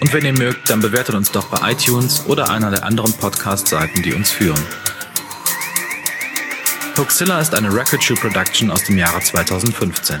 Und 0.00 0.12
wenn 0.12 0.24
ihr 0.24 0.32
mögt, 0.32 0.70
dann 0.70 0.78
bewertet 0.78 1.16
uns 1.16 1.32
doch 1.32 1.48
bei 1.48 1.72
iTunes 1.72 2.24
oder 2.28 2.50
einer 2.50 2.70
der 2.70 2.84
anderen 2.84 3.12
Podcast-Seiten, 3.14 4.04
die 4.04 4.14
uns 4.14 4.30
führen. 4.30 4.64
Huxilla 6.96 7.40
ist 7.40 7.52
eine 7.56 7.74
Record 7.74 8.04
Shoe 8.04 8.14
Production 8.14 8.70
aus 8.70 8.84
dem 8.84 8.96
Jahre 8.96 9.20
2015. 9.20 10.20